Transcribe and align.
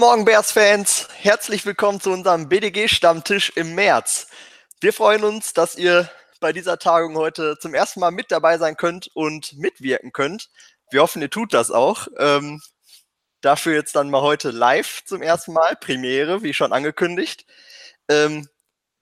Guten 0.00 0.12
Morgen, 0.12 0.24
Bears-Fans. 0.24 1.08
Herzlich 1.18 1.66
willkommen 1.66 2.00
zu 2.00 2.10
unserem 2.10 2.48
BDG-Stammtisch 2.48 3.52
im 3.54 3.74
März. 3.74 4.28
Wir 4.80 4.94
freuen 4.94 5.24
uns, 5.24 5.52
dass 5.52 5.76
ihr 5.76 6.08
bei 6.40 6.54
dieser 6.54 6.78
Tagung 6.78 7.16
heute 7.16 7.58
zum 7.58 7.74
ersten 7.74 8.00
Mal 8.00 8.10
mit 8.10 8.30
dabei 8.30 8.56
sein 8.56 8.78
könnt 8.78 9.10
und 9.12 9.58
mitwirken 9.58 10.10
könnt. 10.14 10.48
Wir 10.90 11.02
hoffen, 11.02 11.20
ihr 11.20 11.28
tut 11.28 11.52
das 11.52 11.70
auch. 11.70 12.08
Ähm, 12.16 12.62
dafür 13.42 13.74
jetzt 13.74 13.94
dann 13.94 14.08
mal 14.08 14.22
heute 14.22 14.52
live 14.52 15.04
zum 15.04 15.20
ersten 15.20 15.52
Mal, 15.52 15.76
Premiere, 15.76 16.42
wie 16.42 16.54
schon 16.54 16.72
angekündigt. 16.72 17.44
Ähm, 18.08 18.48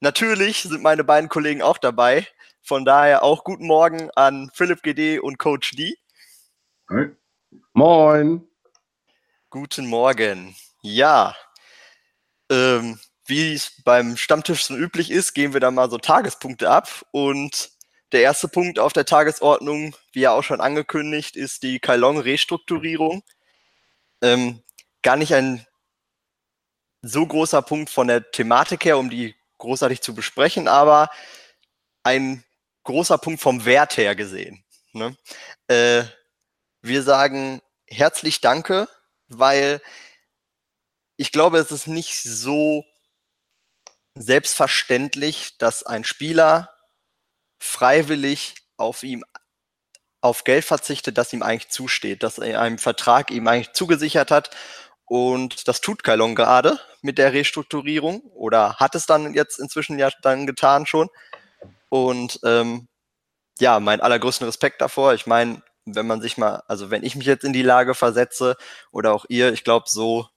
natürlich 0.00 0.62
sind 0.62 0.82
meine 0.82 1.04
beiden 1.04 1.28
Kollegen 1.28 1.62
auch 1.62 1.78
dabei. 1.78 2.26
Von 2.60 2.84
daher 2.84 3.22
auch 3.22 3.44
guten 3.44 3.68
Morgen 3.68 4.10
an 4.16 4.50
Philipp 4.52 4.82
GD 4.82 5.20
und 5.20 5.38
Coach 5.38 5.76
D. 5.76 5.96
Hi. 6.90 7.10
Moin. 7.72 8.48
Guten 9.48 9.86
Morgen. 9.86 10.56
Ja, 10.82 11.34
ähm, 12.50 12.98
wie 13.26 13.54
es 13.54 13.82
beim 13.84 14.16
Stammtisch 14.16 14.64
so 14.64 14.76
üblich 14.76 15.10
ist, 15.10 15.34
gehen 15.34 15.52
wir 15.52 15.60
da 15.60 15.70
mal 15.70 15.90
so 15.90 15.98
Tagespunkte 15.98 16.70
ab. 16.70 17.04
Und 17.10 17.70
der 18.12 18.22
erste 18.22 18.48
Punkt 18.48 18.78
auf 18.78 18.92
der 18.92 19.04
Tagesordnung, 19.04 19.94
wie 20.12 20.20
ja 20.20 20.32
auch 20.32 20.42
schon 20.42 20.60
angekündigt, 20.60 21.36
ist 21.36 21.62
die 21.62 21.78
Kailong-Restrukturierung. 21.78 23.22
Ähm, 24.22 24.62
gar 25.02 25.16
nicht 25.16 25.34
ein 25.34 25.66
so 27.02 27.26
großer 27.26 27.62
Punkt 27.62 27.90
von 27.90 28.08
der 28.08 28.30
Thematik 28.30 28.84
her, 28.84 28.98
um 28.98 29.10
die 29.10 29.34
großartig 29.58 30.00
zu 30.00 30.14
besprechen, 30.14 30.68
aber 30.68 31.10
ein 32.02 32.44
großer 32.84 33.18
Punkt 33.18 33.40
vom 33.40 33.64
Wert 33.64 33.96
her 33.96 34.14
gesehen. 34.16 34.64
Ne? 34.92 35.16
Äh, 35.68 36.04
wir 36.82 37.02
sagen 37.02 37.60
herzlich 37.86 38.40
Danke, 38.40 38.88
weil 39.28 39.80
ich 41.18 41.32
glaube, 41.32 41.58
es 41.58 41.72
ist 41.72 41.88
nicht 41.88 42.22
so 42.22 42.84
selbstverständlich, 44.14 45.58
dass 45.58 45.82
ein 45.82 46.04
Spieler 46.04 46.70
freiwillig 47.58 48.54
auf 48.76 49.02
ihm 49.02 49.24
auf 50.20 50.44
Geld 50.44 50.64
verzichtet, 50.64 51.18
das 51.18 51.32
ihm 51.32 51.42
eigentlich 51.42 51.70
zusteht, 51.70 52.22
dass 52.22 52.38
er 52.38 52.60
einen 52.60 52.78
Vertrag 52.78 53.30
ihm 53.30 53.46
eigentlich 53.48 53.72
zugesichert 53.72 54.30
hat. 54.30 54.50
Und 55.06 55.68
das 55.68 55.80
tut 55.80 56.04
Kailon 56.04 56.34
gerade 56.34 56.78
mit 57.02 57.18
der 57.18 57.32
Restrukturierung 57.32 58.20
oder 58.34 58.76
hat 58.76 58.94
es 58.94 59.06
dann 59.06 59.34
jetzt 59.34 59.58
inzwischen 59.58 59.98
ja 59.98 60.10
dann 60.22 60.46
getan 60.46 60.86
schon. 60.86 61.08
Und 61.88 62.40
ähm, 62.44 62.88
ja, 63.58 63.80
mein 63.80 64.00
allergrößten 64.00 64.46
Respekt 64.46 64.80
davor. 64.80 65.14
Ich 65.14 65.26
meine, 65.26 65.62
wenn 65.84 66.06
man 66.06 66.20
sich 66.20 66.36
mal, 66.38 66.62
also 66.68 66.90
wenn 66.90 67.04
ich 67.04 67.16
mich 67.16 67.26
jetzt 67.26 67.44
in 67.44 67.52
die 67.52 67.62
Lage 67.62 67.94
versetze 67.94 68.56
oder 68.92 69.12
auch 69.14 69.24
ihr, 69.28 69.52
ich 69.52 69.64
glaube, 69.64 69.86
so 69.88 70.28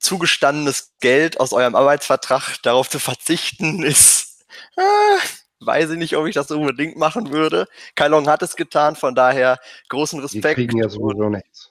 zugestandenes 0.00 0.94
Geld 1.00 1.38
aus 1.38 1.52
eurem 1.52 1.76
Arbeitsvertrag 1.76 2.56
darauf 2.62 2.88
zu 2.88 2.98
verzichten, 2.98 3.82
ist, 3.82 4.44
äh, 4.76 4.80
weiß 5.60 5.90
ich 5.90 5.98
nicht, 5.98 6.16
ob 6.16 6.26
ich 6.26 6.34
das 6.34 6.50
unbedingt 6.50 6.96
machen 6.96 7.32
würde. 7.32 7.68
Kailong 7.94 8.28
hat 8.28 8.42
es 8.42 8.56
getan, 8.56 8.96
von 8.96 9.14
daher 9.14 9.58
großen 9.88 10.18
Respekt. 10.20 10.44
Wir 10.44 10.66
kriegen 10.66 10.78
ja 10.78 10.88
sowieso 10.88 11.28
nichts. 11.28 11.70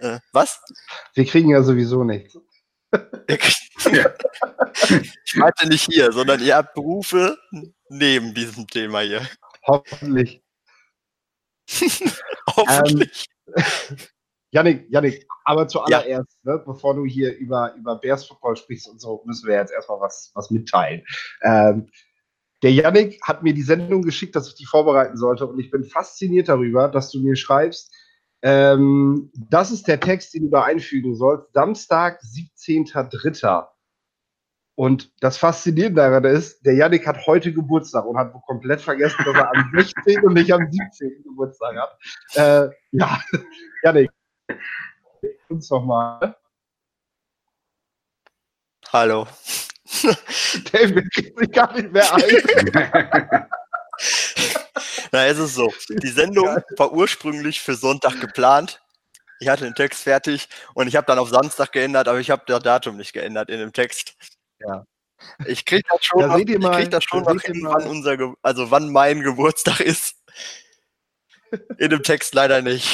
Äh, 0.00 0.20
was? 0.32 0.60
Wir 1.14 1.24
kriegen 1.24 1.50
ja 1.50 1.62
sowieso 1.62 2.04
nichts. 2.04 2.38
ich 5.24 5.34
meinte 5.34 5.68
nicht 5.68 5.86
hier, 5.90 6.12
sondern 6.12 6.42
ihr 6.42 6.56
habt 6.56 6.74
Berufe 6.74 7.38
neben 7.88 8.34
diesem 8.34 8.66
Thema 8.66 9.00
hier. 9.00 9.26
Hoffentlich. 9.66 10.42
Hoffentlich. 12.46 13.26
Ähm, 13.56 13.96
Janik, 14.56 14.86
Janik, 14.88 15.26
aber 15.44 15.68
zuallererst, 15.68 16.38
ja. 16.44 16.54
ne, 16.54 16.62
bevor 16.64 16.94
du 16.94 17.04
hier 17.04 17.36
über, 17.36 17.74
über 17.74 17.96
Bears 17.96 18.24
Football 18.24 18.56
sprichst 18.56 18.88
und 18.88 18.98
so, 18.98 19.22
müssen 19.26 19.46
wir 19.46 19.56
jetzt 19.56 19.70
erstmal 19.70 20.00
was, 20.00 20.30
was 20.34 20.50
mitteilen. 20.50 21.02
Ähm, 21.42 21.90
der 22.62 22.72
Yannick 22.72 23.20
hat 23.22 23.42
mir 23.42 23.52
die 23.52 23.60
Sendung 23.60 24.00
geschickt, 24.00 24.34
dass 24.34 24.48
ich 24.48 24.54
die 24.54 24.64
vorbereiten 24.64 25.18
sollte 25.18 25.46
und 25.46 25.58
ich 25.58 25.70
bin 25.70 25.84
fasziniert 25.84 26.48
darüber, 26.48 26.88
dass 26.88 27.10
du 27.10 27.20
mir 27.20 27.36
schreibst, 27.36 27.94
ähm, 28.40 29.30
das 29.50 29.72
ist 29.72 29.88
der 29.88 30.00
Text, 30.00 30.32
den 30.32 30.44
du 30.44 30.48
da 30.48 30.64
einfügen 30.64 31.14
sollst. 31.16 31.52
Samstag, 31.52 32.22
17.03. 32.22 33.66
Und 34.74 35.12
das 35.20 35.36
Faszinierende 35.36 36.00
daran 36.00 36.24
ist, 36.24 36.64
der 36.64 36.76
Yannick 36.76 37.06
hat 37.06 37.26
heute 37.26 37.52
Geburtstag 37.52 38.06
und 38.06 38.16
hat 38.16 38.32
komplett 38.46 38.80
vergessen, 38.80 39.22
dass 39.22 39.34
er 39.34 39.54
am 39.54 39.70
16. 39.74 40.24
und 40.24 40.32
nicht 40.32 40.52
am 40.52 40.66
17. 40.70 41.24
Geburtstag 41.24 41.76
hat. 41.76 41.98
Äh, 42.34 42.70
ja, 42.92 43.20
Yannick, 43.82 44.10
uns 45.48 45.70
nochmal. 45.70 46.36
Hallo. 48.92 49.26
David 50.72 51.12
kriegt 51.12 51.38
sich 51.38 51.52
gar 51.52 51.72
nicht 51.72 51.92
mehr 51.92 52.12
ein. 52.14 52.22
Na, 55.12 55.26
es 55.26 55.38
ist 55.38 55.54
so. 55.54 55.72
Die 55.88 56.08
Sendung 56.08 56.62
war 56.76 56.92
ursprünglich 56.92 57.60
für 57.60 57.74
Sonntag 57.74 58.20
geplant. 58.20 58.82
Ich 59.38 59.48
hatte 59.48 59.64
den 59.64 59.74
Text 59.74 60.02
fertig 60.02 60.48
und 60.74 60.86
ich 60.86 60.96
habe 60.96 61.06
dann 61.06 61.18
auf 61.18 61.28
Samstag 61.28 61.72
geändert, 61.72 62.08
aber 62.08 62.20
ich 62.20 62.30
habe 62.30 62.42
das 62.46 62.62
Datum 62.62 62.96
nicht 62.96 63.12
geändert 63.12 63.50
in 63.50 63.58
dem 63.58 63.72
Text. 63.72 64.16
Ja. 64.60 64.84
Ich 65.46 65.64
kriege 65.64 65.82
das 65.90 66.04
schon, 66.04 66.20
da 66.20 66.26
noch, 66.28 66.38
ich 66.38 66.58
mal, 66.58 66.76
krieg 66.76 66.90
das 66.90 67.04
schon 67.04 67.22
noch 67.22 67.40
hin, 67.40 67.60
wann 67.64 67.84
unser, 67.84 68.16
Ge 68.16 68.32
also 68.42 68.70
wann 68.70 68.90
mein 68.92 69.22
Geburtstag 69.22 69.80
ist. 69.80 70.16
In 71.78 71.90
dem 71.90 72.02
Text 72.02 72.34
leider 72.34 72.62
nicht. 72.62 72.88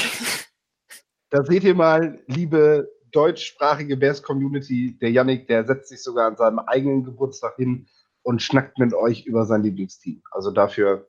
Da 1.33 1.43
seht 1.43 1.65
ihr 1.65 1.75
mal, 1.75 2.23
liebe 2.27 2.93
deutschsprachige 3.11 3.97
Bears-Community, 3.97 4.99
der 5.01 5.13
Yannick, 5.13 5.49
der 5.49 5.65
setzt 5.65 5.89
sich 5.89 6.03
sogar 6.03 6.27
an 6.27 6.37
seinem 6.37 6.59
eigenen 6.59 7.05
Geburtstag 7.05 7.57
hin 7.57 7.89
und 8.21 8.43
schnackt 8.43 8.77
mit 8.77 8.93
euch 8.93 9.25
über 9.25 9.47
sein 9.47 9.63
Lieblingsteam. 9.63 10.23
Also 10.31 10.51
dafür 10.51 11.09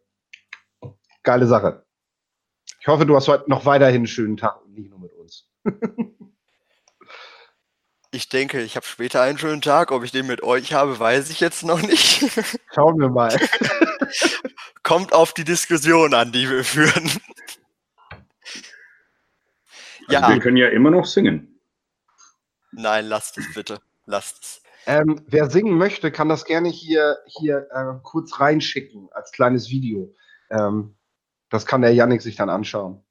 geile 1.24 1.46
Sache. 1.46 1.86
Ich 2.80 2.88
hoffe, 2.88 3.06
du 3.06 3.18
hast 3.18 3.28
heute 3.28 3.50
noch 3.50 3.66
weiterhin 3.66 3.98
einen 3.98 4.08
schönen 4.08 4.38
Tag 4.38 4.64
und 4.64 4.74
nicht 4.74 4.90
nur 4.90 5.00
mit 5.00 5.12
uns. 5.12 5.50
ich 8.12 8.30
denke, 8.30 8.62
ich 8.62 8.78
habe 8.78 8.86
später 8.86 9.22
einen 9.22 9.38
schönen 9.38 9.62
Tag. 9.62 9.92
Ob 9.92 10.06
ich 10.06 10.12
den 10.14 10.28
mit 10.28 10.42
euch 10.42 10.72
habe, 10.72 10.98
weiß 10.98 11.32
ich 11.32 11.42
jetzt 11.42 11.66
noch 11.66 11.82
nicht. 11.82 12.24
Schauen 12.74 12.98
wir 12.98 13.10
mal. 13.10 13.38
Kommt 14.84 15.12
auf 15.12 15.34
die 15.34 15.44
Diskussion 15.44 16.14
an, 16.14 16.32
die 16.32 16.50
wir 16.50 16.64
führen. 16.64 17.12
Also 20.08 20.22
ja. 20.22 20.30
Wir 20.30 20.40
können 20.40 20.58
ja 20.58 20.70
immer 20.70 20.92
noch 20.92 21.06
singen. 21.06 21.60
Nein, 22.72 23.06
lasst 23.06 23.38
es 23.38 23.54
bitte. 23.54 23.80
Lasst 24.06 24.44
es. 24.44 24.64
Ähm, 24.86 25.22
wer 25.28 25.50
singen 25.50 25.78
möchte, 25.78 26.12
kann 26.12 26.28
das 26.28 26.44
gerne 26.44 26.70
hier, 26.70 27.18
hier 27.26 27.68
äh, 27.72 28.00
kurz 28.04 28.40
reinschicken 28.40 29.08
als 29.12 29.32
kleines 29.32 29.70
Video. 29.70 30.14
Ähm, 30.50 30.96
das 31.50 31.66
kann 31.66 31.82
der 31.82 31.94
Yannick 31.94 32.22
sich 32.22 32.36
dann 32.36 32.50
anschauen. 32.50 33.04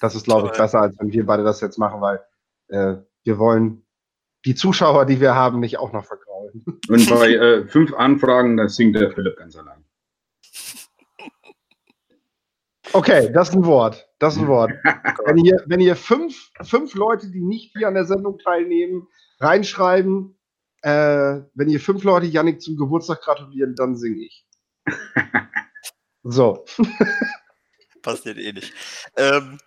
Das 0.00 0.14
ist, 0.14 0.24
glaube 0.24 0.48
ich, 0.48 0.56
besser, 0.56 0.80
als 0.80 0.98
wenn 0.98 1.12
wir 1.12 1.26
beide 1.26 1.44
das 1.44 1.60
jetzt 1.60 1.78
machen, 1.78 2.00
weil 2.00 2.20
äh, 2.68 2.96
wir 3.24 3.38
wollen 3.38 3.84
die 4.44 4.54
Zuschauer, 4.54 5.04
die 5.04 5.20
wir 5.20 5.34
haben, 5.34 5.60
nicht 5.60 5.78
auch 5.78 5.92
noch 5.92 6.04
vergraulen. 6.04 6.64
Und 6.88 7.10
bei 7.10 7.32
äh, 7.34 7.66
fünf 7.66 7.92
Anfragen, 7.92 8.56
da 8.56 8.68
singt 8.68 8.96
der 8.96 9.10
Philipp 9.10 9.36
ganz 9.36 9.56
allein. 9.56 9.84
Okay, 12.92 13.30
das 13.32 13.50
ist 13.50 13.54
ein 13.54 13.66
Wort. 13.66 14.07
Das 14.18 14.34
ist 14.34 14.42
ein 14.42 14.48
Wort. 14.48 14.72
wenn, 15.24 15.38
ihr, 15.38 15.62
wenn 15.66 15.80
ihr 15.80 15.96
fünf, 15.96 16.50
fünf 16.62 16.94
Leute, 16.94 17.30
die 17.30 17.40
nicht 17.40 17.72
hier 17.76 17.88
an 17.88 17.94
der 17.94 18.04
Sendung 18.04 18.38
teilnehmen, 18.38 19.06
reinschreiben, 19.40 20.38
äh, 20.82 21.40
wenn 21.54 21.68
ihr 21.68 21.80
fünf 21.80 22.04
Leute 22.04 22.26
Yannick 22.26 22.60
zum 22.60 22.76
Geburtstag 22.76 23.22
gratulieren, 23.22 23.74
dann 23.74 23.96
singe 23.96 24.24
ich. 24.24 24.46
So. 26.24 26.66
Passiert 28.02 28.38
eh 28.38 28.52
nicht. 28.52 28.72
Ähm, 29.16 29.58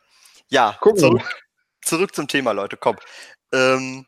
ja, 0.50 0.78
zurück, 0.96 1.44
zurück, 1.82 2.14
zum 2.14 2.28
Thema, 2.28 2.52
Leute, 2.52 2.78
komm. 2.78 2.98
Ähm, 3.52 4.06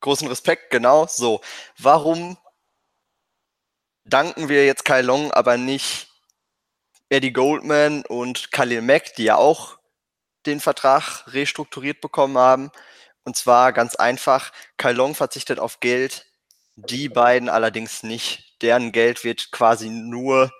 großen 0.00 0.28
Respekt, 0.28 0.70
genau, 0.70 1.06
so. 1.06 1.40
Warum 1.78 2.36
danken 4.04 4.48
wir 4.48 4.66
jetzt 4.66 4.84
Kai 4.84 5.00
Long, 5.00 5.30
aber 5.32 5.56
nicht 5.56 6.07
Eddie 7.10 7.32
Goldman 7.32 8.04
und 8.06 8.52
Khalil 8.52 8.82
Mack, 8.82 9.14
die 9.14 9.24
ja 9.24 9.36
auch 9.36 9.78
den 10.46 10.60
Vertrag 10.60 11.24
restrukturiert 11.28 12.00
bekommen 12.00 12.38
haben? 12.38 12.70
Und 13.24 13.36
zwar 13.36 13.72
ganz 13.72 13.94
einfach, 13.94 14.52
Kai 14.76 14.92
Long 14.92 15.14
verzichtet 15.14 15.58
auf 15.58 15.80
Geld, 15.80 16.26
die 16.76 17.08
beiden 17.08 17.48
allerdings 17.48 18.02
nicht. 18.02 18.62
Deren 18.62 18.92
Geld 18.92 19.24
wird 19.24 19.50
quasi 19.50 19.88
nur 19.88 20.50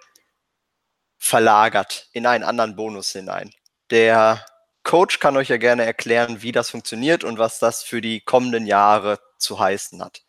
verlagert 1.19 2.09
in 2.13 2.27
einen 2.27 2.45
anderen 2.45 2.77
Bonus 2.77 3.13
hinein. 3.13 3.53
Der 3.91 4.45
Coach 4.83 5.21
kann 5.21 5.37
euch 5.37 5.49
ja 5.49 5.59
gerne 5.59 5.85
erklären, 5.85 6.43
wie 6.43 6.53
das 6.53 6.71
funktioniert 6.71 7.25
und 7.25 7.39
was 7.39 7.59
das 7.59 7.83
für 7.83 8.01
die 8.01 8.21
kommenden 8.21 8.67
Jahre 8.67 9.19
zu 9.39 9.59
heißen 9.59 10.03
hat. 10.03 10.23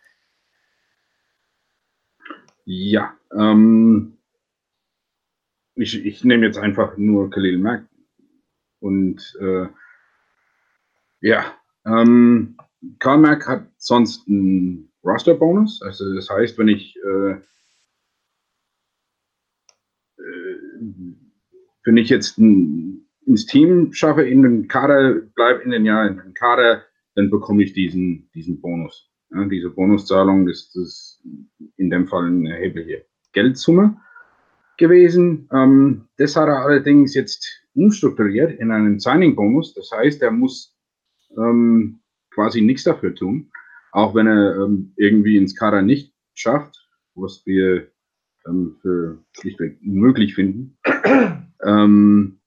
Ja, 2.66 3.16
ähm, 3.34 4.19
ich, 5.80 6.06
ich 6.06 6.24
nehme 6.24 6.46
jetzt 6.46 6.58
einfach 6.58 6.98
nur 6.98 7.30
Khalil 7.30 7.58
Mack 7.58 7.88
und 8.80 9.36
äh, 9.40 9.68
ja, 11.22 11.60
Ähm, 11.86 12.58
Karl 13.00 13.18
Mack 13.20 13.48
hat 13.48 13.68
sonst 13.78 14.28
einen 14.28 14.92
Roster-Bonus. 15.04 15.82
Also 15.82 16.14
das 16.14 16.30
heißt, 16.30 16.58
wenn 16.58 16.68
ich 16.68 16.96
äh, 16.98 17.32
äh, 20.18 20.56
wenn 21.86 21.98
ich 21.98 22.10
jetzt 22.10 22.38
ein, 22.38 23.08
ins 23.26 23.46
Team 23.46 23.94
schaffe, 23.94 24.24
in 24.24 24.42
den 24.42 24.68
Kader, 24.68 25.14
bleibe 25.36 25.62
in 25.64 25.72
den 25.72 25.86
Jahr 25.86 26.08
in 26.08 26.18
den 26.18 26.34
Kader, 26.34 26.84
dann 27.16 27.30
bekomme 27.30 27.64
ich 27.64 27.74
diesen, 27.74 28.30
diesen 28.34 28.60
Bonus. 28.62 29.10
Ja, 29.32 29.46
diese 29.46 29.70
Bonuszahlung 29.70 30.48
ist, 30.48 30.76
ist 30.76 31.24
in 31.78 31.90
dem 31.90 32.08
Fall 32.08 32.26
eine 32.28 32.58
erhebliche 32.58 33.06
Geldsumme 33.32 34.00
gewesen. 34.80 35.48
Ähm, 35.54 36.08
das 36.18 36.36
hat 36.36 36.48
er 36.48 36.64
allerdings 36.66 37.14
jetzt 37.14 37.48
umstrukturiert 37.76 38.60
in 38.60 38.72
einen 38.72 39.00
Signing-Bonus. 39.00 39.76
Das 39.76 39.92
heißt, 39.92 40.22
er 40.24 40.32
muss 40.32 40.76
ähm, 41.38 42.00
quasi 42.34 42.62
nichts 42.62 42.84
dafür 42.84 43.14
tun, 43.14 43.52
auch 43.92 44.16
wenn 44.16 44.28
er 44.28 44.56
ähm, 44.64 44.94
irgendwie 44.96 45.38
ins 45.38 45.56
Kader 45.56 45.82
nicht 45.82 46.14
schafft, 46.34 46.76
was 47.16 47.46
wir 47.46 47.92
ähm, 48.48 48.78
für 48.82 49.24
schlichtweg 49.40 49.78
unmöglich 49.86 50.36
finden, 50.36 50.78
ähm, 51.64 52.40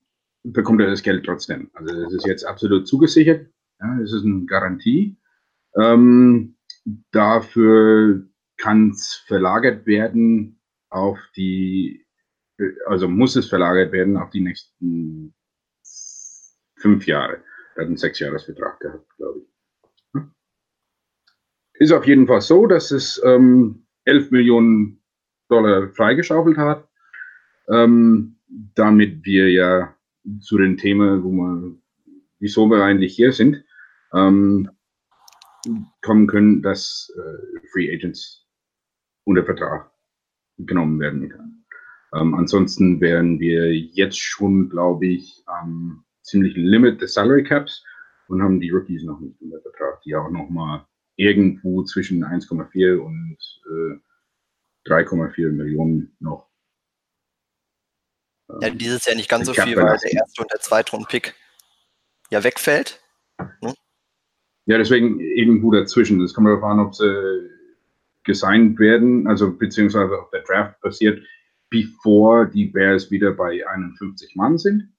bekommt 0.42 0.80
er 0.80 0.88
das 0.88 1.02
Geld 1.02 1.24
trotzdem. 1.24 1.70
Also 1.74 2.02
das 2.02 2.14
ist 2.14 2.26
jetzt 2.26 2.44
absolut 2.44 2.88
zugesichert. 2.88 3.46
Ja, 3.80 3.98
das 4.00 4.12
ist 4.12 4.24
eine 4.24 4.44
Garantie. 4.46 5.16
Ähm, 5.76 6.56
dafür 7.10 8.26
kann 8.56 8.90
es 8.90 9.14
verlagert 9.26 9.86
werden 9.86 10.60
auf 10.90 11.18
die, 11.36 12.01
also 12.86 13.08
muss 13.08 13.36
es 13.36 13.48
verlagert 13.48 13.92
werden 13.92 14.16
auf 14.16 14.30
die 14.30 14.40
nächsten 14.40 15.34
fünf 16.76 17.06
Jahre. 17.06 17.42
Er 17.74 17.82
hat 17.82 17.86
einen 17.86 17.96
Sechsjahresvertrag 17.96 18.80
gehabt, 18.80 19.16
glaube 19.16 19.40
ich. 19.40 19.46
Ist 21.74 21.92
auf 21.92 22.06
jeden 22.06 22.26
Fall 22.26 22.40
so, 22.40 22.66
dass 22.66 22.90
es 22.90 23.20
ähm, 23.24 23.86
11 24.04 24.30
Millionen 24.30 25.02
Dollar 25.48 25.88
freigeschaufelt 25.88 26.56
hat, 26.56 26.88
ähm, 27.68 28.38
damit 28.74 29.24
wir 29.24 29.50
ja 29.50 29.96
zu 30.40 30.58
den 30.58 30.76
Themen, 30.76 31.24
wo 31.24 31.30
wir, 31.30 31.76
wieso 32.38 32.68
wir 32.68 32.84
eigentlich 32.84 33.16
hier 33.16 33.32
sind, 33.32 33.64
ähm, 34.12 34.70
kommen 36.02 36.26
können, 36.26 36.62
dass 36.62 37.12
äh, 37.16 37.66
Free 37.72 37.92
Agents 37.92 38.46
unter 39.24 39.44
Vertrag 39.44 39.90
genommen 40.58 41.00
werden. 41.00 41.41
Ähm, 42.14 42.34
ansonsten 42.34 43.00
wären 43.00 43.40
wir 43.40 43.74
jetzt 43.74 44.18
schon, 44.18 44.68
glaube 44.68 45.06
ich, 45.06 45.42
am 45.46 46.04
ziemlichen 46.22 46.64
Limit 46.64 47.00
des 47.00 47.14
Salary 47.14 47.44
Caps 47.44 47.84
und 48.28 48.42
haben 48.42 48.60
die 48.60 48.70
Rookies 48.70 49.04
noch 49.04 49.20
nicht 49.20 49.40
unter 49.40 49.60
Vertrag, 49.60 50.02
die 50.02 50.14
auch 50.14 50.30
nochmal 50.30 50.86
irgendwo 51.16 51.82
zwischen 51.84 52.24
1,4 52.24 52.96
und 52.96 53.38
äh, 53.66 54.90
3,4 54.90 55.50
Millionen 55.50 56.14
noch. 56.20 56.48
Ja, 58.60 58.70
dieses 58.70 59.06
Jahr 59.06 59.16
nicht 59.16 59.30
ganz 59.30 59.46
so 59.46 59.54
viel, 59.54 59.76
weil 59.76 59.98
der 59.98 60.12
erste 60.12 60.42
und 60.42 60.52
der 60.52 60.60
zweite 60.60 60.92
Rundpick 60.92 61.34
ja 62.30 62.44
wegfällt. 62.44 63.00
Hm? 63.38 63.74
Ja, 64.66 64.78
deswegen 64.78 65.20
irgendwo 65.20 65.70
dazwischen. 65.70 66.20
Das 66.20 66.34
kommt 66.34 66.48
darauf 66.48 66.62
an, 66.62 66.80
ob 66.80 66.94
sie 66.94 67.50
gesigned 68.24 68.78
werden, 68.78 69.26
also 69.26 69.56
beziehungsweise 69.56 70.18
ob 70.18 70.30
der 70.30 70.42
Draft 70.42 70.80
passiert, 70.80 71.22
bevor 71.72 72.44
die 72.46 72.66
Bears 72.66 73.10
wieder 73.10 73.32
bei 73.32 73.66
51 73.66 74.36
Mann 74.36 74.58
sind 74.58 74.92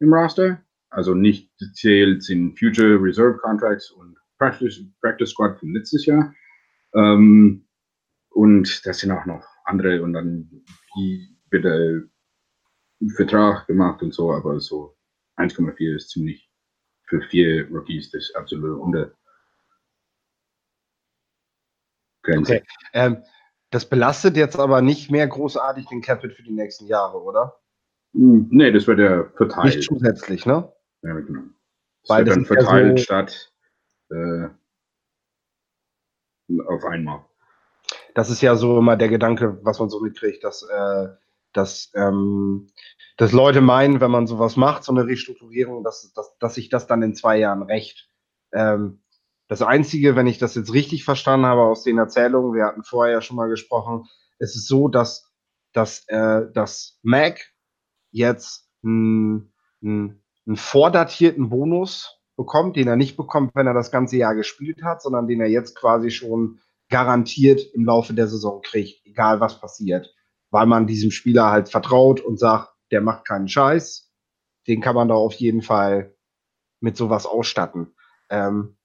im 0.00 0.12
Roster. 0.12 0.60
Also 0.88 1.14
nicht 1.14 1.50
zählt 1.74 2.22
sind 2.22 2.58
Future 2.58 3.00
Reserve 3.00 3.36
Contracts 3.38 3.90
und 3.90 4.16
Practice, 4.38 4.82
Practice 5.00 5.30
Squad 5.30 5.58
von 5.60 5.74
letztes 5.74 6.06
Jahr. 6.06 6.34
Ähm, 6.94 7.66
und 8.30 8.86
das 8.86 8.98
sind 9.00 9.12
auch 9.12 9.26
noch 9.26 9.44
andere 9.66 10.02
und 10.02 10.14
dann 10.14 10.64
wird 11.50 11.64
der 11.64 12.02
Vertrag 13.16 13.66
gemacht 13.66 14.02
und 14.02 14.14
so, 14.14 14.32
aber 14.32 14.58
so 14.60 14.96
1,4 15.36 15.96
ist 15.96 16.10
ziemlich 16.10 16.50
für 17.06 17.20
vier 17.20 17.68
Rookies 17.70 18.10
das 18.10 18.32
absolute 18.34 18.76
Unter. 18.76 19.12
Okay. 22.26 22.62
Ähm, 22.94 23.22
das 23.74 23.88
belastet 23.88 24.36
jetzt 24.36 24.56
aber 24.56 24.82
nicht 24.82 25.10
mehr 25.10 25.26
großartig 25.26 25.86
den 25.86 26.00
Capit 26.00 26.34
für 26.34 26.44
die 26.44 26.52
nächsten 26.52 26.86
Jahre, 26.86 27.20
oder? 27.20 27.60
Hm, 28.12 28.46
nee, 28.50 28.70
das 28.70 28.86
wird 28.86 29.00
ja 29.00 29.24
verteilt. 29.36 29.74
Nicht 29.76 29.88
zusätzlich, 29.88 30.46
ne? 30.46 30.72
Ja, 31.02 31.14
genau. 31.14 31.42
Das 32.02 32.10
Weil 32.10 32.24
wird 32.24 32.36
dann 32.36 32.44
verteilt 32.44 32.86
ja 32.86 32.96
so 32.96 33.02
statt 33.02 33.52
äh, 34.10 34.48
auf 36.68 36.84
einmal. 36.84 37.24
Das 38.14 38.30
ist 38.30 38.42
ja 38.42 38.54
so 38.54 38.78
immer 38.78 38.96
der 38.96 39.08
Gedanke, 39.08 39.58
was 39.64 39.80
man 39.80 39.90
so 39.90 40.00
mitkriegt, 40.00 40.44
dass, 40.44 40.62
äh, 40.62 41.08
dass, 41.52 41.90
ähm, 41.96 42.68
dass 43.16 43.32
Leute 43.32 43.60
meinen, 43.60 44.00
wenn 44.00 44.12
man 44.12 44.28
sowas 44.28 44.56
macht, 44.56 44.84
so 44.84 44.92
eine 44.92 45.04
Restrukturierung, 45.04 45.82
dass, 45.82 46.12
dass, 46.12 46.38
dass 46.38 46.54
sich 46.54 46.68
das 46.68 46.86
dann 46.86 47.02
in 47.02 47.16
zwei 47.16 47.38
Jahren 47.38 47.62
rächt. 47.62 48.08
Ähm, 48.52 49.02
das 49.48 49.62
Einzige, 49.62 50.16
wenn 50.16 50.26
ich 50.26 50.38
das 50.38 50.54
jetzt 50.54 50.72
richtig 50.72 51.04
verstanden 51.04 51.46
habe 51.46 51.62
aus 51.62 51.82
den 51.82 51.98
Erzählungen, 51.98 52.54
wir 52.54 52.64
hatten 52.64 52.82
vorher 52.82 53.14
ja 53.14 53.20
schon 53.20 53.36
mal 53.36 53.48
gesprochen, 53.48 54.04
es 54.38 54.56
ist 54.56 54.66
so, 54.66 54.88
dass, 54.88 55.30
dass, 55.72 56.04
äh, 56.08 56.50
dass 56.52 56.98
Mac 57.02 57.40
jetzt 58.10 58.68
einen, 58.82 59.52
einen, 59.82 60.22
einen 60.46 60.56
vordatierten 60.56 61.50
Bonus 61.50 62.20
bekommt, 62.36 62.76
den 62.76 62.88
er 62.88 62.96
nicht 62.96 63.16
bekommt, 63.16 63.54
wenn 63.54 63.66
er 63.66 63.74
das 63.74 63.90
ganze 63.90 64.16
Jahr 64.16 64.34
gespielt 64.34 64.82
hat, 64.82 65.02
sondern 65.02 65.26
den 65.26 65.40
er 65.40 65.48
jetzt 65.48 65.76
quasi 65.76 66.10
schon 66.10 66.60
garantiert 66.90 67.60
im 67.74 67.84
Laufe 67.84 68.14
der 68.14 68.28
Saison 68.28 68.60
kriegt, 68.62 69.04
egal 69.06 69.40
was 69.40 69.60
passiert, 69.60 70.14
weil 70.50 70.66
man 70.66 70.86
diesem 70.86 71.10
Spieler 71.10 71.50
halt 71.50 71.68
vertraut 71.68 72.20
und 72.20 72.38
sagt, 72.38 72.72
der 72.90 73.00
macht 73.00 73.26
keinen 73.26 73.48
Scheiß, 73.48 74.12
den 74.66 74.80
kann 74.80 74.94
man 74.94 75.08
da 75.08 75.14
auf 75.14 75.34
jeden 75.34 75.62
Fall 75.62 76.14
mit 76.80 76.96
sowas 76.96 77.26
ausstatten. 77.26 77.94
Ähm, 78.30 78.76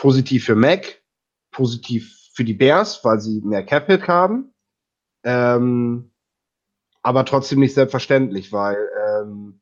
positiv 0.00 0.46
für 0.46 0.54
Mac, 0.54 1.02
positiv 1.50 2.16
für 2.32 2.42
die 2.42 2.54
Bears, 2.54 3.04
weil 3.04 3.20
sie 3.20 3.42
mehr 3.42 3.62
Cap-Hit 3.62 4.08
haben, 4.08 4.54
ähm, 5.24 6.10
aber 7.02 7.26
trotzdem 7.26 7.60
nicht 7.60 7.74
selbstverständlich, 7.74 8.50
weil 8.50 8.78
ähm, 9.06 9.60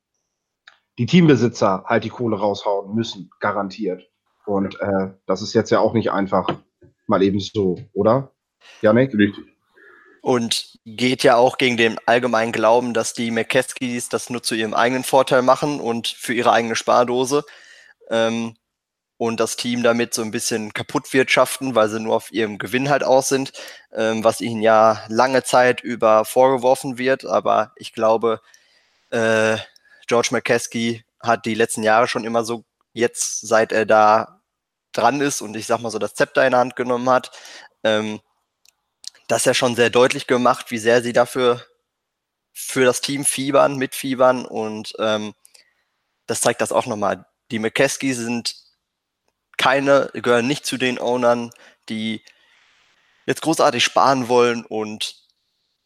die 0.97 1.07
Teambesitzer 1.07 1.83
halt 1.87 2.04
die 2.04 2.09
Kohle 2.09 2.38
raushauen 2.38 2.95
müssen, 2.95 3.30
garantiert. 3.40 4.09
Und 4.47 4.80
äh, 4.80 5.11
das 5.26 5.42
ist 5.42 5.54
jetzt 5.54 5.71
ja 5.71 5.80
auch 5.80 5.92
nicht 5.92 6.12
einfach 6.12 6.49
mal 7.09 7.23
eben 7.25 7.40
so, 7.40 7.80
oder? 7.92 8.33
Janik? 8.80 9.14
Richtig. 9.14 9.45
Und 10.23 10.78
geht 10.85 11.25
ja 11.25 11.35
auch 11.35 11.59
gegen 11.59 11.76
den 11.76 11.97
allgemeinen 12.07 12.52
Glauben, 12.52 12.95
dass 12.95 13.12
die 13.12 13.33
McKeskis 13.33 14.09
das 14.09 14.30
nur 14.30 14.45
zu 14.45 14.54
ihrem 14.54 14.75
eigenen 14.75 15.02
Vorteil 15.02 15.42
machen 15.42 15.80
und 15.80 16.07
für 16.07 16.33
ihre 16.33 16.52
eigene 16.52 16.76
Spardose. 16.76 17.45
Ähm, 18.09 18.54
und 19.19 19.41
das 19.41 19.57
Team 19.57 19.83
damit 19.83 20.15
so 20.15 20.23
ein 20.23 20.31
bisschen 20.31 20.73
kaputt 20.73 21.13
wirtschaften, 21.13 21.75
weil 21.75 21.89
sie 21.89 22.01
nur 22.01 22.15
auf 22.15 22.33
ihrem 22.33 22.57
Gewinn 22.59 22.89
halt 22.89 23.03
aus 23.03 23.29
sind, 23.29 23.53
ähm, 23.93 24.25
was 24.25 24.41
ihnen 24.41 24.63
ja 24.63 25.05
lange 25.09 25.43
Zeit 25.43 25.83
über 25.83 26.25
vorgeworfen 26.25 26.99
wird. 26.99 27.27
Aber 27.27 27.73
ich 27.77 27.93
glaube, 27.93 28.41
äh, 29.11 29.59
George 30.07 30.29
McCaskey 30.31 31.05
hat 31.21 31.47
die 31.47 31.55
letzten 31.55 31.83
Jahre 31.83 32.07
schon 32.09 32.25
immer 32.25 32.45
so, 32.45 32.65
jetzt 32.93 33.41
seit 33.41 33.73
er 33.73 33.87
da 33.87 34.41
dran 34.93 35.21
ist 35.21 35.43
und 35.43 35.57
ich 35.57 35.67
sag 35.67 35.81
mal 35.81 35.91
so 35.91 35.99
das 35.99 36.15
Zepter 36.15 36.45
in 36.47 36.53
der 36.53 36.61
Hand 36.61 36.77
genommen 36.77 37.11
hat, 37.11 37.33
ähm, 37.85 38.21
das 39.27 39.45
ja 39.45 39.53
schon 39.53 39.75
sehr 39.77 39.91
deutlich 39.91 40.27
gemacht, 40.27 40.71
wie 40.71 40.79
sehr 40.79 41.03
sie 41.03 41.13
dafür 41.13 41.63
für 42.53 42.85
das 42.85 43.01
Team 43.01 43.25
fiebern, 43.25 43.77
mitfiebern 43.77 44.47
und 44.47 44.95
ähm, 44.99 45.35
das 46.27 46.41
zeigt 46.41 46.61
das 46.61 46.73
auch 46.73 46.87
nochmal. 46.87 47.27
Die 47.51 47.59
McCaskey 47.59 48.15
sind 48.15 48.68
keine, 49.59 50.11
gehören 50.15 50.47
nicht 50.47 50.65
zu 50.65 50.79
den 50.79 50.99
Ownern, 50.99 51.50
die 51.88 52.23
jetzt 53.27 53.43
großartig 53.43 53.85
sparen 53.85 54.29
wollen 54.29 54.65
und 54.65 55.17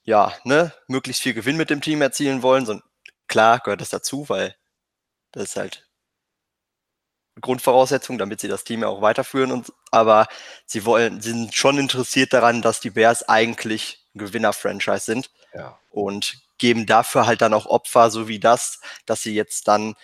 ja, 0.05 0.33
ne, 0.45 0.73
möglichst 0.87 1.23
viel 1.23 1.35
Gewinn 1.35 1.57
mit 1.57 1.71
dem 1.71 1.81
Team 1.81 2.03
erzielen 2.03 2.43
wollen, 2.43 2.67
sondern 2.67 2.85
Klar 3.33 3.61
gehört 3.61 3.81
das 3.81 3.89
dazu, 3.89 4.29
weil 4.29 4.55
das 5.33 5.45
ist 5.45 5.57
halt 5.57 5.89
Grundvoraussetzung, 7.41 8.19
damit 8.19 8.43
sie 8.43 8.49
das 8.49 8.63
Team 8.63 8.83
ja 8.83 8.89
auch 8.89 9.01
weiterführen. 9.01 9.53
Und, 9.53 9.73
aber 9.91 10.27
sie 10.67 10.85
wollen, 10.85 11.23
sind 11.23 11.55
schon 11.55 11.79
interessiert 11.79 12.35
daran, 12.35 12.61
dass 12.61 12.81
die 12.81 12.91
Bears 12.91 13.27
eigentlich 13.27 14.07
ein 14.15 14.19
Gewinner-Franchise 14.19 15.07
sind. 15.07 15.31
Ja. 15.55 15.79
Und 15.89 16.43
geben 16.59 16.85
dafür 16.85 17.27
halt 17.27 17.41
dann 17.41 17.55
auch 17.55 17.65
Opfer, 17.65 18.11
so 18.11 18.29
wie 18.29 18.39
das, 18.39 18.81
dass 19.07 19.23
sie 19.23 19.35
jetzt 19.35 19.67
dann 19.67 19.95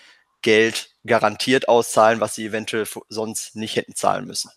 Geld 0.42 0.90
garantiert 1.06 1.68
auszahlen, 1.68 2.20
was 2.20 2.34
sie 2.34 2.46
eventuell 2.46 2.86
sonst 3.08 3.56
nicht 3.56 3.76
hätten 3.76 3.94
zahlen 3.94 4.26
müssen. 4.26 4.50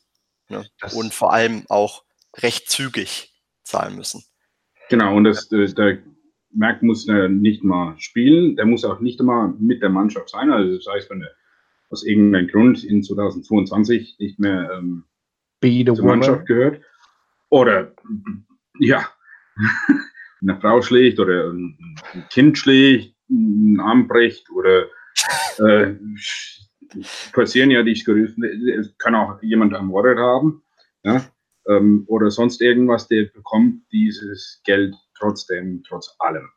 Ne? 0.50 0.65
Und 0.93 1.13
vor 1.13 1.33
allem 1.33 1.65
auch 1.69 2.03
recht 2.38 2.69
zügig 2.69 3.33
zahlen 3.63 3.95
müssen. 3.95 4.23
Genau, 4.89 5.15
und 5.15 5.23
das, 5.23 5.47
das, 5.50 5.73
da 5.73 5.93
Merck 6.53 6.83
muss 6.83 7.07
nicht 7.07 7.63
mal 7.63 7.95
spielen, 7.97 8.57
der 8.57 8.65
muss 8.65 8.83
auch 8.83 9.00
nicht 9.00 9.21
mal 9.21 9.53
mit 9.59 9.81
der 9.81 9.89
Mannschaft 9.89 10.29
sein. 10.29 10.51
Also 10.51 10.75
das 10.75 10.85
heißt, 10.93 11.09
wenn 11.09 11.21
er 11.21 11.31
aus 11.91 12.03
irgendeinem 12.03 12.47
Grund 12.47 12.83
in 12.83 13.03
2022 13.03 14.17
nicht 14.19 14.39
mehr 14.39 14.69
ähm, 14.73 15.05
zur 15.61 16.05
Mannschaft 16.05 16.45
gehört. 16.47 16.81
Oder 17.50 17.93
ja, 18.79 19.07
eine 20.41 20.59
Frau 20.59 20.81
schlägt 20.81 21.19
oder 21.19 21.51
ein 21.51 21.77
Kind 22.29 22.57
schlägt, 22.57 23.15
einen 23.29 23.79
Arm 23.79 24.07
bricht 24.07 24.50
oder 24.51 24.88
äh, 25.60 25.96
passieren 27.34 27.72
ja 27.72 27.84
die 27.84 27.96
skurrilsten, 27.96 28.44
es 28.80 28.98
kann 28.98 29.16
auch 29.16 29.42
jemand 29.42 29.74
ermordet 29.74 30.18
haben, 30.18 30.63
ja, 31.04 31.24
ähm, 31.68 32.04
oder 32.08 32.32
sonst 32.32 32.62
irgendwas, 32.62 33.08
der 33.08 33.25
bekommt 33.25 33.84
dieses 33.92 34.62
Geld 34.66 34.96
trotzdem, 35.18 35.84
trotz 35.88 36.16
allem. 36.20 36.50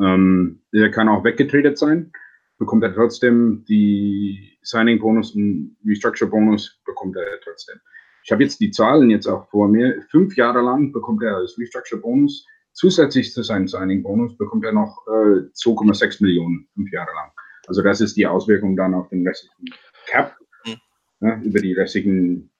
Ähm, 0.00 0.62
der 0.72 0.90
kann 0.90 1.08
auch 1.08 1.24
weggetradet 1.24 1.76
sein, 1.76 2.12
bekommt 2.58 2.82
er 2.84 2.94
trotzdem 2.94 3.64
die 3.68 4.58
Signing-Bonus 4.62 5.34
und 5.34 5.76
Restructure-Bonus, 5.86 6.80
bekommt 6.86 7.16
er 7.16 7.40
trotzdem. 7.44 7.78
Ich 8.24 8.30
habe 8.30 8.44
jetzt 8.44 8.60
die 8.60 8.70
Zahlen 8.70 9.10
jetzt 9.10 9.26
auch 9.26 9.48
vor 9.50 9.68
mir. 9.68 10.00
Fünf 10.10 10.36
Jahre 10.36 10.62
lang 10.62 10.92
bekommt 10.92 11.22
er 11.24 11.36
als 11.36 11.58
Restructure-Bonus 11.58 12.46
zusätzlich 12.72 13.32
zu 13.32 13.42
seinem 13.42 13.68
Signing-Bonus 13.68 14.36
bekommt 14.36 14.64
er 14.64 14.72
noch 14.72 15.04
äh, 15.06 15.50
2,6 15.54 16.22
Millionen 16.22 16.68
fünf 16.74 16.90
Jahre 16.92 17.12
lang. 17.14 17.30
Also 17.66 17.82
das 17.82 18.00
ist 18.00 18.16
die 18.16 18.26
Auswirkung 18.26 18.76
dann 18.76 18.94
auf 18.94 19.08
den 19.08 19.26
restlichen 19.26 19.74
Cap 20.06 20.36
mhm. 20.64 20.80
ja, 21.20 21.36
über 21.42 21.60
die 21.60 21.74
restlichen 21.74 22.50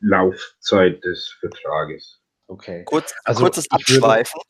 Laufzeit 0.00 1.02
des 1.04 1.36
Vertrages. 1.40 2.20
Okay. 2.46 2.84
Kurz, 2.84 3.14
also 3.24 3.42
kurzes 3.42 3.70
Abschweifen. 3.70 4.40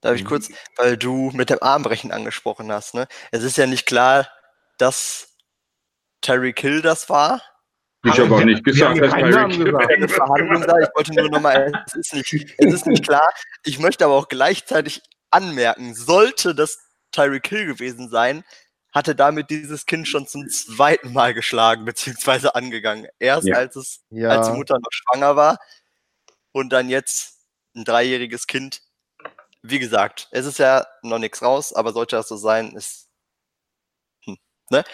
Darf 0.00 0.14
ich 0.14 0.24
mhm. 0.24 0.28
kurz, 0.28 0.48
weil 0.76 0.96
du 0.96 1.30
mit 1.34 1.50
dem 1.50 1.58
Armbrechen 1.60 2.12
angesprochen 2.12 2.70
hast. 2.70 2.94
Ne? 2.94 3.08
Es 3.32 3.42
ist 3.42 3.56
ja 3.56 3.66
nicht 3.66 3.86
klar, 3.86 4.28
dass 4.78 5.36
Terry 6.20 6.52
Kill 6.52 6.82
das 6.82 7.08
war. 7.08 7.42
Ich 8.04 8.20
habe 8.20 8.34
auch 8.34 8.44
nicht 8.44 8.62
gesagt, 8.62 9.00
dass 9.00 9.10
Terry 9.10 9.48
Kill 9.48 9.66
Ich 10.04 10.18
wollte 10.18 11.14
nur 11.14 11.30
nochmal, 11.30 11.72
es 11.86 11.94
ist, 11.94 12.14
nicht, 12.14 12.54
es 12.58 12.74
ist 12.74 12.86
nicht 12.86 13.04
klar. 13.04 13.28
Ich 13.64 13.78
möchte 13.78 14.04
aber 14.04 14.14
auch 14.14 14.28
gleichzeitig 14.28 15.02
anmerken, 15.30 15.94
sollte 15.94 16.54
das 16.54 16.78
Tyreek 17.12 17.42
Kill 17.42 17.66
gewesen 17.66 18.08
sein, 18.08 18.44
hatte 18.92 19.14
damit 19.14 19.50
dieses 19.50 19.86
Kind 19.86 20.08
schon 20.08 20.26
zum 20.26 20.48
zweiten 20.48 21.12
Mal 21.12 21.34
geschlagen 21.34 21.84
bzw. 21.84 22.48
angegangen. 22.54 23.06
Erst 23.18 23.46
ja. 23.46 23.56
als 23.56 23.76
es 23.76 24.04
ja. 24.10 24.30
als 24.30 24.48
die 24.48 24.56
Mutter 24.56 24.78
noch 24.78 24.90
schwanger 24.90 25.36
war 25.36 25.58
und 26.52 26.70
dann 26.70 26.88
jetzt 26.88 27.40
ein 27.74 27.84
dreijähriges 27.84 28.46
Kind. 28.46 28.82
Wie 29.62 29.78
gesagt, 29.78 30.28
es 30.30 30.46
ist 30.46 30.58
ja 30.58 30.86
noch 31.02 31.18
nichts 31.18 31.42
raus, 31.42 31.72
aber 31.72 31.92
sollte 31.92 32.16
das 32.16 32.28
so 32.28 32.36
sein, 32.36 32.72
ist 32.76 33.08
hm, 34.24 34.36
ne? 34.70 34.84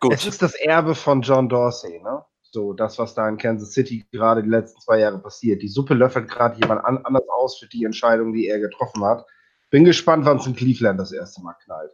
Gut. 0.00 0.14
Es 0.14 0.26
ist 0.26 0.42
das 0.42 0.54
Erbe 0.54 0.94
von 0.94 1.22
John 1.22 1.48
Dorsey, 1.48 2.00
ne? 2.00 2.24
So, 2.50 2.72
das, 2.72 2.98
was 2.98 3.14
da 3.14 3.28
in 3.28 3.36
Kansas 3.36 3.72
City 3.72 4.06
gerade 4.10 4.42
die 4.42 4.48
letzten 4.48 4.80
zwei 4.80 5.00
Jahre 5.00 5.18
passiert. 5.18 5.60
Die 5.60 5.68
Suppe 5.68 5.92
löffelt 5.94 6.30
gerade 6.30 6.58
jemand 6.58 6.82
an, 6.84 6.98
anders 7.04 7.28
aus 7.28 7.58
für 7.58 7.66
die 7.66 7.84
Entscheidung, 7.84 8.32
die 8.32 8.48
er 8.48 8.58
getroffen 8.58 9.04
hat. 9.04 9.26
Bin 9.70 9.84
gespannt, 9.84 10.24
wann 10.24 10.38
es 10.38 10.46
in 10.46 10.56
Cleveland 10.56 10.98
das 10.98 11.12
erste 11.12 11.42
Mal 11.42 11.54
knallt. 11.64 11.92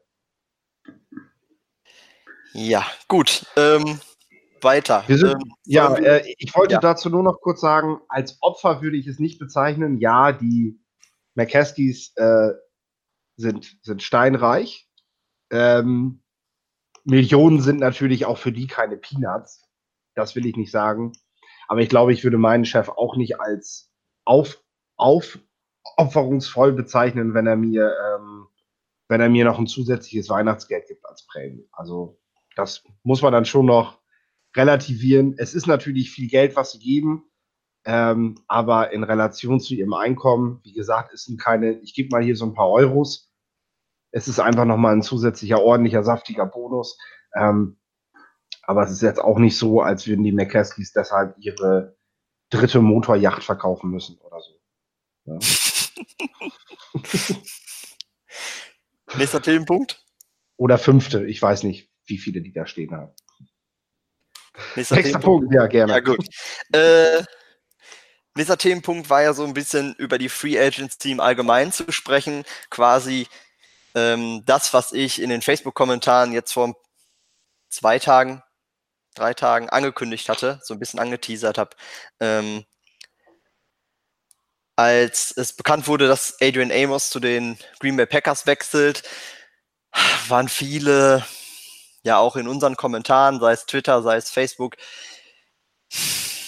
Ja, 2.55 2.87
gut. 3.09 3.45
Ähm, 3.57 4.01
weiter. 4.63 5.05
Sind, 5.09 5.33
ähm, 5.33 5.53
ja, 5.65 5.95
äh, 5.95 6.35
ich 6.39 6.55
wollte 6.55 6.75
ja. 6.75 6.81
dazu 6.81 7.11
nur 7.11 7.23
noch 7.23 7.41
kurz 7.41 7.61
sagen, 7.61 8.01
als 8.09 8.39
Opfer 8.41 8.81
würde 8.81 8.97
ich 8.97 9.07
es 9.07 9.19
nicht 9.19 9.39
bezeichnen. 9.39 9.99
Ja, 9.99 10.33
die 10.33 10.81
McCaskies 11.35 12.13
äh, 12.17 12.53
sind, 13.37 13.77
sind 13.83 14.03
steinreich. 14.03 14.89
Ähm, 15.51 16.23
Millionen 17.05 17.61
sind 17.61 17.81
natürlich 17.81 18.25
auch 18.25 18.39
für 18.39 18.53
die 18.53 18.67
keine 18.67 18.97
Peanuts. 18.97 19.69
Das 20.15 20.37
will 20.37 20.47
ich 20.47 20.57
nicht 20.57 20.71
sagen. 20.71 21.13
Aber 21.69 21.81
ich 21.81 21.89
glaube, 21.89 22.13
ich 22.13 22.25
würde 22.25 22.39
meinen 22.39 22.65
Chef 22.65 22.89
auch 22.89 23.17
nicht 23.17 23.41
als 23.41 23.91
auf, 24.25 24.63
aufopferungsvoll 24.97 26.73
bezeichnen, 26.73 27.35
wenn 27.35 27.47
er 27.47 27.57
mir, 27.57 27.93
ähm, 28.07 28.47
wenn 29.09 29.21
er 29.21 29.29
mir 29.29 29.45
noch 29.45 29.59
ein 29.59 29.67
zusätzliches 29.67 30.29
Weihnachtsgeld 30.29 30.87
gibt 30.87 31.05
als 31.05 31.27
Prämie. 31.27 31.69
Also 31.73 32.21
das 32.57 32.85
muss 33.03 33.23
man 33.23 33.33
dann 33.33 33.45
schon 33.45 33.67
noch 33.67 34.01
relativieren. 34.57 35.35
Es 35.39 35.55
ist 35.55 35.67
natürlich 35.67 36.11
viel 36.11 36.29
Geld, 36.29 36.57
was 36.57 36.73
sie 36.73 36.79
geben, 36.79 37.25
ähm, 37.85 38.41
aber 38.47 38.93
in 38.93 39.05
Relation 39.05 39.61
zu 39.61 39.75
ihrem 39.75 39.95
Einkommen, 39.95 40.61
wie 40.63 40.73
gesagt, 40.73 41.13
ist 41.13 41.31
keine, 41.39 41.73
ich 41.81 41.95
gebe 41.95 42.11
mal 42.11 42.23
hier 42.23 42.37
so 42.37 42.47
ein 42.47 42.55
paar 42.55 42.71
Euros. 42.71 43.31
Es 44.11 44.29
ist 44.29 44.39
einfach 44.39 44.65
nochmal 44.65 44.95
ein 44.95 45.03
zusätzlicher, 45.03 45.61
ordentlicher, 45.61 46.05
saftiger 46.05 46.47
Bonus. 46.47 46.97
Ähm, 47.35 47.79
aber 48.63 48.85
es 48.85 48.93
ist 48.93 49.03
jetzt 49.03 49.21
auch 49.21 49.39
nicht 49.39 49.59
so, 49.59 49.81
als 49.81 50.07
würden 50.07 50.25
die 50.25 50.33
McCaskies 50.33 50.93
deshalb 50.93 51.37
ihre 51.39 51.97
dritte 52.51 52.81
Motorjacht 52.81 53.43
verkaufen 53.43 53.91
müssen 53.91 54.19
oder 54.19 54.41
so. 54.41 54.53
Ja. 55.27 55.39
Nächster 59.19 59.43
Themenpunkt? 59.43 60.03
Oder 60.57 60.79
fünfte, 60.79 61.27
ich 61.27 61.43
weiß 61.43 61.65
nicht 61.65 61.94
wie 62.07 62.19
viele 62.19 62.41
die 62.41 62.53
da 62.53 62.67
stehen 62.67 62.93
haben. 62.93 63.13
Nächster, 64.77 64.97
Nächster 64.97 65.19
Punkt, 65.19 65.53
ja, 65.53 65.67
gerne. 65.67 65.93
Ja, 65.93 66.01
gut. 66.01 66.27
Äh, 66.73 67.23
nächster 68.37 68.57
Themenpunkt 68.57 69.11
war 69.11 69.23
ja 69.23 69.33
so 69.35 69.45
ein 69.45 69.55
bisschen 69.55 69.95
über 69.95 70.19
die 70.19 70.29
Free 70.29 70.59
Agents 70.59 70.99
Team 70.99 71.21
allgemein 71.21 71.73
zu 71.73 71.91
sprechen. 71.91 72.45
Quasi 72.71 73.27
ähm, 73.95 74.43
das, 74.45 74.73
was 74.73 74.93
ich 74.93 75.21
in 75.21 75.31
den 75.31 75.43
Facebook-Kommentaren 75.43 76.33
jetzt 76.33 76.53
vor 76.53 76.77
zwei 77.69 77.99
Tagen, 77.99 78.43
drei 79.15 79.35
Tagen 79.35 79.69
angekündigt 79.69 80.29
hatte, 80.29 80.61
so 80.63 80.75
ein 80.75 80.81
bisschen 80.81 81.01
angeteasert 81.01 81.59
habe. 81.59 81.77
Ähm, 82.21 82.65
als 84.77 85.33
es 85.37 85.53
bekannt 85.53 85.87
wurde, 85.87 86.09
dass 86.09 86.37
Adrian 86.41 86.73
Amos 86.73 87.11
zu 87.11 87.21
den 87.21 87.59
Green 87.79 87.97
Bay 87.97 88.07
Packers 88.07 88.47
wechselt, 88.47 89.03
waren 90.29 90.49
viele 90.49 91.25
ja 92.05 92.19
auch 92.19 92.37
in 92.37 92.47
unseren 92.47 92.77
Kommentaren, 92.77 93.41
sei 93.41 93.53
es 93.53 93.67
Twitter, 93.67 94.03
sei 94.03 94.17
es 94.17 94.31
Facebook, 94.31 94.77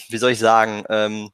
wie 0.08 0.18
soll 0.18 0.32
ich 0.32 0.38
sagen, 0.38 0.84
ähm, 0.88 1.32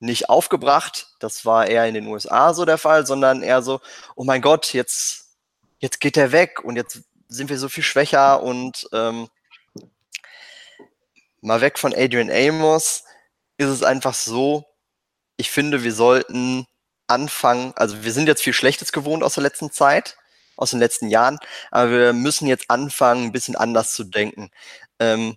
nicht 0.00 0.28
aufgebracht. 0.28 1.08
Das 1.18 1.44
war 1.44 1.66
eher 1.66 1.86
in 1.86 1.94
den 1.94 2.06
USA 2.06 2.54
so 2.54 2.64
der 2.64 2.78
Fall, 2.78 3.06
sondern 3.06 3.42
eher 3.42 3.62
so, 3.62 3.80
oh 4.14 4.24
mein 4.24 4.42
Gott, 4.42 4.72
jetzt, 4.72 5.36
jetzt 5.78 6.00
geht 6.00 6.16
er 6.16 6.32
weg 6.32 6.62
und 6.62 6.76
jetzt 6.76 7.00
sind 7.28 7.50
wir 7.50 7.58
so 7.58 7.68
viel 7.68 7.82
schwächer 7.82 8.42
und 8.42 8.88
ähm, 8.92 9.28
mal 11.40 11.60
weg 11.60 11.78
von 11.78 11.94
Adrian 11.94 12.30
Amos 12.30 13.04
ist 13.56 13.68
es 13.68 13.82
einfach 13.82 14.14
so, 14.14 14.66
ich 15.36 15.50
finde, 15.50 15.82
wir 15.82 15.92
sollten 15.92 16.66
anfangen, 17.06 17.72
also 17.76 18.02
wir 18.02 18.12
sind 18.12 18.28
jetzt 18.28 18.42
viel 18.42 18.52
Schlechtes 18.52 18.92
gewohnt 18.92 19.22
aus 19.22 19.34
der 19.34 19.42
letzten 19.42 19.72
Zeit 19.72 20.16
aus 20.58 20.70
den 20.70 20.80
letzten 20.80 21.08
Jahren, 21.08 21.38
aber 21.70 21.90
wir 21.90 22.12
müssen 22.12 22.46
jetzt 22.46 22.70
anfangen, 22.70 23.24
ein 23.24 23.32
bisschen 23.32 23.56
anders 23.56 23.92
zu 23.92 24.04
denken. 24.04 24.50
Ähm, 24.98 25.36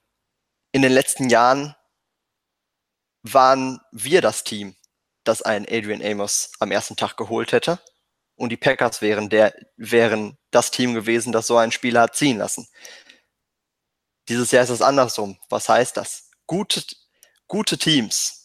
in 0.71 0.81
den 0.81 0.91
letzten 0.91 1.29
Jahren 1.29 1.75
waren 3.23 3.79
wir 3.91 4.21
das 4.21 4.43
Team, 4.43 4.75
das 5.23 5.41
einen 5.41 5.65
Adrian 5.69 6.03
Amos 6.03 6.51
am 6.59 6.71
ersten 6.71 6.95
Tag 6.95 7.17
geholt 7.17 7.51
hätte. 7.51 7.79
Und 8.35 8.49
die 8.49 8.57
Packers 8.57 9.01
wären, 9.01 9.29
der, 9.29 9.53
wären 9.77 10.37
das 10.49 10.71
Team 10.71 10.93
gewesen, 10.95 11.31
das 11.31 11.47
so 11.47 11.57
einen 11.57 11.71
Spieler 11.71 12.01
hat 12.01 12.15
ziehen 12.15 12.39
lassen. 12.39 12.67
Dieses 14.27 14.51
Jahr 14.51 14.63
ist 14.63 14.69
es 14.69 14.81
andersrum. 14.81 15.37
Was 15.49 15.69
heißt 15.69 15.95
das? 15.97 16.31
Gute, 16.47 16.83
gute 17.47 17.77
Teams 17.77 18.41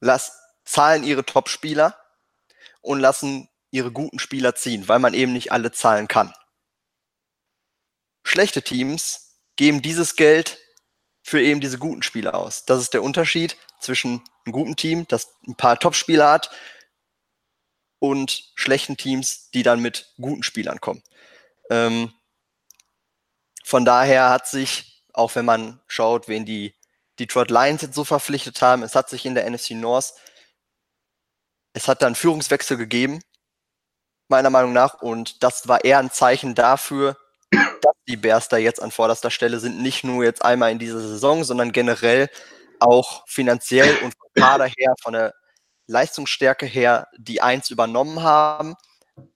lass, 0.00 0.32
zahlen 0.64 1.04
ihre 1.04 1.24
Top-Spieler 1.24 1.98
und 2.80 3.00
lassen 3.00 3.48
ihre 3.70 3.92
guten 3.92 4.18
Spieler 4.18 4.54
ziehen, 4.54 4.88
weil 4.88 4.98
man 4.98 5.14
eben 5.14 5.32
nicht 5.32 5.52
alle 5.52 5.72
zahlen 5.72 6.08
kann. 6.08 6.32
Schlechte 8.24 8.62
Teams 8.62 9.40
geben 9.56 9.82
dieses 9.82 10.16
Geld 10.16 10.58
für 11.22 11.42
eben 11.42 11.60
diese 11.60 11.78
guten 11.78 12.02
Spieler 12.02 12.34
aus. 12.34 12.64
Das 12.64 12.80
ist 12.80 12.94
der 12.94 13.02
Unterschied 13.02 13.56
zwischen 13.80 14.22
einem 14.44 14.52
guten 14.52 14.76
Team, 14.76 15.06
das 15.08 15.34
ein 15.46 15.56
paar 15.56 15.78
Top-Spieler 15.78 16.30
hat, 16.30 16.50
und 17.98 18.52
schlechten 18.54 18.96
Teams, 18.96 19.50
die 19.50 19.62
dann 19.62 19.80
mit 19.80 20.12
guten 20.20 20.42
Spielern 20.42 20.80
kommen. 20.80 21.02
Ähm, 21.70 22.12
von 23.64 23.84
daher 23.84 24.30
hat 24.30 24.46
sich, 24.48 25.04
auch 25.12 25.34
wenn 25.34 25.44
man 25.44 25.80
schaut, 25.88 26.28
wen 26.28 26.46
die 26.46 26.74
Detroit 27.18 27.50
Lions 27.50 27.82
jetzt 27.82 27.96
so 27.96 28.04
verpflichtet 28.04 28.62
haben, 28.62 28.82
es 28.82 28.94
hat 28.94 29.10
sich 29.10 29.26
in 29.26 29.34
der 29.34 29.50
NFC 29.50 29.72
North, 29.72 30.14
es 31.72 31.88
hat 31.88 32.02
dann 32.02 32.14
Führungswechsel 32.14 32.76
gegeben 32.76 33.20
meiner 34.28 34.50
Meinung 34.50 34.72
nach. 34.72 34.94
Und 34.94 35.42
das 35.42 35.68
war 35.68 35.84
eher 35.84 35.98
ein 35.98 36.10
Zeichen 36.10 36.54
dafür, 36.54 37.16
dass 37.50 37.94
die 38.06 38.16
Bears 38.16 38.48
da 38.48 38.56
jetzt 38.56 38.82
an 38.82 38.90
vorderster 38.90 39.30
Stelle 39.30 39.60
sind. 39.60 39.80
Nicht 39.80 40.04
nur 40.04 40.24
jetzt 40.24 40.44
einmal 40.44 40.72
in 40.72 40.78
dieser 40.78 41.00
Saison, 41.00 41.44
sondern 41.44 41.72
generell 41.72 42.28
auch 42.80 43.26
finanziell 43.26 43.96
und 44.02 44.14
vom 44.14 44.30
Kader 44.34 44.66
her, 44.66 44.94
von 45.02 45.12
der 45.12 45.34
Leistungsstärke 45.86 46.66
her, 46.66 47.08
die 47.16 47.40
eins 47.40 47.70
übernommen 47.70 48.22
haben, 48.22 48.74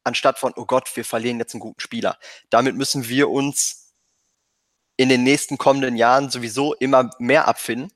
anstatt 0.04 0.38
von, 0.38 0.52
oh 0.56 0.66
Gott, 0.66 0.94
wir 0.94 1.04
verlieren 1.04 1.38
jetzt 1.38 1.54
einen 1.54 1.60
guten 1.60 1.80
Spieler. 1.80 2.18
Damit 2.50 2.76
müssen 2.76 3.08
wir 3.08 3.30
uns 3.30 3.94
in 4.96 5.08
den 5.08 5.24
nächsten 5.24 5.58
kommenden 5.58 5.96
Jahren 5.96 6.30
sowieso 6.30 6.74
immer 6.74 7.10
mehr 7.18 7.48
abfinden, 7.48 7.90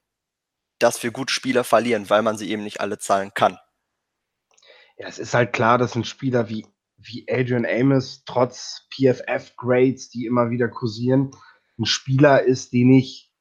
dass 0.78 1.02
wir 1.02 1.10
gute 1.10 1.32
Spieler 1.32 1.64
verlieren, 1.64 2.10
weil 2.10 2.22
man 2.22 2.38
sie 2.38 2.50
eben 2.50 2.64
nicht 2.64 2.80
alle 2.80 2.98
zahlen 2.98 3.32
kann. 3.34 3.58
Ja, 4.98 5.06
es 5.06 5.18
ist 5.18 5.34
halt 5.34 5.52
klar, 5.52 5.76
dass 5.78 5.94
ein 5.94 6.04
Spieler 6.04 6.48
wie, 6.48 6.66
wie 7.06 7.26
Adrian 7.28 7.66
Amos 7.66 8.24
trotz 8.24 8.88
PFF-Grades, 8.90 10.10
die 10.10 10.26
immer 10.26 10.50
wieder 10.50 10.68
kursieren, 10.68 11.30
ein 11.78 11.86
Spieler 11.86 12.42
ist, 12.42 12.72
den 12.72 12.92
ich, 12.92 13.32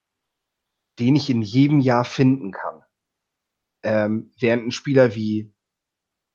den 1.00 1.16
ich 1.16 1.30
in 1.30 1.42
jedem 1.42 1.80
Jahr 1.80 2.06
finden 2.06 2.52
kann. 2.52 2.84
Ähm, 3.84 4.32
während 4.40 4.68
ein 4.68 4.72
Spieler 4.72 5.16
wie 5.16 5.54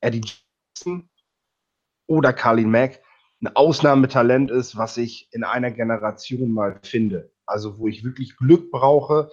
Eddie 0.01 0.21
Jackson 0.21 1.09
oder 2.07 2.33
Carlin 2.33 2.71
Mack 2.71 3.01
ein 3.41 3.55
Ausnahmetalent 3.55 4.51
ist, 4.51 4.77
was 4.77 4.97
ich 4.97 5.27
in 5.31 5.43
einer 5.43 5.71
Generation 5.71 6.51
mal 6.51 6.79
finde. 6.83 7.31
Also 7.45 7.79
wo 7.79 7.87
ich 7.87 8.03
wirklich 8.03 8.37
Glück 8.37 8.71
brauche, 8.71 9.29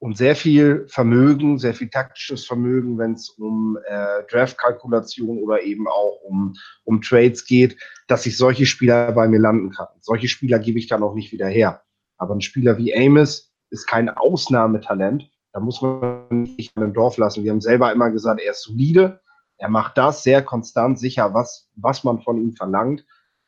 und 0.00 0.16
sehr 0.16 0.36
viel 0.36 0.86
Vermögen, 0.88 1.58
sehr 1.58 1.74
viel 1.74 1.90
taktisches 1.90 2.46
Vermögen, 2.46 2.98
wenn 2.98 3.14
es 3.14 3.30
um 3.30 3.78
äh, 3.86 4.22
Draft-Kalkulation 4.30 5.38
oder 5.38 5.62
eben 5.62 5.88
auch 5.88 6.20
um, 6.22 6.54
um 6.84 7.02
Trades 7.02 7.44
geht, 7.44 7.76
dass 8.06 8.24
ich 8.26 8.36
solche 8.36 8.66
Spieler 8.66 9.10
bei 9.12 9.26
mir 9.26 9.40
landen 9.40 9.70
kann. 9.70 9.88
Solche 10.00 10.28
Spieler 10.28 10.60
gebe 10.60 10.78
ich 10.78 10.86
dann 10.86 11.02
auch 11.02 11.14
nicht 11.14 11.32
wieder 11.32 11.48
her. 11.48 11.82
Aber 12.16 12.34
ein 12.34 12.40
Spieler 12.40 12.78
wie 12.78 12.94
Amos 12.94 13.52
ist 13.70 13.86
kein 13.86 14.08
Ausnahmetalent. 14.08 15.28
Da 15.52 15.60
muss 15.60 15.82
man 15.82 16.26
nicht 16.28 16.76
in 16.76 16.82
einem 16.82 16.94
Dorf 16.94 17.16
lassen. 17.16 17.42
Wir 17.42 17.50
haben 17.50 17.60
selber 17.60 17.92
immer 17.92 18.10
gesagt, 18.10 18.40
er 18.40 18.52
ist 18.52 18.62
solide. 18.62 19.20
Er 19.56 19.68
macht 19.68 19.98
das 19.98 20.22
sehr 20.22 20.42
konstant, 20.42 21.00
sicher, 21.00 21.34
was, 21.34 21.68
was 21.74 22.04
man 22.04 22.22
von 22.22 22.40
ihm 22.40 22.54
verlangt. 22.54 23.04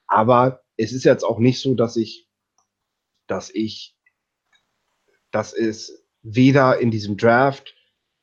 Aber 0.09 0.63
es 0.77 0.93
ist 0.93 1.05
jetzt 1.05 1.23
auch 1.23 1.39
nicht 1.39 1.61
so, 1.61 1.75
dass 1.75 1.97
ich, 1.97 2.29
dass 3.29 3.51
ich, 3.51 3.97
das 5.31 5.53
ist 5.53 6.00
weder 6.23 6.79
in 6.79 6.91
diesem 6.91 7.17
Draft 7.17 7.75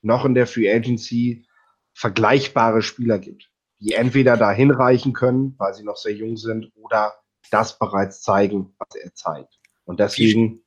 noch 0.02 0.26
in 0.26 0.36
der 0.36 0.48
Free 0.48 0.72
Agency 0.72 1.48
vergleichbare 1.94 2.82
Spieler 2.82 3.20
gibt, 3.20 3.50
die 3.80 3.94
entweder 3.94 4.38
da 4.38 4.52
hinreichen 4.52 5.14
können, 5.14 5.56
weil 5.58 5.74
sie 5.74 5.84
noch 5.84 5.98
sehr 5.98 6.14
jung 6.14 6.38
sind, 6.38 6.72
oder 6.76 7.16
das 7.50 7.80
bereits 7.80 8.22
zeigen, 8.22 8.76
was 8.78 8.96
er 8.96 9.14
zeigt. 9.16 9.60
Und 9.86 10.00
deswegen. 10.00 10.64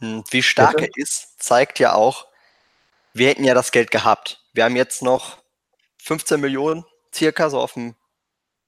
Wie, 0.00 0.06
hm, 0.06 0.24
wie 0.30 0.42
stark 0.42 0.80
er 0.80 0.88
ist, 0.96 1.42
zeigt 1.42 1.78
ja 1.78 1.94
auch, 1.94 2.26
wir 3.12 3.28
hätten 3.28 3.44
ja 3.44 3.54
das 3.54 3.72
Geld 3.72 3.90
gehabt. 3.90 4.42
Wir 4.52 4.64
haben 4.64 4.76
jetzt 4.76 5.02
noch 5.02 5.38
15 6.02 6.40
Millionen 6.40 6.84
circa 7.14 7.48
so 7.48 7.60
auf 7.60 7.74
dem, 7.74 7.94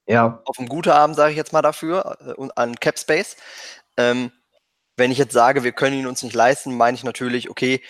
ja. 0.07 0.41
auf 0.45 0.57
dem 0.57 0.67
guten 0.67 0.89
Abend, 0.89 1.15
sage 1.15 1.31
ich 1.31 1.37
jetzt 1.37 1.53
mal 1.53 1.61
dafür, 1.61 2.17
äh, 2.37 2.47
an 2.55 2.75
Cap 2.75 2.97
Space. 2.97 3.37
Ähm, 3.97 4.31
wenn 4.99 5.11
ich 5.11 5.17
jetzt 5.17 5.33
sage, 5.33 5.63
wir 5.63 5.71
können 5.71 5.97
ihn 5.97 6.07
uns 6.07 6.21
nicht 6.21 6.35
leisten, 6.35 6.77
meine 6.77 6.95
ich 6.95 7.03
natürlich, 7.03 7.49
okay, 7.49 7.81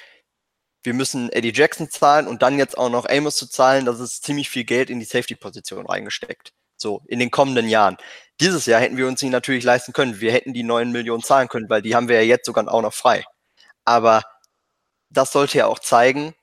wir 0.83 0.93
müssen 0.93 1.29
Eddie 1.31 1.51
Jackson 1.53 1.89
zahlen 1.89 2.27
und 2.27 2.41
dann 2.41 2.57
jetzt 2.57 2.77
auch 2.77 2.89
noch 2.89 3.09
Amos 3.09 3.35
zu 3.35 3.48
zahlen, 3.50 3.85
das 3.85 4.00
ist 4.00 4.24
ziemlich 4.24 4.50
viel 4.50 4.63
Geld 4.63 4.89
in 4.89 5.00
die 5.00 5.05
Safety-Position 5.05 5.85
reingesteckt. 5.85 6.53
So, 6.77 7.01
in 7.07 7.19
den 7.19 7.31
kommenden 7.31 7.67
Jahren. 7.67 7.98
Dieses 8.39 8.65
Jahr 8.65 8.79
hätten 8.79 8.95
wir 8.95 9.07
uns 9.07 9.22
ihn 9.22 9.31
natürlich 9.31 9.65
leisten 9.65 9.91
können. 9.91 10.22
Wir 10.22 10.31
hätten 10.31 10.53
die 10.53 10.63
9 10.63 10.91
Millionen 10.91 11.22
zahlen 11.24 11.50
können, 11.50 11.69
weil 11.69 11.81
die 11.81 11.95
haben 11.95 12.07
wir 12.07 12.15
ja 12.15 12.22
jetzt 12.22 12.45
sogar 12.45 12.74
auch 12.74 12.81
noch 12.81 12.93
frei. 12.93 13.25
Aber 13.83 14.24
das 15.09 15.33
sollte 15.33 15.57
ja 15.57 15.67
auch 15.67 15.79
zeigen, 15.79 16.33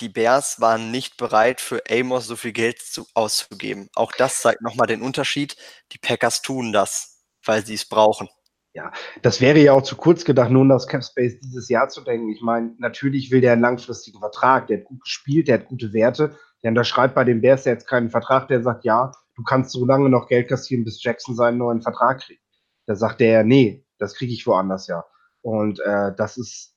die 0.00 0.08
Bears 0.08 0.60
waren 0.60 0.90
nicht 0.90 1.18
bereit, 1.18 1.60
für 1.60 1.82
Amos 1.90 2.26
so 2.26 2.36
viel 2.36 2.52
Geld 2.52 2.80
zu, 2.80 3.06
auszugeben. 3.12 3.90
Auch 3.94 4.12
das 4.12 4.40
zeigt 4.40 4.62
nochmal 4.62 4.86
den 4.86 5.02
Unterschied. 5.02 5.56
Die 5.92 5.98
Packers 5.98 6.40
tun 6.40 6.72
das, 6.72 7.22
weil 7.44 7.66
sie 7.66 7.74
es 7.74 7.86
brauchen. 7.86 8.30
Ja, 8.72 8.92
das 9.22 9.40
wäre 9.40 9.58
ja 9.58 9.72
auch 9.72 9.82
zu 9.82 9.96
kurz 9.96 10.24
gedacht, 10.24 10.50
um 10.50 10.68
das 10.68 10.86
Cap 10.86 11.02
Space 11.02 11.40
dieses 11.40 11.68
Jahr 11.68 11.88
zu 11.88 12.02
denken. 12.02 12.30
Ich 12.30 12.40
meine, 12.40 12.74
natürlich 12.78 13.32
will 13.32 13.40
der 13.40 13.52
einen 13.52 13.62
langfristigen 13.62 14.20
Vertrag, 14.20 14.68
der 14.68 14.78
hat 14.78 14.84
gut 14.84 15.02
gespielt, 15.02 15.48
der 15.48 15.58
hat 15.58 15.66
gute 15.66 15.92
Werte. 15.92 16.36
Der 16.62 16.68
unterschreibt 16.68 17.14
bei 17.14 17.24
den 17.24 17.40
Bears 17.40 17.64
jetzt 17.64 17.88
keinen 17.88 18.10
Vertrag, 18.10 18.46
der 18.46 18.62
sagt, 18.62 18.84
ja, 18.84 19.10
du 19.34 19.42
kannst 19.42 19.72
so 19.72 19.84
lange 19.84 20.08
noch 20.08 20.28
Geld 20.28 20.48
kassieren, 20.48 20.84
bis 20.84 21.02
Jackson 21.02 21.34
seinen 21.34 21.58
neuen 21.58 21.82
Vertrag 21.82 22.20
kriegt. 22.20 22.42
Da 22.86 22.94
sagt 22.94 23.20
der, 23.20 23.42
nee, 23.42 23.84
das 23.98 24.14
kriege 24.14 24.32
ich 24.32 24.46
woanders 24.46 24.86
ja. 24.86 25.04
Und 25.42 25.80
äh, 25.80 26.14
das 26.16 26.36
ist, 26.36 26.76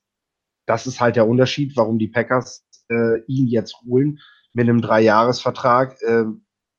das 0.65 0.87
ist 0.87 0.99
halt 0.99 1.15
der 1.15 1.27
Unterschied, 1.27 1.77
warum 1.77 1.99
die 1.99 2.07
Packers 2.07 2.65
äh, 2.89 3.19
ihn 3.27 3.47
jetzt 3.47 3.77
holen 3.85 4.19
mit 4.53 4.67
einem 4.67 4.81
Dreijahresvertrag, 4.81 6.01
äh, 6.01 6.25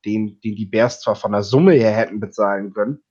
den, 0.04 0.40
den 0.40 0.56
die 0.56 0.66
Bears 0.66 1.00
zwar 1.00 1.14
von 1.14 1.32
der 1.32 1.42
Summe 1.42 1.72
her 1.72 1.92
hätten 1.92 2.20
bezahlen 2.20 2.72
können, 2.72 3.02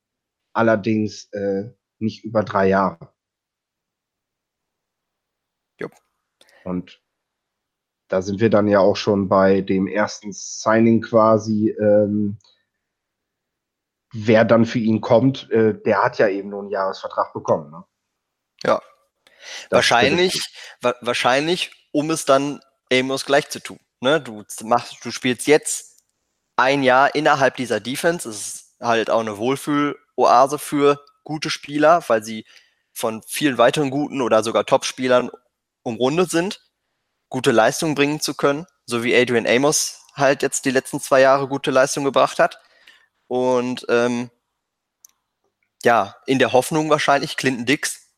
allerdings 0.54 1.30
äh, 1.32 1.70
nicht 2.04 2.24
über 2.24 2.44
drei 2.44 2.68
Jahre. 2.68 3.14
Jupp. 5.80 5.94
Und 6.64 7.02
da 8.10 8.22
sind 8.22 8.40
wir 8.40 8.50
dann 8.50 8.68
ja 8.68 8.80
auch 8.80 8.96
schon 8.96 9.28
bei 9.28 9.62
dem 9.62 9.88
ersten 9.88 10.32
Signing 10.32 11.02
quasi. 11.02 11.70
Ähm, 11.72 12.38
wer 14.12 14.46
dann 14.46 14.66
für 14.66 14.80
ihn 14.80 15.02
kommt, 15.02 15.50
äh, 15.50 15.74
der 15.74 16.04
hat 16.04 16.20
ja 16.20 16.28
eben 16.28 16.50
nur 16.50 16.62
einen 16.62 16.70
Jahresvertrag 16.70 17.34
bekommen. 17.34 17.72
Ne? 17.72 17.84
Ja. 18.64 18.82
Das 19.70 19.78
wahrscheinlich, 19.78 20.40
wa 20.82 20.94
wahrscheinlich, 21.02 21.72
um 21.92 22.12
es 22.12 22.26
dann 22.26 22.62
Amos 22.92 23.26
gleich 23.26 23.50
zu 23.50 23.60
tun. 23.60 23.80
Ne? 24.00 24.22
Du, 24.22 24.44
machst, 24.64 25.04
du 25.04 25.12
spielst 25.12 25.48
jetzt 25.48 26.04
ein 26.56 26.84
Jahr 26.84 27.16
innerhalb 27.16 27.56
dieser 27.56 27.80
Defense. 27.80 28.30
Es 28.30 28.38
ist 28.38 28.76
halt 28.80 29.10
auch 29.10 29.22
eine 29.22 29.38
Wohlfühl-Oase 29.38 30.60
für 30.60 31.04
gute 31.24 31.50
Spieler, 31.50 32.04
weil 32.08 32.24
sie 32.24 32.46
von 32.92 33.24
vielen 33.24 33.58
weiteren 33.58 33.90
guten 33.90 34.22
oder 34.22 34.44
sogar 34.44 34.66
Top-Spielern 34.66 35.32
umrundet 35.84 36.30
sind, 36.30 36.62
gute 37.30 37.52
Leistungen 37.52 37.96
bringen 37.96 38.20
zu 38.20 38.36
können, 38.36 38.66
so 38.86 39.04
wie 39.04 39.16
Adrian 39.16 39.48
Amos 39.48 40.02
halt 40.16 40.44
jetzt 40.44 40.66
die 40.66 40.72
letzten 40.72 41.00
zwei 41.00 41.22
Jahre 41.22 41.48
gute 41.48 41.72
Leistung 41.72 42.04
gebracht 42.04 42.40
hat. 42.40 42.60
Und 43.28 43.86
ähm, 43.90 44.30
ja, 45.84 46.16
in 46.28 46.40
der 46.40 46.54
Hoffnung 46.54 46.90
wahrscheinlich, 46.90 47.36
Clinton 47.38 47.66
Dix 47.66 48.12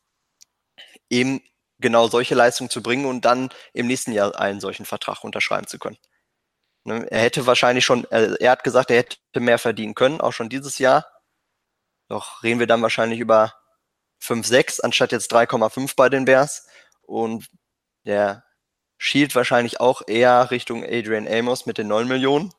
eben 1.08 1.40
genau 1.78 2.08
solche 2.08 2.34
Leistungen 2.34 2.70
zu 2.70 2.82
bringen 2.82 3.06
und 3.06 3.24
dann 3.24 3.50
im 3.72 3.86
nächsten 3.86 4.12
Jahr 4.12 4.38
einen 4.38 4.60
solchen 4.60 4.86
Vertrag 4.86 5.24
unterschreiben 5.24 5.66
zu 5.66 5.78
können. 5.78 5.98
Ne, 6.84 7.06
er 7.10 7.20
hätte 7.20 7.46
wahrscheinlich 7.46 7.84
schon, 7.84 8.04
er 8.10 8.50
hat 8.50 8.64
gesagt, 8.64 8.90
er 8.90 8.98
hätte 8.98 9.40
mehr 9.40 9.58
verdienen 9.58 9.94
können, 9.94 10.20
auch 10.20 10.32
schon 10.32 10.48
dieses 10.48 10.78
Jahr. 10.78 11.06
Doch 12.08 12.42
reden 12.42 12.60
wir 12.60 12.66
dann 12.66 12.82
wahrscheinlich 12.82 13.20
über 13.20 13.54
5, 14.20 14.46
6 14.46 14.80
anstatt 14.80 15.12
jetzt 15.12 15.32
3,5 15.32 15.94
bei 15.96 16.08
den 16.08 16.24
Bears. 16.24 16.66
Und 17.02 17.48
der 18.04 18.44
schielt 18.98 19.34
wahrscheinlich 19.34 19.80
auch 19.80 20.02
eher 20.06 20.50
Richtung 20.50 20.84
Adrian 20.84 21.28
Amos 21.28 21.66
mit 21.66 21.78
den 21.78 21.88
9 21.88 22.08
Millionen. 22.08 22.52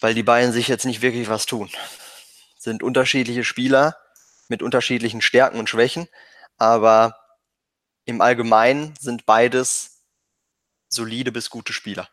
Weil 0.00 0.14
die 0.14 0.22
beiden 0.22 0.52
sich 0.52 0.68
jetzt 0.68 0.86
nicht 0.86 1.02
wirklich 1.02 1.28
was 1.28 1.46
tun. 1.46 1.70
Sind 2.58 2.82
unterschiedliche 2.82 3.44
Spieler 3.44 3.96
mit 4.48 4.62
unterschiedlichen 4.62 5.20
Stärken 5.20 5.58
und 5.58 5.68
Schwächen. 5.68 6.08
Aber 6.56 7.16
im 8.04 8.20
Allgemeinen 8.20 8.94
sind 8.98 9.26
beides 9.26 10.04
solide 10.88 11.32
bis 11.32 11.50
gute 11.50 11.72
Spieler. 11.72 12.08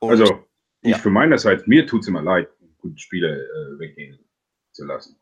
Und 0.00 0.10
also 0.10 0.48
ich 0.82 0.92
ja. 0.92 0.98
für 0.98 1.10
meinerseits, 1.10 1.66
mir 1.66 1.86
tut 1.86 2.02
es 2.02 2.08
immer 2.08 2.22
leid, 2.22 2.48
gute 2.78 2.98
Spieler 2.98 3.36
äh, 3.36 3.78
weggehen 3.78 4.18
zu 4.72 4.84
lassen. 4.84 5.16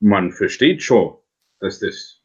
Man 0.00 0.32
versteht 0.32 0.82
schon, 0.82 1.16
dass 1.60 1.78
das 1.80 2.22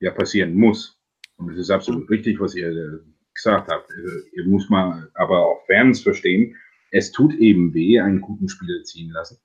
ja 0.00 0.10
passieren 0.10 0.54
muss. 0.54 1.00
Und 1.36 1.52
es 1.52 1.58
ist 1.58 1.70
absolut 1.70 2.02
mhm. 2.02 2.08
richtig, 2.08 2.40
was 2.40 2.54
ihr 2.54 2.70
äh, 2.70 2.98
gesagt 3.34 3.68
habt. 3.68 3.90
Also, 3.90 4.26
ihr 4.32 4.44
muss 4.44 4.70
mal 4.70 5.10
aber 5.14 5.46
auch 5.46 5.66
Fans 5.66 6.00
verstehen, 6.00 6.56
es 6.90 7.12
tut 7.12 7.34
eben 7.34 7.74
weh, 7.74 8.00
einen 8.00 8.20
guten 8.20 8.48
Spieler 8.48 8.82
ziehen 8.84 9.10
lassen. 9.10 9.38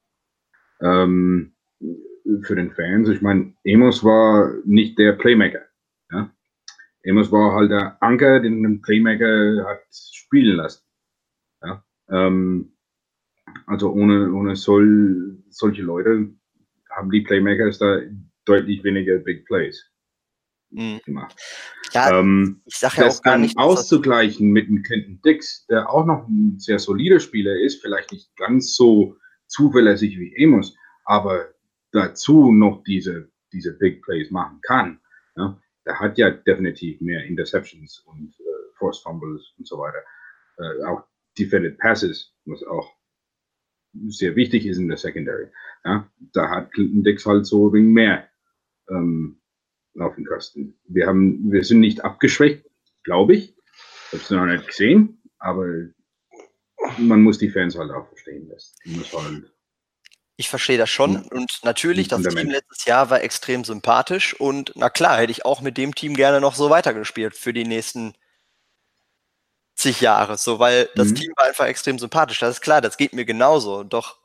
Ähm, 0.82 1.54
für 2.44 2.56
den 2.56 2.72
Fans. 2.72 3.10
Ich 3.10 3.22
meine, 3.22 3.54
Amos 3.68 4.04
war 4.04 4.54
nicht 4.64 4.98
der 4.98 5.14
Playmaker. 5.14 5.66
Ja? 6.12 6.34
Amos 7.08 7.32
war 7.32 7.54
halt 7.54 7.72
der 7.72 8.02
Anker, 8.02 8.40
den 8.40 8.66
ein 8.66 8.82
Playmaker 8.82 9.66
hat 9.68 9.82
spielen 9.92 10.58
lassen. 10.58 10.84
Ähm, 12.12 12.74
also 13.66 13.92
ohne, 13.92 14.32
ohne 14.34 14.56
sol, 14.56 15.38
solche 15.50 15.82
Leute 15.82 16.30
haben 16.90 17.12
die 17.12 17.22
Playmakers 17.22 17.80
da 17.80 18.00
deutlich 18.46 18.84
weniger 18.84 19.18
Big 19.18 19.46
Plays 19.46 19.92
mhm. 20.72 21.00
gemacht. 21.06 21.36
Ja, 21.94 22.20
ähm, 22.20 22.62
ich 22.66 22.76
sage 22.76 23.02
ja 23.02 23.08
auch 23.08 23.22
gar 23.22 23.38
nicht. 23.38 23.58
Auszugleichen 23.58 24.52
mit 24.52 24.68
einem 24.68 24.84
Clinton 24.84 25.22
Dix, 25.22 25.66
der 25.68 25.90
auch 25.90 26.06
noch 26.06 26.28
ein 26.28 26.60
sehr 26.60 26.80
solider 26.80 27.20
Spieler 27.20 27.56
ist, 27.56 27.82
vielleicht 27.82 28.12
nicht 28.12 28.36
ganz 28.38 28.76
so 28.76 29.18
zuverlässig 29.48 30.18
wie 30.18 30.36
Amos, 30.44 30.76
aber 31.06 31.54
dazu 31.92 32.52
noch 32.52 32.84
diese, 32.84 33.30
diese 33.52 33.74
Big 33.74 34.02
Plays 34.04 34.32
machen 34.32 34.60
kann. 34.62 35.00
Ja? 35.36 35.60
Der 35.86 36.00
hat 36.00 36.18
ja 36.18 36.30
definitiv 36.30 37.02
mehr 37.02 37.26
Interceptions 37.26 38.00
und 38.06 38.34
äh, 38.40 38.76
Force 38.78 39.00
Fumbles 39.00 39.54
und 39.58 39.68
so 39.68 39.78
weiter. 39.78 40.00
Äh, 40.58 40.84
auch 40.86 41.04
Defended 41.38 41.78
Passes, 41.78 42.34
was 42.46 42.64
auch 42.64 42.94
sehr 44.08 44.36
wichtig 44.36 44.66
ist 44.66 44.78
in 44.78 44.88
der 44.88 44.98
Secondary. 44.98 45.48
Ja, 45.84 46.10
da 46.34 46.50
hat 46.50 46.72
Clinton 46.74 47.04
Dix 47.04 47.26
halt 47.26 47.46
so 47.46 47.70
ein 47.70 47.74
wenig 47.74 47.94
mehr 47.94 48.30
ähm, 48.90 49.42
auf 50.00 50.16
dem 50.16 50.26
Kasten. 50.26 50.80
Wir 50.88 51.08
haben, 51.08 51.52
wir 51.52 51.64
sind 51.64 51.80
nicht 51.80 52.04
abgeschwächt, 52.04 52.66
glaube 53.04 53.36
ich. 53.36 53.56
Ich 54.08 54.14
habe 54.14 54.24
es 54.24 54.30
noch 54.30 54.46
nicht 54.46 54.68
gesehen, 54.68 55.22
aber 55.40 55.90
man 56.98 57.22
muss 57.22 57.38
die 57.38 57.50
Fans 57.50 57.78
halt 57.78 57.92
auch 57.92 58.08
verstehen. 58.08 58.50
Das 58.50 58.76
muss 58.86 59.14
halt 59.14 59.52
ich 60.42 60.50
verstehe 60.50 60.80
das 60.80 60.90
schon. 60.90 61.18
Und 61.28 61.60
natürlich, 61.64 62.08
das 62.08 62.24
Team 62.24 62.50
letztes 62.50 62.86
Jahr 62.86 63.12
war 63.12 63.22
extrem 63.22 63.64
sympathisch. 63.64 64.34
Und 64.34 64.72
na 64.76 64.90
klar, 64.90 65.20
hätte 65.20 65.32
ich 65.32 65.46
auch 65.46 65.62
mit 65.62 65.78
dem 65.78 65.94
Team 65.94 66.16
gerne 66.16 66.42
noch 66.42 66.56
so 66.56 66.72
weitergespielt 66.72 67.36
für 67.36 67.54
die 67.54 67.64
nächsten 67.64 68.16
zig 69.82 70.02
Jahre. 70.02 70.38
So, 70.38 70.60
weil 70.60 70.90
das 70.96 71.10
mhm. 71.10 71.16
Team 71.16 71.34
war 71.36 71.48
einfach 71.48 71.66
extrem 71.66 72.00
sympathisch. 72.00 72.40
Das 72.40 72.56
ist 72.56 72.62
klar, 72.62 72.82
das 72.82 72.98
geht 72.98 73.14
mir 73.14 73.26
genauso. 73.26 73.84
Doch 73.84 74.20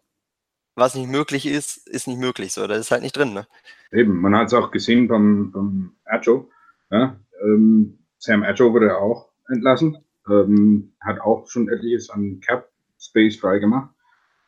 was 0.75 0.95
nicht 0.95 1.09
möglich 1.09 1.47
ist, 1.47 1.89
ist 1.89 2.07
nicht 2.07 2.21
möglich. 2.21 2.53
So, 2.53 2.67
das 2.67 2.79
ist 2.79 2.91
halt 2.91 3.03
nicht 3.03 3.17
drin. 3.17 3.33
Ne? 3.33 3.47
Eben, 3.93 4.21
man 4.21 4.37
hat 4.37 4.49
es 4.49 4.55
auch 4.55 4.71
gesehen 4.71 5.09
beim, 5.09 5.51
beim 5.51 5.97
Acho. 6.05 6.51
Ja? 6.91 7.17
Ähm, 7.43 7.99
Sam 8.19 8.43
Acho 8.43 8.73
wurde 8.73 8.97
auch 8.97 9.31
entlassen. 9.49 9.99
Ähm, 10.29 10.93
hat 11.01 11.21
auch 11.21 11.49
schon 11.49 11.69
etliches 11.69 12.11
an 12.11 12.41
Cap 12.41 12.69
Space 13.01 13.37
frei 13.37 13.59
gemacht. 13.59 13.91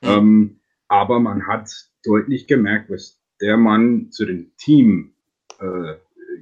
Mhm. 0.03 0.09
Ähm, 0.09 0.61
aber 0.89 1.21
man 1.21 1.47
hat 1.47 1.71
deutlich 2.05 2.47
gemerkt, 2.47 2.91
was 2.91 3.19
der 3.41 3.57
Mann 3.57 4.11
zu 4.11 4.27
dem 4.27 4.51
Team 4.57 5.13
äh, 5.61 5.95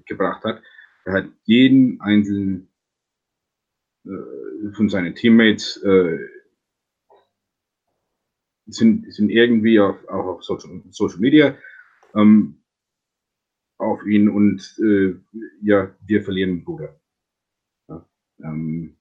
gebracht 0.06 0.44
hat. 0.44 0.62
Er 1.04 1.12
hat 1.14 1.26
jeden 1.44 2.00
einzelnen 2.00 2.68
von 4.72 4.88
seinen 4.88 5.14
Teammates 5.14 5.82
äh, 5.82 6.18
sind, 8.66 9.12
sind 9.12 9.30
irgendwie 9.30 9.80
auf, 9.80 9.96
auch 10.08 10.26
auf 10.26 10.44
Social, 10.44 10.82
Social 10.90 11.18
Media 11.18 11.56
ähm, 12.14 12.62
auf 13.78 14.04
ihn 14.06 14.28
und 14.28 14.78
äh, 14.82 15.14
ja, 15.62 15.94
wir 16.06 16.22
verlieren 16.22 16.50
einen 16.50 16.64
Bruder. 16.64 16.98
Ja, 17.88 18.08
ähm, 18.42 18.96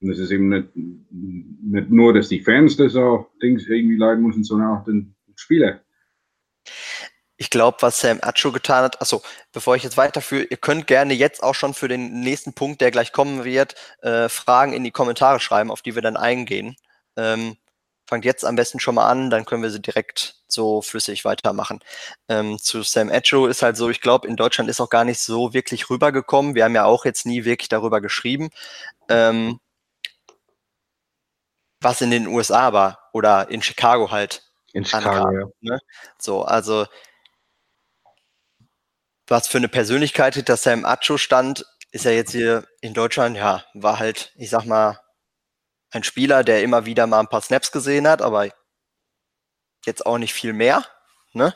und 0.00 0.10
es 0.10 0.18
ist 0.18 0.30
eben 0.30 0.48
nicht, 0.48 0.68
nicht 0.74 1.90
nur, 1.90 2.12
dass 2.12 2.28
die 2.28 2.40
Fans 2.40 2.76
das 2.76 2.96
auch 2.96 3.30
Dings 3.40 3.66
irgendwie 3.68 3.96
leiden 3.96 4.24
müssen, 4.24 4.44
sondern 4.44 4.76
auch 4.76 4.84
den 4.84 5.14
Spieler. 5.36 5.80
Ich 7.42 7.50
glaube, 7.50 7.78
was 7.80 7.98
Sam 7.98 8.20
Acho 8.22 8.52
getan 8.52 8.84
hat, 8.84 9.00
achso, 9.00 9.20
bevor 9.50 9.74
ich 9.74 9.82
jetzt 9.82 9.96
weiterführe, 9.96 10.44
ihr 10.44 10.56
könnt 10.58 10.86
gerne 10.86 11.12
jetzt 11.12 11.42
auch 11.42 11.56
schon 11.56 11.74
für 11.74 11.88
den 11.88 12.20
nächsten 12.20 12.52
Punkt, 12.52 12.80
der 12.80 12.92
gleich 12.92 13.10
kommen 13.10 13.42
wird, 13.42 13.74
äh, 14.00 14.28
Fragen 14.28 14.72
in 14.72 14.84
die 14.84 14.92
Kommentare 14.92 15.40
schreiben, 15.40 15.72
auf 15.72 15.82
die 15.82 15.96
wir 15.96 16.02
dann 16.02 16.16
eingehen. 16.16 16.76
Ähm, 17.16 17.56
fangt 18.06 18.24
jetzt 18.24 18.44
am 18.44 18.54
besten 18.54 18.78
schon 18.78 18.94
mal 18.94 19.08
an, 19.08 19.28
dann 19.28 19.44
können 19.44 19.64
wir 19.64 19.70
sie 19.70 19.82
direkt 19.82 20.36
so 20.46 20.82
flüssig 20.82 21.24
weitermachen. 21.24 21.80
Ähm, 22.28 22.60
zu 22.60 22.84
Sam 22.84 23.10
Acho 23.10 23.48
ist 23.48 23.62
halt 23.62 23.76
so, 23.76 23.90
ich 23.90 24.00
glaube, 24.00 24.28
in 24.28 24.36
Deutschland 24.36 24.70
ist 24.70 24.80
auch 24.80 24.88
gar 24.88 25.04
nicht 25.04 25.18
so 25.18 25.52
wirklich 25.52 25.90
rübergekommen. 25.90 26.54
Wir 26.54 26.62
haben 26.62 26.76
ja 26.76 26.84
auch 26.84 27.04
jetzt 27.04 27.26
nie 27.26 27.44
wirklich 27.44 27.68
darüber 27.68 28.00
geschrieben. 28.00 28.50
Ähm, 29.08 29.58
was 31.80 32.02
in 32.02 32.12
den 32.12 32.28
USA 32.28 32.72
war 32.72 33.08
oder 33.12 33.50
in 33.50 33.62
Chicago 33.62 34.12
halt. 34.12 34.44
In 34.72 34.84
Chicago, 34.84 35.28
ja. 35.32 35.46
Ne? 35.60 35.80
So, 36.18 36.44
also 36.44 36.86
was 39.32 39.48
für 39.48 39.56
eine 39.56 39.68
Persönlichkeit 39.68 40.34
hinter 40.34 40.58
Sam 40.58 40.84
Acho 40.84 41.16
stand, 41.16 41.64
ist 41.90 42.04
er 42.04 42.14
jetzt 42.14 42.32
hier 42.32 42.66
in 42.82 42.92
Deutschland, 42.92 43.34
ja, 43.34 43.64
war 43.72 43.98
halt, 43.98 44.30
ich 44.36 44.50
sag 44.50 44.66
mal, 44.66 45.00
ein 45.90 46.04
Spieler, 46.04 46.44
der 46.44 46.62
immer 46.62 46.84
wieder 46.84 47.06
mal 47.06 47.20
ein 47.20 47.28
paar 47.28 47.40
Snaps 47.40 47.72
gesehen 47.72 48.06
hat, 48.06 48.20
aber 48.20 48.48
jetzt 49.86 50.04
auch 50.04 50.18
nicht 50.18 50.34
viel 50.34 50.52
mehr. 50.52 50.84
Ne? 51.32 51.54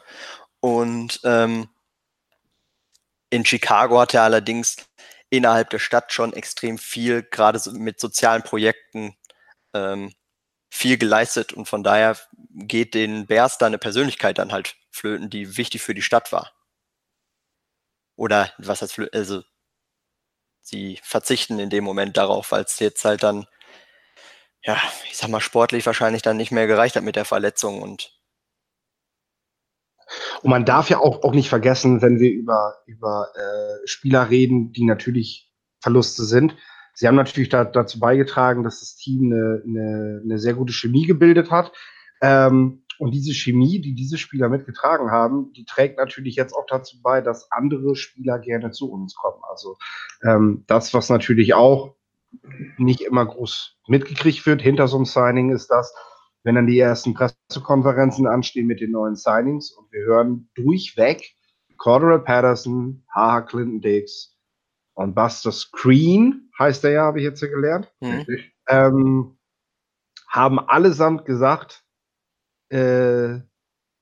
Und 0.61 1.21
ähm, 1.25 1.69
in 3.29 3.45
Chicago 3.45 4.01
hat 4.01 4.15
er 4.15 4.23
allerdings 4.23 4.77
innerhalb 5.29 5.69
der 5.69 5.79
Stadt 5.79 6.15
schon 6.15 6.33
extrem 6.33 6.79
viel, 6.79 7.25
gerade 7.25 7.59
so 7.59 7.73
mit 7.73 8.01
sozialen 8.01 8.43
Projekten 8.43 9.15
ähm, 9.75 10.15
viel 10.71 10.97
geleistet 10.97 11.53
und 11.53 11.69
von 11.69 11.83
daher 11.85 12.17
geht 12.55 12.95
den 12.95 13.27
Bears 13.27 13.59
da 13.59 13.67
eine 13.67 13.79
Persönlichkeit 13.79 14.39
dann 14.39 14.53
halt 14.53 14.77
flöten, 14.91 15.29
die 15.29 15.59
wichtig 15.59 15.83
für 15.83 15.95
die 15.95 16.01
Stadt 16.01 16.33
war. 16.33 16.56
Oder 18.17 18.51
was 18.59 18.91
flöten, 18.91 19.19
also 19.19 19.43
sie 20.61 20.99
verzichten 21.03 21.59
in 21.59 21.71
dem 21.71 21.85
Moment 21.85 22.17
darauf, 22.17 22.53
weil 22.53 22.65
es 22.65 22.79
jetzt 22.81 23.05
halt 23.05 23.23
dann, 23.23 23.47
ja, 24.63 24.77
ich 25.05 25.17
sag 25.17 25.29
mal, 25.29 25.41
sportlich 25.41 25.87
wahrscheinlich 25.87 26.23
dann 26.23 26.37
nicht 26.37 26.51
mehr 26.51 26.67
gereicht 26.67 26.97
hat 26.97 27.05
mit 27.05 27.17
der 27.17 27.25
Verletzung 27.25 27.83
und 27.83 28.13
und 30.43 30.51
man 30.51 30.65
darf 30.65 30.89
ja 30.89 30.99
auch, 30.99 31.25
auch 31.25 31.33
nicht 31.33 31.49
vergessen, 31.49 32.01
wenn 32.01 32.21
wir 32.21 32.31
über, 32.31 32.77
über 32.87 33.27
äh, 33.35 33.87
Spieler 33.89 34.31
reden, 34.31 34.73
die 34.73 34.85
natürlich 34.85 35.51
Verluste 35.81 36.25
sind, 36.25 36.55
Sie 36.99 37.07
haben 37.07 37.15
natürlich 37.15 37.51
da, 37.51 37.65
dazu 37.65 38.01
beigetragen, 38.01 38.65
dass 38.65 38.81
das 38.81 38.97
Team 38.97 39.31
eine, 39.31 39.63
eine, 39.67 40.23
eine 40.25 40.39
sehr 40.39 40.55
gute 40.55 40.73
Chemie 40.73 41.05
gebildet 41.05 41.51
hat. 41.51 41.71
Ähm, 42.23 42.86
und 42.99 43.13
diese 43.13 43.35
Chemie, 43.35 43.81
die 43.81 43.95
diese 43.95 44.19
Spieler 44.19 44.49
mitgetragen 44.49 45.11
haben, 45.11 45.53
die 45.53 45.65
trägt 45.65 45.99
natürlich 45.99 46.37
jetzt 46.37 46.55
auch 46.55 46.67
dazu 46.67 47.01
bei, 47.03 47.21
dass 47.21 47.51
andere 47.53 47.97
Spieler 47.97 48.39
gerne 48.39 48.71
zu 48.71 48.91
uns 48.91 49.15
kommen. 49.15 49.43
Also 49.49 49.77
ähm, 50.25 50.65
das, 50.67 50.95
was 50.95 51.09
natürlich 51.09 51.55
auch 51.55 51.95
nicht 52.79 53.01
immer 53.01 53.25
groß 53.27 53.77
mitgekriegt 53.87 54.47
wird 54.47 54.63
hinter 54.63 54.89
so 54.89 54.97
einem 54.97 55.07
Signing, 55.07 55.53
ist 55.53 55.69
das, 55.69 55.95
wenn 56.43 56.55
dann 56.55 56.67
die 56.67 56.79
ersten 56.79 57.15
Pressekonferenzen 57.15 58.27
anstehen 58.27 58.67
mit 58.67 58.81
den 58.81 58.93
neuen 58.93 59.17
Signings 59.17 59.71
und 59.73 59.91
wir 59.93 60.05
hören 60.05 60.49
durchweg 60.55 61.35
Cordero 61.77 62.19
Patterson, 62.19 63.05
Haha 63.15 63.43
Clinton 63.43 63.81
Dix 63.81 64.37
und 64.95 65.15
Buster 65.15 65.53
Screen 65.53 66.51
heißt 66.59 66.85
er 66.85 66.91
ja, 66.91 67.03
habe 67.03 67.19
ich 67.19 67.25
jetzt 67.25 67.41
hier 67.41 67.51
gelernt, 67.51 67.93
mhm. 68.01 68.27
ähm, 68.69 69.39
haben 70.29 70.59
allesamt 70.59 71.25
gesagt, 71.25 71.86
äh, 72.71 73.41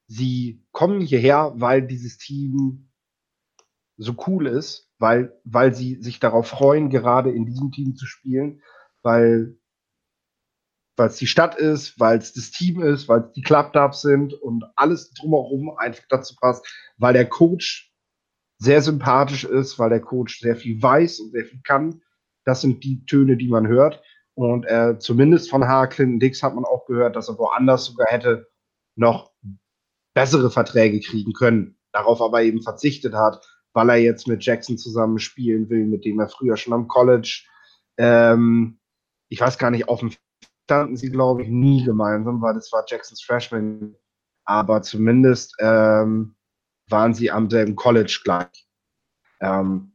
sie 0.07 0.65
kommen 0.73 1.01
hierher, 1.01 1.53
weil 1.57 1.87
dieses 1.87 2.19
Team 2.19 2.91
so 3.97 4.15
cool 4.27 4.47
ist, 4.47 4.91
weil, 4.99 5.39
weil 5.45 5.75
sie 5.75 6.03
sich 6.03 6.21
darauf 6.21 6.49
freuen, 6.49 6.91
gerade 6.91 7.31
in 7.31 7.47
diesem 7.47 7.71
Team 7.71 7.97
zu 7.97 8.07
spielen, 8.07 8.63
weil 9.03 9.57
weil 10.97 11.09
es 11.09 11.17
die 11.17 11.27
Stadt 11.27 11.57
ist, 11.57 11.99
weil 11.99 12.19
es 12.19 12.35
das 12.35 12.53
Team 12.53 12.81
ist, 12.81 13.09
weil 13.09 13.23
es 13.23 13.33
die 13.33 13.43
Club-Dubs 13.43 14.03
sind 14.03 14.33
und 14.33 14.65
alles 14.77 15.11
drumherum 15.11 15.77
einfach 15.77 16.05
dazu 16.09 16.37
passt, 16.37 16.65
weil 16.99 17.13
der 17.13 17.29
Coach 17.29 17.93
sehr 18.59 18.81
sympathisch 18.81 19.43
ist, 19.43 19.77
weil 19.81 19.91
der 19.91 20.01
Coach 20.01 20.39
sehr 20.39 20.55
viel 20.55 20.81
weiß 20.81 21.19
und 21.19 21.33
sehr 21.33 21.47
viel 21.47 21.61
kann 21.65 22.01
das 22.45 22.61
sind 22.61 22.85
die 22.85 23.05
Töne, 23.07 23.37
die 23.37 23.49
man 23.49 23.67
hört. 23.67 24.03
Und 24.35 24.65
äh, 24.65 24.99
zumindest 24.99 25.51
von 25.51 25.67
H. 25.67 25.89
Clinton 25.89 26.21
Dix 26.21 26.43
hat 26.43 26.55
man 26.55 26.65
auch 26.65 26.87
gehört, 26.87 27.17
dass 27.17 27.29
er 27.29 27.39
woanders 27.39 27.87
sogar 27.87 28.09
hätte 28.09 28.49
noch 28.97 29.33
bessere 30.15 30.51
Verträge 30.51 31.01
kriegen 31.01 31.33
können. 31.33 31.77
Darauf 31.93 32.21
aber 32.21 32.43
eben 32.43 32.63
verzichtet 32.63 33.15
hat, 33.15 33.47
weil 33.73 33.91
er 33.91 33.97
jetzt 33.97 34.27
mit 34.27 34.45
Jackson 34.45 34.79
zusammen 34.79 35.19
spielen 35.19 35.69
will, 35.69 35.87
mit 35.87 36.05
dem 36.05 36.21
er 36.21 36.29
früher 36.29 36.57
schon 36.57 36.73
am 36.73 36.89
College. 36.89 37.45
Ähm, 37.99 38.79
ich 39.29 39.41
weiß 39.41 39.59
gar 39.59 39.71
nicht, 39.71 39.89
dem 40.01 40.13
standen 40.65 40.97
sie, 40.97 41.11
glaube 41.11 41.43
ich, 41.43 41.49
nie 41.49 41.85
gemeinsam, 41.85 42.41
weil 42.41 42.55
das 42.55 42.73
war 42.73 42.85
Jacksons 42.87 43.23
Freshman. 43.23 43.97
Aber 44.45 44.83
zumindest 44.83 45.55
ähm, 45.59 46.37
waren 46.89 47.15
sie 47.15 47.31
am 47.31 47.51
selben 47.51 47.77
College 47.77 48.21
gleich. 48.25 48.67
Ähm, 49.41 49.93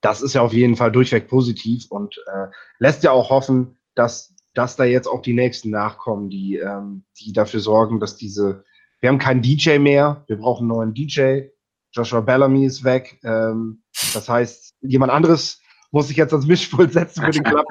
das 0.00 0.20
ist 0.20 0.34
ja 0.34 0.42
auf 0.42 0.52
jeden 0.52 0.76
Fall 0.76 0.92
durchweg 0.92 1.28
positiv 1.28 1.90
und 1.90 2.18
äh, 2.26 2.48
lässt 2.78 3.02
ja 3.04 3.10
auch 3.10 3.30
hoffen, 3.30 3.78
dass, 3.94 4.33
dass 4.54 4.76
da 4.76 4.84
jetzt 4.84 5.06
auch 5.06 5.22
die 5.22 5.32
nächsten 5.32 5.70
nachkommen, 5.70 6.30
die, 6.30 6.56
ähm, 6.56 7.04
die 7.18 7.32
dafür 7.32 7.60
sorgen, 7.60 8.00
dass 8.00 8.16
diese, 8.16 8.64
wir 9.00 9.08
haben 9.08 9.18
keinen 9.18 9.42
DJ 9.42 9.78
mehr, 9.78 10.24
wir 10.26 10.36
brauchen 10.36 10.70
einen 10.70 10.78
neuen 10.78 10.94
DJ. 10.94 11.48
Joshua 11.92 12.20
Bellamy 12.20 12.64
ist 12.64 12.82
weg. 12.84 13.20
Ähm, 13.22 13.82
das 14.14 14.28
heißt, 14.28 14.74
jemand 14.80 15.12
anderes 15.12 15.60
muss 15.90 16.08
sich 16.08 16.16
jetzt 16.16 16.32
ans 16.32 16.46
Mischpult 16.46 16.92
setzen 16.92 17.24
für 17.24 17.30
den 17.30 17.44
Club 17.44 17.66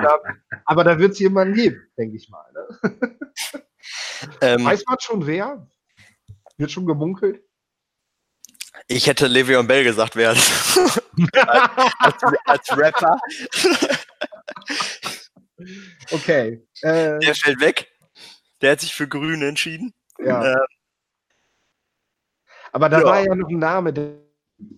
Aber 0.65 0.83
da 0.83 0.97
wird 0.97 1.13
es 1.13 1.19
jemanden 1.19 1.55
geben, 1.55 1.81
denke 1.97 2.15
ich 2.17 2.29
mal. 2.29 2.45
Ne? 2.53 3.17
Ähm, 4.39 4.63
Weiß 4.63 4.85
man 4.87 4.97
schon 5.01 5.27
wer? 5.27 5.67
Wird 6.57 6.71
schon 6.71 6.85
gemunkelt? 6.85 7.43
Ich 8.87 9.07
hätte 9.07 9.27
Le'Veon 9.27 9.67
Bell 9.67 9.83
gesagt 9.83 10.15
werden. 10.15 10.39
als, 11.99 12.23
als, 12.45 12.77
Rapper. 12.77 13.19
Okay. 16.11 16.65
Äh, 16.81 17.19
Der 17.19 17.35
fällt 17.35 17.59
weg. 17.59 17.91
Der 18.61 18.71
hat 18.71 18.81
sich 18.81 18.93
für 18.93 19.07
Grüne 19.07 19.47
entschieden. 19.47 19.93
Ja. 20.19 20.53
Äh, 20.53 20.65
Aber 22.71 22.89
da 22.89 22.99
ja. 22.99 23.05
war 23.05 23.19
ja 23.21 23.35
noch 23.35 23.49
ein 23.49 23.59
Name, 23.59 23.93
der 23.93 24.19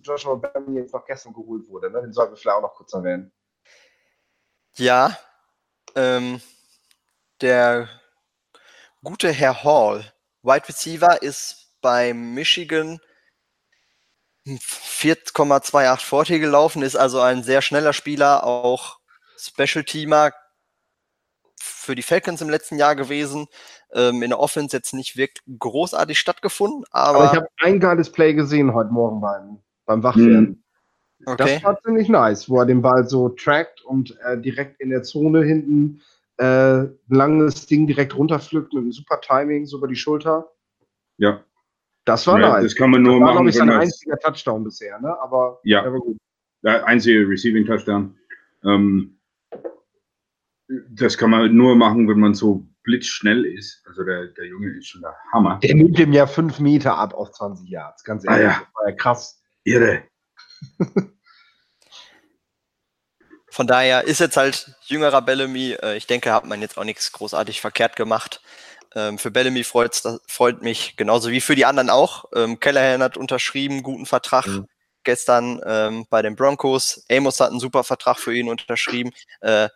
Joshua 0.02 0.34
Bell 0.34 0.64
jetzt 0.74 0.92
noch 0.92 1.04
gestern 1.04 1.32
geholt 1.32 1.68
wurde. 1.68 1.90
Ne? 1.90 2.02
Den 2.02 2.12
sollten 2.12 2.32
wir 2.32 2.36
vielleicht 2.36 2.56
auch 2.56 2.62
noch 2.62 2.74
kurz 2.74 2.92
erwähnen. 2.92 3.32
Ja. 4.76 5.16
Ähm, 5.94 6.40
der 7.40 7.88
gute 9.02 9.30
Herr 9.30 9.62
Hall, 9.62 10.12
Wide 10.42 10.68
Receiver, 10.68 11.22
ist 11.22 11.72
bei 11.80 12.12
Michigan 12.12 13.00
4,28 14.46 16.00
40 16.00 16.40
gelaufen, 16.40 16.82
ist 16.82 16.96
also 16.96 17.20
ein 17.20 17.42
sehr 17.42 17.62
schneller 17.62 17.92
Spieler, 17.92 18.44
auch 18.44 19.00
Special 19.38 19.84
Teamer 19.84 20.32
für 21.86 21.94
die 21.94 22.02
Falcons 22.02 22.42
im 22.42 22.50
letzten 22.50 22.76
Jahr 22.76 22.94
gewesen. 22.94 23.46
Ähm, 23.92 24.22
in 24.22 24.30
der 24.30 24.40
Offense 24.40 24.76
jetzt 24.76 24.92
nicht 24.92 25.16
wirklich 25.16 25.42
großartig 25.58 26.18
stattgefunden, 26.18 26.84
aber. 26.90 27.18
aber 27.18 27.24
ich 27.26 27.36
habe 27.36 27.48
ein 27.62 27.80
geiles 27.80 28.10
Play 28.10 28.34
gesehen 28.34 28.74
heute 28.74 28.92
Morgen 28.92 29.20
beim, 29.20 29.58
beim 29.86 30.02
Wachwerden. 30.02 30.40
Mhm. 30.40 30.62
Okay. 31.24 31.54
Das 31.54 31.64
war 31.64 31.80
ziemlich 31.80 32.08
nice, 32.08 32.50
wo 32.50 32.60
er 32.60 32.66
den 32.66 32.82
Ball 32.82 33.08
so 33.08 33.30
trackt 33.30 33.82
und 33.82 34.18
äh, 34.20 34.38
direkt 34.38 34.80
in 34.80 34.90
der 34.90 35.02
Zone 35.02 35.42
hinten 35.42 36.02
äh, 36.36 36.44
ein 36.44 36.98
langes 37.08 37.66
Ding 37.66 37.86
direkt 37.86 38.14
runterpflückt 38.14 38.74
mit 38.74 38.82
einem 38.82 38.92
super 38.92 39.20
Timing, 39.20 39.64
so 39.64 39.78
über 39.78 39.88
die 39.88 39.96
Schulter. 39.96 40.52
Ja. 41.16 41.42
Das 42.04 42.26
war 42.26 42.38
ja, 42.38 42.50
nice. 42.50 42.64
Das 42.64 42.76
kann 42.76 42.90
man 42.90 43.02
nur 43.02 43.18
das 43.18 43.20
war, 43.20 43.34
machen. 43.34 43.46
Das 43.46 43.58
war, 43.58 43.64
ich, 43.64 43.70
sein 43.70 43.80
einziger 43.80 44.18
Touchdown 44.18 44.64
bisher, 44.64 45.00
ne? 45.00 45.18
Aber 45.20 45.58
ja, 45.64 45.82
der 45.82 45.92
war 45.92 46.00
gut. 46.00 46.16
Der 46.62 46.86
einzige 46.86 47.28
Receiving 47.28 47.64
Touchdown. 47.64 48.16
Ähm, 48.64 49.15
das 50.68 51.16
kann 51.16 51.30
man 51.30 51.54
nur 51.54 51.76
machen, 51.76 52.08
wenn 52.08 52.18
man 52.18 52.34
so 52.34 52.66
blitzschnell 52.82 53.44
ist. 53.44 53.84
Also 53.86 54.04
der, 54.04 54.26
der 54.28 54.46
Junge 54.46 54.70
ist 54.76 54.88
schon 54.88 55.02
der 55.02 55.14
Hammer. 55.32 55.58
Der 55.62 55.74
nimmt 55.74 55.98
ihm 55.98 56.12
ja 56.12 56.26
fünf 56.26 56.58
Meter 56.58 56.96
ab 56.96 57.14
auf 57.14 57.32
20 57.32 57.68
Yards, 57.68 58.04
ganz 58.04 58.24
ehrlich. 58.24 58.46
Ah, 58.46 58.50
ja. 58.50 58.60
Das 58.60 58.74
war 58.74 58.88
ja 58.88 58.96
krass. 58.96 59.42
Irre. 59.64 60.02
Von 63.50 63.66
daher 63.66 64.04
ist 64.04 64.20
jetzt 64.20 64.36
halt 64.36 64.70
jüngerer 64.84 65.22
Bellamy. 65.22 65.72
Äh, 65.82 65.96
ich 65.96 66.06
denke, 66.06 66.32
hat 66.32 66.44
man 66.44 66.60
jetzt 66.60 66.76
auch 66.76 66.84
nichts 66.84 67.10
großartig 67.12 67.60
verkehrt 67.60 67.96
gemacht. 67.96 68.42
Ähm, 68.94 69.18
für 69.18 69.30
Bellamy 69.30 69.64
freut 69.64 70.02
freut 70.28 70.62
mich 70.62 70.96
genauso 70.96 71.30
wie 71.30 71.40
für 71.40 71.54
die 71.54 71.64
anderen 71.64 71.90
auch. 71.90 72.26
Ähm, 72.34 72.60
Callahan 72.60 73.02
hat 73.02 73.16
unterschrieben, 73.16 73.82
guten 73.82 74.06
Vertrag 74.06 74.46
mhm. 74.46 74.66
gestern 75.04 75.60
ähm, 75.64 76.06
bei 76.10 76.22
den 76.22 76.36
Broncos. 76.36 77.04
Amos 77.10 77.40
hat 77.40 77.50
einen 77.50 77.60
super 77.60 77.82
Vertrag 77.82 78.18
für 78.18 78.34
ihn 78.34 78.48
unterschrieben. 78.48 79.12
Äh, 79.40 79.70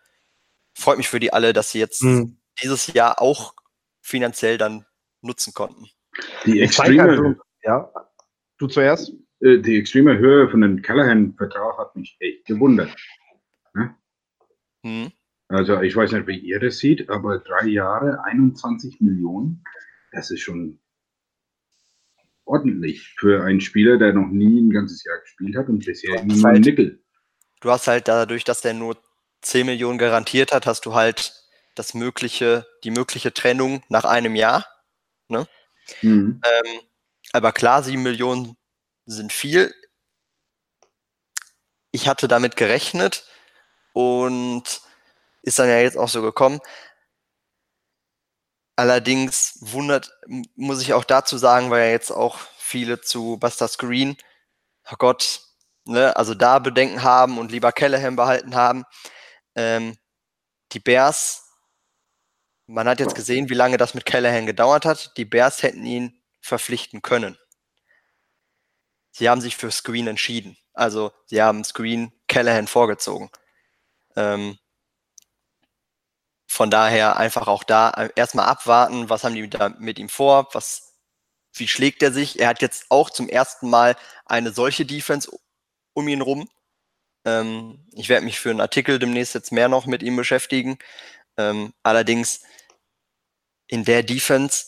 freut 0.74 0.98
mich 0.98 1.08
für 1.08 1.20
die 1.20 1.32
alle, 1.32 1.52
dass 1.52 1.72
sie 1.72 1.78
jetzt 1.78 2.02
mhm. 2.02 2.38
dieses 2.62 2.92
Jahr 2.92 3.20
auch 3.20 3.54
finanziell 4.00 4.58
dann 4.58 4.86
nutzen 5.22 5.52
konnten. 5.52 5.86
Die 6.44 6.60
extreme, 6.60 7.36
ja, 7.62 7.90
du 8.58 8.66
zuerst. 8.66 9.12
Äh, 9.40 9.58
die 9.58 9.78
extreme 9.78 10.18
Höhe 10.18 10.48
von 10.48 10.60
dem 10.60 10.82
Callahan-Vertrag 10.82 11.78
hat 11.78 11.96
mich 11.96 12.16
echt 12.20 12.46
gewundert. 12.46 12.94
Ne? 13.74 13.94
Mhm. 14.82 15.12
Also 15.48 15.80
ich 15.80 15.96
weiß 15.96 16.12
nicht, 16.12 16.26
wie 16.26 16.38
ihr 16.38 16.60
das 16.60 16.78
seht, 16.78 17.08
aber 17.10 17.38
drei 17.38 17.66
Jahre, 17.66 18.22
21 18.24 19.00
Millionen, 19.00 19.64
das 20.12 20.30
ist 20.30 20.40
schon 20.40 20.78
ordentlich 22.44 23.14
für 23.18 23.42
einen 23.44 23.60
Spieler, 23.60 23.96
der 23.96 24.12
noch 24.12 24.28
nie 24.28 24.60
ein 24.60 24.70
ganzes 24.70 25.04
Jahr 25.04 25.18
gespielt 25.20 25.56
hat 25.56 25.68
und 25.68 25.84
bisher 25.84 26.24
nur 26.24 26.42
halt, 26.44 26.56
ein 26.56 26.62
Nickel. 26.62 27.02
Du 27.60 27.70
hast 27.70 27.86
halt 27.86 28.08
dadurch, 28.08 28.44
dass 28.44 28.60
der 28.60 28.74
nur 28.74 28.96
10 29.42 29.66
Millionen 29.66 29.98
garantiert 29.98 30.52
hat, 30.52 30.66
hast 30.66 30.86
du 30.86 30.94
halt 30.94 31.34
das 31.74 31.94
mögliche, 31.94 32.66
die 32.84 32.90
mögliche 32.90 33.32
Trennung 33.32 33.82
nach 33.88 34.04
einem 34.04 34.34
Jahr. 34.34 34.66
Ne? 35.28 35.46
Mhm. 36.02 36.40
Ähm, 36.44 36.80
aber 37.32 37.52
klar, 37.52 37.82
7 37.82 38.02
Millionen 38.02 38.56
sind 39.06 39.32
viel. 39.32 39.74
Ich 41.92 42.08
hatte 42.08 42.28
damit 42.28 42.56
gerechnet 42.56 43.24
und 43.92 44.80
ist 45.42 45.58
dann 45.58 45.68
ja 45.68 45.78
jetzt 45.78 45.96
auch 45.96 46.08
so 46.08 46.22
gekommen. 46.22 46.60
Allerdings 48.76 49.58
wundert, 49.60 50.10
muss 50.54 50.80
ich 50.80 50.94
auch 50.94 51.04
dazu 51.04 51.36
sagen, 51.38 51.70
weil 51.70 51.86
ja 51.86 51.90
jetzt 51.90 52.10
auch 52.10 52.38
viele 52.58 53.00
zu 53.00 53.36
Buster 53.38 53.68
Screen, 53.68 54.16
oh 54.90 54.96
Gott, 54.98 55.40
ne, 55.84 56.16
also 56.16 56.34
da 56.34 56.58
Bedenken 56.58 57.02
haben 57.02 57.38
und 57.38 57.52
lieber 57.52 57.72
Callahan 57.72 58.16
behalten 58.16 58.54
haben. 58.54 58.84
Ähm, 59.60 59.98
die 60.72 60.80
Bears, 60.80 61.44
man 62.66 62.88
hat 62.88 62.98
jetzt 62.98 63.14
gesehen, 63.14 63.50
wie 63.50 63.54
lange 63.54 63.76
das 63.76 63.92
mit 63.92 64.06
Callahan 64.06 64.46
gedauert 64.46 64.86
hat. 64.86 65.16
Die 65.18 65.26
Bears 65.26 65.62
hätten 65.62 65.84
ihn 65.84 66.22
verpflichten 66.40 67.02
können. 67.02 67.36
Sie 69.10 69.28
haben 69.28 69.42
sich 69.42 69.56
für 69.56 69.70
Screen 69.70 70.06
entschieden. 70.06 70.56
Also 70.72 71.12
sie 71.26 71.42
haben 71.42 71.62
Screen 71.64 72.12
Callahan 72.26 72.68
vorgezogen. 72.68 73.30
Ähm, 74.16 74.58
von 76.46 76.70
daher 76.70 77.18
einfach 77.18 77.48
auch 77.48 77.64
da 77.64 77.90
äh, 77.90 78.10
erstmal 78.16 78.46
abwarten, 78.46 79.10
was 79.10 79.24
haben 79.24 79.34
die 79.34 79.50
mit 79.78 79.98
ihm 79.98 80.08
vor, 80.08 80.48
was, 80.52 80.94
wie 81.52 81.68
schlägt 81.68 82.02
er 82.02 82.12
sich. 82.12 82.40
Er 82.40 82.48
hat 82.48 82.62
jetzt 82.62 82.86
auch 82.88 83.10
zum 83.10 83.28
ersten 83.28 83.68
Mal 83.68 83.94
eine 84.24 84.52
solche 84.52 84.86
Defense 84.86 85.30
um 85.92 86.08
ihn 86.08 86.22
rum. 86.22 86.48
Ähm, 87.24 87.86
ich 87.92 88.08
werde 88.08 88.24
mich 88.24 88.38
für 88.38 88.50
einen 88.50 88.60
Artikel 88.60 88.98
demnächst 88.98 89.34
jetzt 89.34 89.52
mehr 89.52 89.68
noch 89.68 89.86
mit 89.86 90.02
ihm 90.02 90.16
beschäftigen. 90.16 90.78
Ähm, 91.36 91.72
allerdings 91.82 92.42
in 93.66 93.84
der 93.84 94.02
Defense 94.02 94.66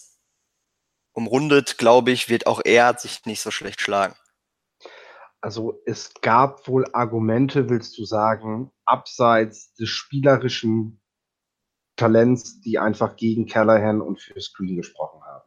umrundet, 1.13 1.79
glaube 1.79 2.11
ich, 2.11 2.29
wird 2.29 2.47
auch 2.47 2.61
er 2.65 2.97
sich 2.99 3.25
nicht 3.27 3.41
so 3.41 3.51
schlecht 3.51 3.81
schlagen. 3.81 4.15
Also 5.41 5.83
es 5.87 6.15
gab 6.21 6.69
wohl 6.69 6.87
Argumente, 6.93 7.69
willst 7.69 7.99
du 7.99 8.05
sagen, 8.05 8.71
abseits 8.85 9.75
des 9.75 9.89
spielerischen 9.89 11.01
Talents, 11.97 12.61
die 12.61 12.79
einfach 12.79 13.17
gegen 13.17 13.47
Callahan 13.47 14.01
und 14.01 14.21
für 14.21 14.41
Screen 14.41 14.77
gesprochen 14.77 15.21
haben. 15.25 15.43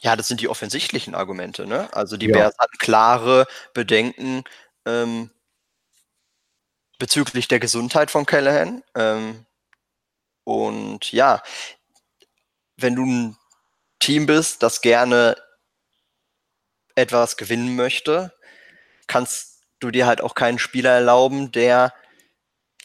Ja, 0.00 0.16
das 0.16 0.28
sind 0.28 0.40
die 0.40 0.48
offensichtlichen 0.48 1.14
Argumente. 1.14 1.66
Ne? 1.66 1.92
Also 1.92 2.16
die 2.16 2.26
ja. 2.26 2.32
Bears 2.32 2.56
hatten 2.58 2.78
klare 2.78 3.46
Bedenken 3.74 4.44
ähm, 4.86 5.30
bezüglich 7.02 7.48
der 7.48 7.58
Gesundheit 7.58 8.12
von 8.12 8.26
Callahan. 8.26 8.84
Ähm, 8.94 9.44
und 10.44 11.10
ja, 11.10 11.42
wenn 12.76 12.94
du 12.94 13.04
ein 13.04 13.36
Team 13.98 14.26
bist, 14.26 14.62
das 14.62 14.82
gerne 14.82 15.36
etwas 16.94 17.36
gewinnen 17.36 17.74
möchte, 17.74 18.32
kannst 19.08 19.64
du 19.80 19.90
dir 19.90 20.06
halt 20.06 20.20
auch 20.20 20.36
keinen 20.36 20.60
Spieler 20.60 20.90
erlauben, 20.90 21.50
der 21.50 21.92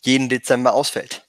jeden 0.02 0.30
Dezember 0.30 0.74
ausfällt. 0.74 1.28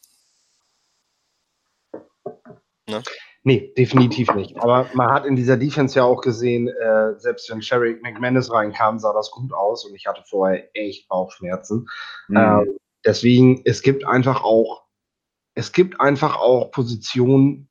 Ne? 2.87 3.03
Nee, 3.45 3.73
definitiv 3.77 4.35
nicht. 4.35 4.57
Aber 4.59 4.89
man 4.95 5.11
hat 5.11 5.25
in 5.25 5.37
dieser 5.37 5.57
Defense 5.57 5.97
ja 5.97 6.05
auch 6.05 6.21
gesehen, 6.21 6.69
äh, 6.69 7.19
selbst 7.19 7.49
wenn 7.51 7.63
Sherry 7.63 7.99
McManus 8.03 8.53
reinkam, 8.53 8.99
sah 8.99 9.13
das 9.13 9.31
gut 9.31 9.53
aus 9.53 9.85
und 9.85 9.95
ich 9.95 10.07
hatte 10.07 10.23
vorher 10.29 10.69
echt 10.75 11.09
Bauchschmerzen. 11.09 11.89
Mhm. 12.29 12.37
Ähm, 12.37 12.79
deswegen, 13.05 13.63
es 13.65 13.83
gibt 13.83 14.05
einfach 14.05 14.43
auch, 14.43 14.83
es 15.55 15.73
gibt 15.73 16.01
einfach 16.01 16.37
auch 16.37 16.71
Positionen, 16.73 17.69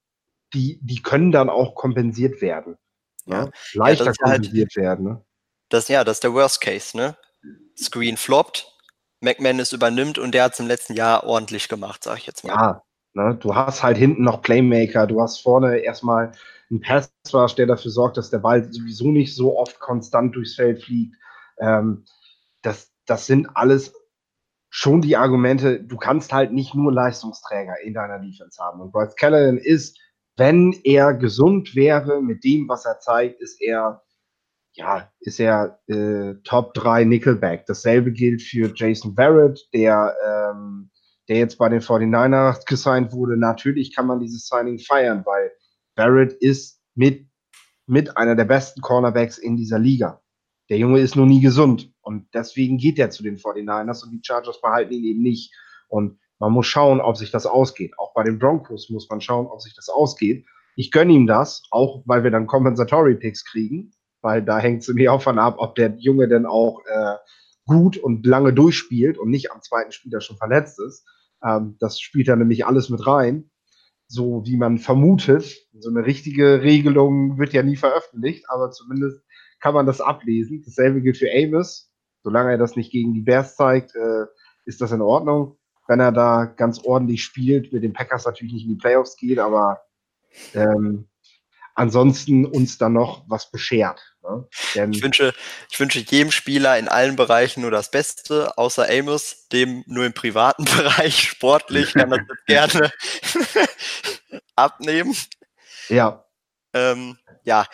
die, 0.53 0.79
die 0.81 1.01
können 1.01 1.31
dann 1.31 1.49
auch 1.49 1.75
kompensiert 1.75 2.41
werden. 2.41 2.77
Ja? 3.25 3.49
Leichter 3.73 4.05
ja, 4.05 4.11
halt 4.11 4.17
kompensiert 4.19 4.71
halt, 4.75 4.83
werden. 4.83 5.05
Ne? 5.05 5.25
Das, 5.69 5.89
ja, 5.89 6.03
das 6.03 6.17
ist 6.17 6.23
der 6.23 6.33
Worst 6.33 6.61
Case, 6.61 6.95
ne? 6.95 7.17
Screen 7.77 8.17
floppt, 8.17 8.73
McManus 9.19 9.73
übernimmt 9.73 10.17
und 10.17 10.31
der 10.31 10.45
hat 10.45 10.53
es 10.53 10.59
im 10.59 10.67
letzten 10.67 10.93
Jahr 10.93 11.25
ordentlich 11.25 11.67
gemacht, 11.67 12.03
sag 12.03 12.17
ich 12.17 12.25
jetzt 12.25 12.43
mal. 12.43 12.53
Ja, 12.53 12.83
Ne? 13.17 13.35
Du 13.41 13.55
hast 13.55 13.83
halt 13.83 13.97
hinten 13.97 14.23
noch 14.23 14.41
Playmaker, 14.41 15.07
du 15.07 15.21
hast 15.21 15.39
vorne 15.39 15.79
erstmal 15.79 16.31
einen 16.69 16.81
Pass 16.81 17.11
der 17.55 17.65
dafür 17.65 17.91
sorgt, 17.91 18.17
dass 18.17 18.29
der 18.29 18.39
Ball 18.39 18.71
sowieso 18.71 19.11
nicht 19.11 19.35
so 19.35 19.57
oft 19.57 19.79
konstant 19.79 20.35
durchs 20.35 20.55
Feld 20.55 20.83
fliegt. 20.83 21.15
Ähm, 21.59 22.05
das, 22.61 22.91
das 23.05 23.25
sind 23.25 23.49
alles 23.55 23.93
schon 24.69 25.01
die 25.01 25.17
Argumente, 25.17 25.81
du 25.83 25.97
kannst 25.97 26.31
halt 26.31 26.53
nicht 26.53 26.75
nur 26.75 26.93
Leistungsträger 26.93 27.81
in 27.83 27.93
deiner 27.93 28.19
Defense 28.19 28.61
haben. 28.61 28.81
Und 28.81 28.91
Bryce 28.91 29.15
Callahan 29.15 29.57
ist, 29.57 29.99
wenn 30.35 30.73
er 30.83 31.13
gesund 31.15 31.75
wäre 31.75 32.21
mit 32.21 32.43
dem, 32.43 32.69
was 32.69 32.85
er 32.85 32.99
zeigt, 32.99 33.41
ist 33.41 33.59
er, 33.61 34.03
ja, 34.73 35.11
ist 35.19 35.39
er 35.39 35.79
äh, 35.87 36.35
Top 36.43 36.75
3 36.75 37.05
Nickelback. 37.05 37.65
Dasselbe 37.65 38.11
gilt 38.11 38.43
für 38.43 38.71
Jason 38.75 39.15
Barrett, 39.15 39.67
der 39.73 40.15
ähm, 40.23 40.91
der 41.27 41.37
jetzt 41.37 41.57
bei 41.57 41.69
den 41.69 41.81
49ers 41.81 42.65
gesigned 42.65 43.11
wurde, 43.11 43.37
natürlich 43.37 43.95
kann 43.95 44.07
man 44.07 44.19
dieses 44.19 44.47
Signing 44.47 44.79
feiern, 44.79 45.23
weil 45.25 45.51
Barrett 45.95 46.33
ist 46.33 46.81
mit, 46.95 47.27
mit 47.85 48.17
einer 48.17 48.35
der 48.35 48.45
besten 48.45 48.81
Cornerbacks 48.81 49.37
in 49.37 49.57
dieser 49.57 49.79
Liga. 49.79 50.21
Der 50.69 50.77
Junge 50.77 50.99
ist 50.99 51.15
noch 51.15 51.25
nie 51.25 51.41
gesund 51.41 51.93
und 52.01 52.27
deswegen 52.33 52.77
geht 52.77 52.99
er 52.99 53.09
zu 53.09 53.23
den 53.23 53.37
49ers 53.37 54.03
und 54.03 54.11
die 54.11 54.21
Chargers 54.21 54.61
behalten 54.61 54.93
ihn 54.93 55.03
eben 55.03 55.21
nicht. 55.21 55.53
Und 55.87 56.19
man 56.39 56.51
muss 56.51 56.67
schauen, 56.67 56.99
ob 57.01 57.17
sich 57.17 57.31
das 57.31 57.45
ausgeht. 57.45 57.93
Auch 57.97 58.13
bei 58.13 58.23
den 58.23 58.37
Broncos 58.37 58.89
muss 58.89 59.09
man 59.09 59.21
schauen, 59.21 59.47
ob 59.47 59.61
sich 59.61 59.75
das 59.75 59.89
ausgeht. 59.89 60.45
Ich 60.75 60.91
gönne 60.91 61.13
ihm 61.13 61.25
das, 61.25 61.63
auch 61.71 62.03
weil 62.05 62.23
wir 62.23 62.31
dann 62.31 62.47
Compensatory 62.47 63.15
Picks 63.15 63.45
kriegen, 63.45 63.91
weil 64.21 64.43
da 64.43 64.59
hängt 64.59 64.81
es 64.81 64.87
mir 64.89 65.11
auch 65.11 65.21
von 65.21 65.39
ab, 65.39 65.55
ob 65.57 65.75
der 65.75 65.95
Junge 65.97 66.27
denn 66.27 66.45
auch 66.45 66.81
äh, 66.85 67.15
gut 67.65 67.97
und 67.97 68.25
lange 68.25 68.53
durchspielt 68.53 69.17
und 69.17 69.29
nicht 69.29 69.51
am 69.51 69.61
zweiten 69.61 69.91
Spieler 69.91 70.21
schon 70.21 70.37
verletzt 70.37 70.79
ist. 70.79 71.05
Ähm, 71.43 71.77
das 71.79 71.99
spielt 71.99 72.27
da 72.27 72.35
nämlich 72.35 72.65
alles 72.65 72.89
mit 72.89 73.05
rein. 73.05 73.49
so 74.07 74.43
wie 74.45 74.57
man 74.57 74.77
vermutet. 74.77 75.57
So 75.73 75.89
eine 75.89 76.05
richtige 76.05 76.61
Regelung 76.61 77.37
wird 77.37 77.53
ja 77.53 77.63
nie 77.63 77.75
veröffentlicht, 77.75 78.45
aber 78.49 78.71
zumindest 78.71 79.21
kann 79.59 79.73
man 79.73 79.85
das 79.85 80.01
ablesen. 80.01 80.63
Dasselbe 80.65 81.01
gilt 81.01 81.17
für 81.17 81.29
Amos. 81.31 81.91
Solange 82.23 82.51
er 82.51 82.57
das 82.57 82.75
nicht 82.75 82.91
gegen 82.91 83.13
die 83.13 83.21
Bears 83.21 83.55
zeigt, 83.55 83.95
äh, 83.95 84.25
ist 84.65 84.81
das 84.81 84.91
in 84.91 85.01
Ordnung. 85.01 85.57
Wenn 85.87 85.99
er 85.99 86.11
da 86.11 86.45
ganz 86.45 86.83
ordentlich 86.83 87.23
spielt, 87.23 87.71
mit 87.71 87.83
den 87.83 87.93
Packers 87.93 88.25
natürlich 88.25 88.53
nicht 88.53 88.65
in 88.65 88.71
die 88.71 88.81
Playoffs 88.81 89.15
geht, 89.15 89.39
aber 89.39 89.81
ähm, 90.53 91.07
ansonsten 91.75 92.45
uns 92.45 92.77
dann 92.77 92.93
noch 92.93 93.23
was 93.29 93.49
beschert. 93.51 94.16
Ne? 94.27 94.47
ich, 94.91 95.01
wünsche, 95.01 95.33
ich 95.69 95.79
wünsche 95.79 95.99
jedem 95.99 96.31
Spieler 96.31 96.77
in 96.77 96.87
allen 96.87 97.15
Bereichen 97.15 97.61
nur 97.61 97.71
das 97.71 97.91
Beste, 97.91 98.57
außer 98.57 98.87
Amos, 98.89 99.47
dem 99.51 99.83
nur 99.87 100.05
im 100.05 100.13
privaten 100.13 100.65
Bereich 100.77 101.29
sportlich 101.29 101.93
kann 101.93 102.09
das 102.09 102.19
gerne 102.45 102.91
abnehmen. 104.55 105.15
Ja. 105.89 106.25
Ähm, 106.73 107.17
ja. 107.43 107.65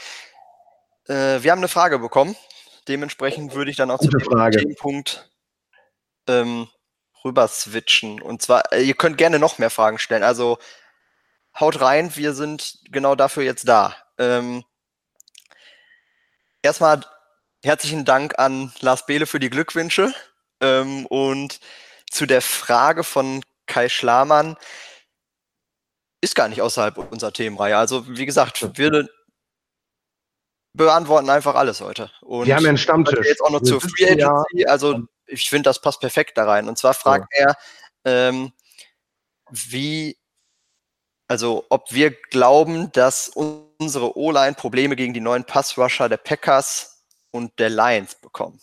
Äh, 1.08 1.42
wir 1.42 1.52
haben 1.52 1.60
eine 1.60 1.68
Frage 1.68 2.00
bekommen. 2.00 2.36
Dementsprechend 2.88 3.56
würde 3.56 3.72
ich 3.72 3.78
dann 3.78 3.92
auch 3.92 4.00
Gute 4.00 4.18
zu 4.20 4.50
dem 4.60 4.76
Punkt 4.76 5.30
ähm, 6.28 6.68
rüber 7.24 7.48
switchen. 7.48 8.22
Und 8.22 8.42
zwar, 8.42 8.72
äh, 8.72 8.84
ihr 8.84 8.96
könnt 8.96 9.18
gerne 9.18 9.39
noch 9.39 9.58
mehr 9.58 9.70
Fragen 9.70 10.00
stellen. 10.00 10.24
Also 10.24 10.58
haut 11.60 11.82
rein, 11.82 12.16
wir 12.16 12.34
sind 12.34 12.80
genau 12.92 13.16
dafür 13.16 13.44
jetzt 13.44 13.68
da. 13.68 13.96
Ähm, 14.18 14.63
erstmal 16.63 17.02
herzlichen 17.63 18.06
Dank 18.06 18.39
an 18.39 18.73
Lars 18.80 19.06
Behle 19.06 19.28
für 19.28 19.39
die 19.39 19.49
Glückwünsche. 19.49 20.13
Ähm, 20.62 21.06
und 21.06 21.60
zu 22.10 22.26
der 22.26 22.41
Frage 22.41 23.04
von 23.04 23.43
Kai 23.67 23.89
Schlamann 23.89 24.58
ist 26.21 26.36
gar 26.36 26.47
nicht 26.47 26.62
außerhalb 26.62 26.97
unserer 27.12 27.34
Themenreihe. 27.34 27.78
Also, 27.78 28.08
wie 28.08 28.26
gesagt, 28.26 28.78
wir 28.78 29.08
beantworten 30.76 31.30
einfach 31.30 31.56
alles 31.56 31.82
heute. 31.82 32.10
Und 32.21 32.47
wir 32.47 32.56
haben 32.56 32.63
ja 32.63 32.69
einen 32.69 32.78
Stammtisch. 32.78 33.28
Jetzt 33.28 33.41
auch 33.41 33.52
noch 33.52 33.62
zur 33.62 33.82
Free 33.82 34.10
Agency. 34.10 34.65
Also, 34.65 35.02
ich 35.28 35.49
finde, 35.49 35.69
das 35.69 35.82
passt 35.82 35.99
perfekt 35.99 36.38
da 36.38 36.45
rein. 36.45 36.67
Und 36.67 36.78
zwar 36.78 36.93
fragt 36.93 37.28
ja. 37.38 37.47
er, 37.47 37.58
ähm, 38.06 38.54
wie 39.49 40.17
also 41.28 41.65
ob 41.69 41.91
wir 41.91 42.12
glauben, 42.12 42.91
dass 42.91 43.30
unsere 43.84 44.17
O-Line 44.17 44.54
Probleme 44.54 44.96
gegen 44.96 45.13
die 45.13 45.19
neuen 45.19 45.43
Passrusher 45.43 46.08
der 46.10 46.17
Packers 46.17 47.04
und 47.32 47.58
der 47.60 47.69
Lions 47.69 48.15
bekommen. 48.15 48.60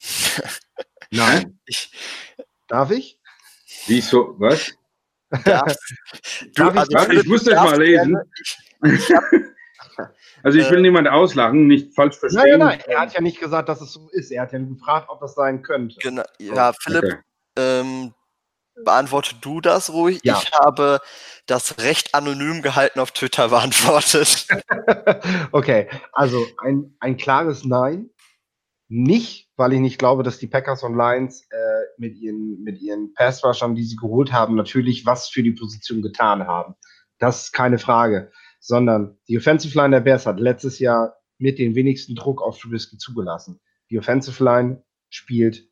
Nein. 1.10 1.58
Ich, 1.66 1.92
Darf 2.68 2.90
ich? 2.92 3.18
Wieso? 3.86 4.36
Was? 4.38 4.72
Darf, 5.44 5.74
du, 6.40 6.50
Darf 6.52 6.88
ich, 6.88 6.96
also, 6.96 7.12
ich 7.12 7.26
muss 7.26 7.44
das 7.44 7.54
mal 7.54 7.82
lesen. 7.82 8.16
Also 10.42 10.58
ich 10.58 10.70
will 10.70 10.78
äh, 10.78 10.82
niemand 10.82 11.06
auslachen, 11.06 11.66
nicht 11.66 11.94
falsch 11.94 12.16
verstehen. 12.16 12.58
Nein, 12.58 12.58
nein, 12.60 12.78
nein, 12.78 12.80
er 12.86 13.00
hat 13.00 13.12
ja 13.12 13.20
nicht 13.20 13.38
gesagt, 13.38 13.68
dass 13.68 13.82
es 13.82 13.92
so 13.92 14.08
ist. 14.08 14.30
Er 14.30 14.42
hat 14.42 14.52
ja 14.54 14.58
gefragt, 14.58 15.10
ob 15.10 15.20
das 15.20 15.34
sein 15.34 15.62
könnte. 15.62 15.96
Genau, 16.00 16.22
ja, 16.38 16.72
Philipp, 16.80 17.04
okay. 17.04 17.18
ähm, 17.56 18.14
beantworte 18.84 19.36
du 19.40 19.60
das 19.60 19.92
ruhig. 19.92 20.20
Ja. 20.24 20.40
Ich 20.42 20.52
habe 20.52 21.00
das 21.46 21.78
recht 21.78 22.14
anonym 22.14 22.62
gehalten 22.62 23.00
auf 23.00 23.12
Twitter 23.12 23.48
beantwortet. 23.48 24.46
okay, 25.52 25.88
also 26.12 26.44
ein, 26.58 26.94
ein 27.00 27.16
klares 27.16 27.64
Nein. 27.64 28.10
Nicht, 28.88 29.48
weil 29.56 29.72
ich 29.72 29.78
nicht 29.78 29.98
glaube, 29.98 30.24
dass 30.24 30.38
die 30.38 30.48
Packers 30.48 30.82
und 30.82 30.96
Lions 30.96 31.46
äh, 31.50 31.56
mit 31.96 32.16
ihren, 32.16 32.62
mit 32.64 32.80
ihren 32.80 33.14
Pass-Rushern, 33.14 33.76
die 33.76 33.84
sie 33.84 33.94
geholt 33.94 34.32
haben, 34.32 34.56
natürlich 34.56 35.06
was 35.06 35.28
für 35.28 35.44
die 35.44 35.52
Position 35.52 36.02
getan 36.02 36.46
haben. 36.46 36.74
Das 37.18 37.44
ist 37.44 37.52
keine 37.52 37.78
Frage. 37.78 38.32
Sondern 38.58 39.16
die 39.28 39.38
Offensive 39.38 39.78
Line 39.78 39.90
der 39.90 40.00
Bears 40.00 40.26
hat 40.26 40.40
letztes 40.40 40.80
Jahr 40.80 41.14
mit 41.38 41.58
den 41.58 41.74
wenigsten 41.74 42.14
Druck 42.14 42.42
auf 42.42 42.58
Trubisky 42.58 42.98
zugelassen. 42.98 43.60
Die 43.90 43.98
Offensive 43.98 44.42
Line 44.42 44.82
spielt 45.08 45.69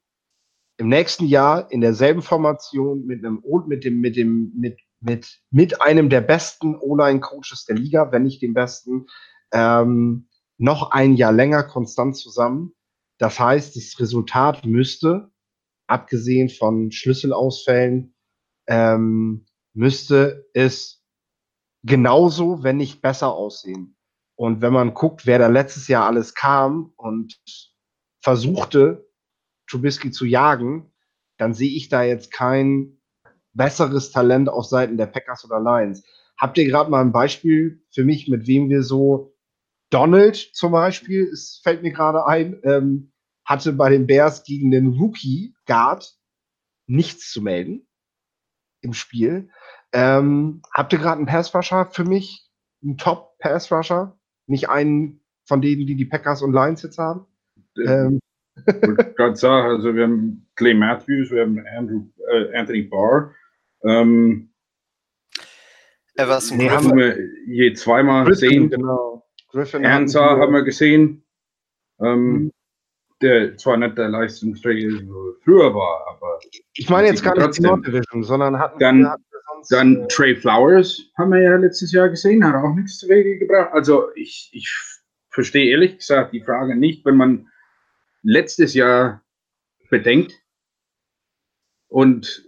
im 0.78 0.88
nächsten 0.88 1.26
Jahr 1.26 1.70
in 1.70 1.80
derselben 1.80 2.22
Formation 2.22 3.04
mit 3.04 3.24
einem 3.24 3.42
mit 3.66 3.84
dem 3.84 4.00
mit 4.00 4.16
dem 4.16 4.52
mit 4.54 4.78
mit 5.00 5.40
mit 5.50 5.82
einem 5.82 6.08
der 6.08 6.20
besten 6.20 6.76
O-Line-Coaches 6.76 7.66
der 7.66 7.76
Liga, 7.76 8.10
wenn 8.12 8.22
nicht 8.22 8.42
dem 8.42 8.54
besten, 8.54 9.06
ähm, 9.52 10.28
noch 10.56 10.90
ein 10.92 11.14
Jahr 11.14 11.32
länger 11.32 11.64
konstant 11.64 12.16
zusammen. 12.16 12.72
Das 13.18 13.38
heißt, 13.38 13.76
das 13.76 13.98
Resultat 13.98 14.64
müsste, 14.64 15.30
abgesehen 15.88 16.48
von 16.48 16.92
Schlüsselausfällen, 16.92 18.14
ähm, 18.68 19.46
müsste 19.74 20.48
es 20.54 21.04
genauso, 21.82 22.62
wenn 22.62 22.76
nicht 22.76 23.02
besser 23.02 23.32
aussehen. 23.32 23.96
Und 24.36 24.60
wenn 24.60 24.72
man 24.72 24.94
guckt, 24.94 25.26
wer 25.26 25.38
da 25.38 25.48
letztes 25.48 25.88
Jahr 25.88 26.06
alles 26.06 26.34
kam 26.34 26.92
und 26.96 27.40
versuchte, 28.22 29.07
Trubisky 29.68 30.10
zu 30.10 30.24
jagen, 30.24 30.92
dann 31.36 31.54
sehe 31.54 31.70
ich 31.70 31.88
da 31.88 32.02
jetzt 32.02 32.32
kein 32.32 32.98
besseres 33.52 34.10
Talent 34.10 34.48
auf 34.48 34.66
Seiten 34.66 34.96
der 34.96 35.06
Packers 35.06 35.44
oder 35.44 35.60
Lions. 35.60 36.04
Habt 36.36 36.58
ihr 36.58 36.66
gerade 36.66 36.90
mal 36.90 37.00
ein 37.00 37.12
Beispiel 37.12 37.82
für 37.90 38.04
mich, 38.04 38.28
mit 38.28 38.46
wem 38.46 38.68
wir 38.68 38.82
so 38.82 39.34
Donald 39.90 40.36
zum 40.36 40.72
Beispiel, 40.72 41.24
es 41.24 41.60
fällt 41.62 41.82
mir 41.82 41.92
gerade 41.92 42.26
ein, 42.26 42.60
ähm, 42.62 43.12
hatte 43.44 43.72
bei 43.72 43.88
den 43.88 44.06
Bears 44.06 44.44
gegen 44.44 44.70
den 44.70 44.88
Rookie 44.88 45.54
Guard 45.66 46.14
nichts 46.86 47.32
zu 47.32 47.40
melden 47.42 47.86
im 48.82 48.92
Spiel. 48.92 49.50
Ähm, 49.92 50.62
habt 50.72 50.92
ihr 50.92 50.98
gerade 50.98 51.16
einen 51.16 51.26
Pass-Rusher 51.26 51.90
für 51.90 52.04
mich? 52.04 52.48
Einen 52.82 52.98
Top-Pass-Rusher? 52.98 54.18
Nicht 54.46 54.68
einen 54.68 55.24
von 55.46 55.62
denen, 55.62 55.86
die 55.86 55.96
die 55.96 56.04
Packers 56.04 56.42
und 56.42 56.52
Lions 56.52 56.82
jetzt 56.82 56.98
haben? 56.98 57.26
Ähm, 57.86 58.20
ich 58.66 59.16
gerade 59.16 59.36
sagen, 59.36 59.68
also 59.68 59.94
wir 59.94 60.04
haben 60.04 60.46
Clay 60.56 60.74
Matthews, 60.74 61.30
wir 61.30 61.42
haben 61.42 61.64
Andrew, 61.76 62.04
äh, 62.30 62.56
Anthony 62.56 62.82
Barr. 62.82 63.34
Ähm, 63.84 64.50
Everson 66.16 66.58
nee, 66.58 66.68
haben 66.68 66.96
wir 66.96 67.16
je 67.46 67.72
zweimal 67.74 68.24
Griffin, 68.24 68.48
gesehen. 68.48 68.70
Genau. 68.70 69.24
Griffin 69.50 69.86
Ansar 69.86 70.38
haben 70.38 70.52
wir 70.52 70.62
gesehen. 70.62 71.24
Ähm, 72.00 72.32
mhm. 72.32 72.52
Der 73.20 73.56
zwar 73.56 73.76
nicht 73.76 73.98
der 73.98 74.08
Leistungsträger 74.08 75.00
früher 75.42 75.74
war, 75.74 76.06
aber. 76.08 76.38
Ich 76.74 76.88
meine 76.88 77.08
jetzt 77.08 77.24
gar 77.24 77.36
nicht 77.36 77.58
die 77.58 77.62
Norddivision, 77.62 78.22
sondern 78.22 78.58
hatten 78.58 78.78
dann, 78.78 78.98
wir, 79.00 79.10
hatten 79.10 79.24
wir 79.30 79.40
sonst, 79.54 79.72
Dann 79.72 79.96
äh, 79.96 80.08
Trey 80.08 80.36
Flowers 80.36 81.02
haben 81.16 81.32
wir 81.32 81.40
ja 81.40 81.56
letztes 81.56 81.90
Jahr 81.92 82.08
gesehen, 82.08 82.44
hat 82.44 82.54
auch 82.54 82.74
nichts 82.74 82.98
zu 82.98 83.08
Wege 83.08 83.38
gebracht. 83.38 83.70
Also 83.72 84.14
ich, 84.14 84.50
ich 84.52 84.72
verstehe 85.30 85.70
ehrlich 85.70 85.98
gesagt 85.98 86.32
die 86.32 86.42
Frage 86.42 86.76
nicht, 86.76 87.04
wenn 87.04 87.16
man 87.16 87.48
letztes 88.22 88.74
Jahr 88.74 89.22
bedenkt 89.90 90.34
und 91.88 92.44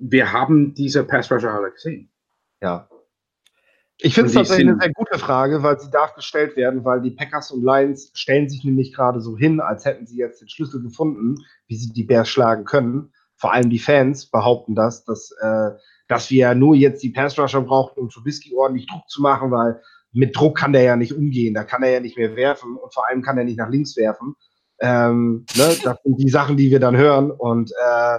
wir 0.00 0.32
haben 0.32 0.74
diese 0.74 1.04
Pass 1.04 1.30
Rusher 1.30 1.52
alle 1.52 1.70
gesehen. 1.70 2.10
Ja. 2.60 2.88
Ich 3.98 4.14
finde 4.14 4.28
es 4.28 4.34
tatsächlich 4.34 4.68
eine 4.68 4.78
sehr 4.80 4.92
gute 4.92 5.18
Frage, 5.18 5.62
weil 5.62 5.78
sie 5.78 5.90
darf 5.90 6.14
gestellt 6.14 6.56
werden, 6.56 6.84
weil 6.84 7.00
die 7.00 7.12
Packers 7.12 7.52
und 7.52 7.62
Lions 7.62 8.10
stellen 8.14 8.48
sich 8.48 8.64
nämlich 8.64 8.92
gerade 8.92 9.20
so 9.20 9.36
hin, 9.38 9.60
als 9.60 9.84
hätten 9.84 10.06
sie 10.06 10.18
jetzt 10.18 10.40
den 10.40 10.48
Schlüssel 10.48 10.82
gefunden, 10.82 11.36
wie 11.68 11.76
sie 11.76 11.92
die 11.92 12.02
Bears 12.02 12.28
schlagen 12.28 12.64
können. 12.64 13.12
Vor 13.36 13.52
allem 13.52 13.70
die 13.70 13.78
Fans 13.78 14.26
behaupten 14.26 14.74
das, 14.74 15.04
dass, 15.04 15.30
äh, 15.40 15.70
dass 16.08 16.30
wir 16.30 16.54
nur 16.54 16.74
jetzt 16.74 17.02
die 17.02 17.10
Pass 17.10 17.38
Rusher 17.38 17.60
brauchen, 17.60 18.00
um 18.00 18.10
Trubisky 18.10 18.54
ordentlich 18.54 18.86
Druck 18.88 19.08
zu 19.08 19.22
machen, 19.22 19.50
weil 19.52 19.80
mit 20.12 20.36
Druck 20.36 20.58
kann 20.58 20.72
der 20.72 20.82
ja 20.82 20.96
nicht 20.96 21.12
umgehen, 21.12 21.54
da 21.54 21.64
kann 21.64 21.82
er 21.82 21.90
ja 21.90 22.00
nicht 22.00 22.16
mehr 22.16 22.36
werfen 22.36 22.76
und 22.76 22.92
vor 22.92 23.08
allem 23.08 23.22
kann 23.22 23.38
er 23.38 23.44
nicht 23.44 23.58
nach 23.58 23.70
links 23.70 23.96
werfen. 23.96 24.34
Ähm, 24.80 25.46
ne, 25.56 25.76
das 25.82 25.96
sind 26.02 26.20
die 26.20 26.28
Sachen, 26.28 26.56
die 26.56 26.70
wir 26.70 26.80
dann 26.80 26.96
hören. 26.96 27.30
Und 27.30 27.70
äh, 27.72 28.18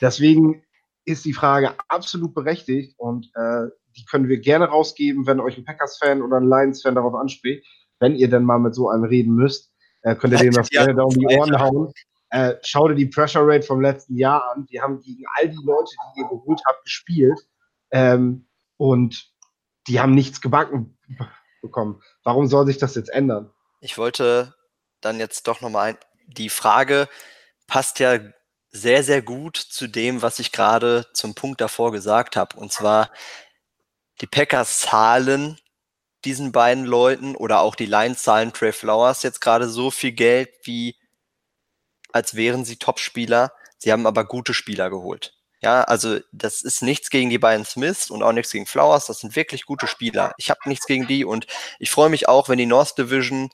deswegen 0.00 0.62
ist 1.04 1.24
die 1.24 1.32
Frage 1.32 1.74
absolut 1.88 2.34
berechtigt 2.34 2.94
und 2.98 3.30
äh, 3.34 3.68
die 3.96 4.04
können 4.04 4.28
wir 4.28 4.38
gerne 4.38 4.66
rausgeben, 4.66 5.26
wenn 5.26 5.40
euch 5.40 5.58
ein 5.58 5.64
Packers-Fan 5.64 6.22
oder 6.22 6.38
ein 6.38 6.48
Lions-Fan 6.48 6.94
darauf 6.94 7.14
anspricht. 7.14 7.66
Wenn 7.98 8.14
ihr 8.14 8.28
denn 8.28 8.44
mal 8.44 8.58
mit 8.58 8.74
so 8.74 8.88
einem 8.88 9.04
reden 9.04 9.34
müsst, 9.34 9.72
äh, 10.02 10.14
könnt 10.14 10.32
ihr 10.32 10.38
dem 10.38 10.54
das 10.54 10.70
gerne 10.70 10.94
da 10.94 11.02
um 11.02 11.14
die 11.14 11.26
Ohren 11.26 11.58
hauen. 11.60 11.92
Äh, 12.30 12.54
schau 12.62 12.88
dir 12.88 12.94
die 12.94 13.06
Pressure 13.06 13.46
Rate 13.46 13.66
vom 13.66 13.80
letzten 13.80 14.16
Jahr 14.16 14.42
an. 14.52 14.66
Wir 14.70 14.82
haben 14.82 15.00
gegen 15.00 15.24
all 15.36 15.48
die 15.48 15.64
Leute, 15.64 15.90
die 16.16 16.20
ihr 16.20 16.28
geholt 16.28 16.60
habt, 16.66 16.82
gespielt. 16.84 17.38
Ähm, 17.90 18.46
und 18.78 19.30
die 19.86 20.00
haben 20.00 20.14
nichts 20.14 20.40
gebacken 20.40 20.96
bekommen. 21.60 22.02
Warum 22.24 22.46
soll 22.46 22.66
sich 22.66 22.78
das 22.78 22.94
jetzt 22.94 23.10
ändern? 23.10 23.50
Ich 23.80 23.98
wollte 23.98 24.54
dann 25.04 25.20
jetzt 25.20 25.46
doch 25.46 25.60
nochmal 25.60 25.98
die 26.26 26.48
Frage 26.48 27.08
passt 27.66 27.98
ja 27.98 28.18
sehr, 28.70 29.04
sehr 29.04 29.22
gut 29.22 29.56
zu 29.56 29.86
dem, 29.86 30.22
was 30.22 30.38
ich 30.38 30.52
gerade 30.52 31.06
zum 31.12 31.34
Punkt 31.34 31.60
davor 31.60 31.92
gesagt 31.92 32.36
habe. 32.36 32.56
Und 32.56 32.72
zwar, 32.72 33.10
die 34.20 34.26
Packers 34.26 34.80
zahlen 34.80 35.58
diesen 36.24 36.52
beiden 36.52 36.84
Leuten 36.84 37.34
oder 37.36 37.60
auch 37.60 37.74
die 37.74 37.86
Lions 37.86 38.22
zahlen 38.22 38.52
Trey 38.52 38.72
Flowers 38.72 39.22
jetzt 39.22 39.40
gerade 39.40 39.68
so 39.68 39.90
viel 39.90 40.12
Geld, 40.12 40.50
wie 40.62 40.96
als 42.12 42.34
wären 42.34 42.64
sie 42.64 42.76
Topspieler. 42.76 43.52
Sie 43.78 43.92
haben 43.92 44.06
aber 44.06 44.24
gute 44.24 44.54
Spieler 44.54 44.90
geholt. 44.90 45.34
Ja, 45.60 45.82
also 45.84 46.18
das 46.32 46.62
ist 46.62 46.82
nichts 46.82 47.10
gegen 47.10 47.30
die 47.30 47.38
beiden 47.38 47.64
Smiths 47.64 48.10
und 48.10 48.22
auch 48.22 48.32
nichts 48.32 48.52
gegen 48.52 48.66
Flowers. 48.66 49.06
Das 49.06 49.20
sind 49.20 49.36
wirklich 49.36 49.64
gute 49.64 49.86
Spieler. 49.86 50.34
Ich 50.36 50.50
habe 50.50 50.60
nichts 50.66 50.86
gegen 50.86 51.06
die 51.06 51.24
und 51.24 51.46
ich 51.78 51.90
freue 51.90 52.10
mich 52.10 52.28
auch, 52.28 52.48
wenn 52.48 52.58
die 52.58 52.66
North 52.66 52.98
Division 52.98 53.50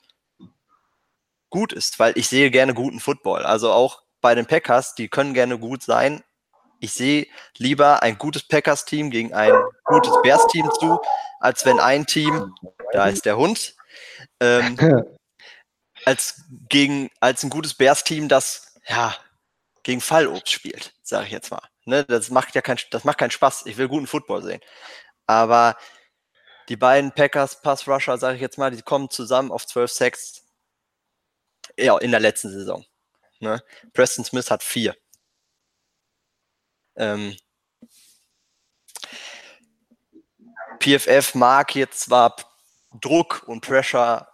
gut 1.49 1.73
ist, 1.73 1.99
weil 1.99 2.17
ich 2.17 2.27
sehe 2.27 2.51
gerne 2.51 2.73
guten 2.73 2.99
Football. 2.99 3.45
Also 3.45 3.71
auch 3.71 4.03
bei 4.21 4.35
den 4.35 4.45
Packers, 4.45 4.95
die 4.95 5.07
können 5.07 5.33
gerne 5.33 5.57
gut 5.57 5.83
sein. 5.83 6.23
Ich 6.79 6.93
sehe 6.93 7.27
lieber 7.57 8.03
ein 8.03 8.17
gutes 8.17 8.47
Packers-Team 8.47 9.11
gegen 9.11 9.33
ein 9.33 9.53
gutes 9.83 10.13
Bears-Team 10.23 10.69
zu, 10.79 10.99
als 11.39 11.65
wenn 11.65 11.79
ein 11.79 12.05
Team, 12.05 12.55
da 12.93 13.07
ist 13.07 13.25
der 13.25 13.37
Hund, 13.37 13.75
ähm, 14.39 14.77
als 16.05 16.43
gegen 16.69 17.09
als 17.19 17.43
ein 17.43 17.49
gutes 17.49 17.73
Bears-Team, 17.73 18.29
das 18.29 18.75
ja 18.87 19.15
gegen 19.83 20.01
Fallobst 20.01 20.51
spielt, 20.51 20.93
sage 21.03 21.25
ich 21.25 21.31
jetzt 21.31 21.51
mal. 21.51 21.61
Ne, 21.85 22.03
das 22.05 22.29
macht 22.29 22.55
ja 22.55 22.61
kein, 22.61 22.77
das 22.91 23.03
macht 23.03 23.17
keinen 23.17 23.31
Spaß. 23.31 23.65
Ich 23.65 23.77
will 23.77 23.87
guten 23.87 24.07
Football 24.07 24.43
sehen. 24.43 24.61
Aber 25.27 25.75
die 26.69 26.77
beiden 26.77 27.11
Packers 27.11 27.61
Pass 27.61 27.87
Rusher, 27.87 28.17
sage 28.17 28.35
ich 28.35 28.41
jetzt 28.41 28.57
mal, 28.57 28.71
die 28.71 28.81
kommen 28.81 29.09
zusammen 29.09 29.51
auf 29.51 29.65
12 29.65 29.91
Sacks. 29.91 30.43
Ja, 31.79 31.97
in 31.97 32.11
der 32.11 32.19
letzten 32.19 32.49
Saison. 32.49 32.85
Ne? 33.39 33.63
Preston 33.93 34.25
Smith 34.25 34.51
hat 34.51 34.63
vier. 34.63 34.95
Ähm, 36.95 37.35
PFF 40.79 41.35
mag 41.35 41.75
jetzt 41.75 42.01
zwar 42.01 42.35
Druck 43.01 43.43
und 43.47 43.61
Pressure 43.61 44.27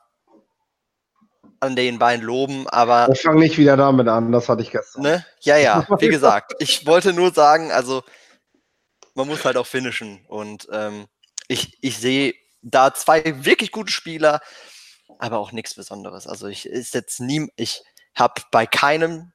an 1.60 1.76
den 1.76 2.00
beiden 2.00 2.26
loben, 2.26 2.68
aber. 2.70 3.10
Ich 3.12 3.22
fange 3.22 3.40
nicht 3.40 3.58
wieder 3.58 3.78
damit 3.78 4.08
an, 4.08 4.32
das 4.32 4.50
hatte 4.50 4.62
ich 4.62 4.72
gestern. 4.72 5.04
Ne? 5.04 5.26
Ja, 5.42 5.58
ja, 5.58 5.86
wie 6.00 6.10
gesagt, 6.10 6.54
ich 6.60 6.86
wollte 6.86 7.14
nur 7.14 7.32
sagen, 7.34 7.72
also 7.72 8.04
man 9.14 9.28
muss 9.28 9.46
halt 9.46 9.58
auch 9.58 9.68
finishen 9.68 10.26
und 10.28 10.68
ähm, 10.72 11.08
ich, 11.48 11.78
ich 11.82 11.98
sehe 11.98 12.34
da 12.62 12.94
zwei 12.94 13.24
wirklich 13.46 13.72
gute 13.72 13.92
Spieler, 13.92 14.42
aber 15.20 15.40
auch 15.40 15.52
nichts 15.52 15.76
Besonderes. 15.76 16.28
Also 16.28 16.48
ich 16.48 16.66
ist 16.66 16.94
jetzt 16.94 17.20
nie, 17.20 17.52
ich 17.56 17.84
habe 18.16 18.42
bei 18.52 18.66
keinem, 18.66 19.32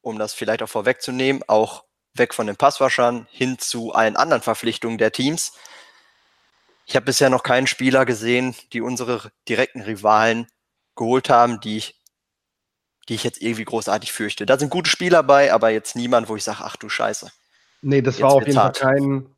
um 0.00 0.18
das 0.18 0.34
vielleicht 0.34 0.62
auch 0.62 0.68
vorwegzunehmen, 0.68 1.42
auch 1.46 1.84
weg 2.14 2.34
von 2.34 2.46
den 2.46 2.56
Passwaschern 2.56 3.26
hin 3.30 3.58
zu 3.58 3.92
allen 3.92 4.16
anderen 4.16 4.42
Verpflichtungen 4.42 4.98
der 4.98 5.12
Teams. 5.12 5.52
Ich 6.86 6.96
habe 6.96 7.06
bisher 7.06 7.30
noch 7.30 7.42
keinen 7.42 7.66
Spieler 7.66 8.04
gesehen, 8.04 8.54
die 8.72 8.80
unsere 8.80 9.32
direkten 9.48 9.80
Rivalen 9.80 10.46
geholt 10.96 11.30
haben, 11.30 11.60
die 11.60 11.78
ich, 11.78 12.00
die 13.08 13.14
ich 13.14 13.24
jetzt 13.24 13.40
irgendwie 13.40 13.64
großartig 13.64 14.12
fürchte. 14.12 14.46
Da 14.46 14.58
sind 14.58 14.70
gute 14.70 14.90
Spieler 14.90 15.22
bei, 15.22 15.52
aber 15.52 15.70
jetzt 15.70 15.96
niemand, 15.96 16.28
wo 16.28 16.36
ich 16.36 16.44
sage, 16.44 16.60
ach 16.62 16.76
du 16.76 16.88
Scheiße. 16.88 17.30
Nee, 17.82 18.02
das 18.02 18.16
jetzt 18.16 18.22
war 18.22 18.32
auf 18.32 18.46
jeden 18.46 18.54
Fall 18.54 18.72
kein 18.72 19.34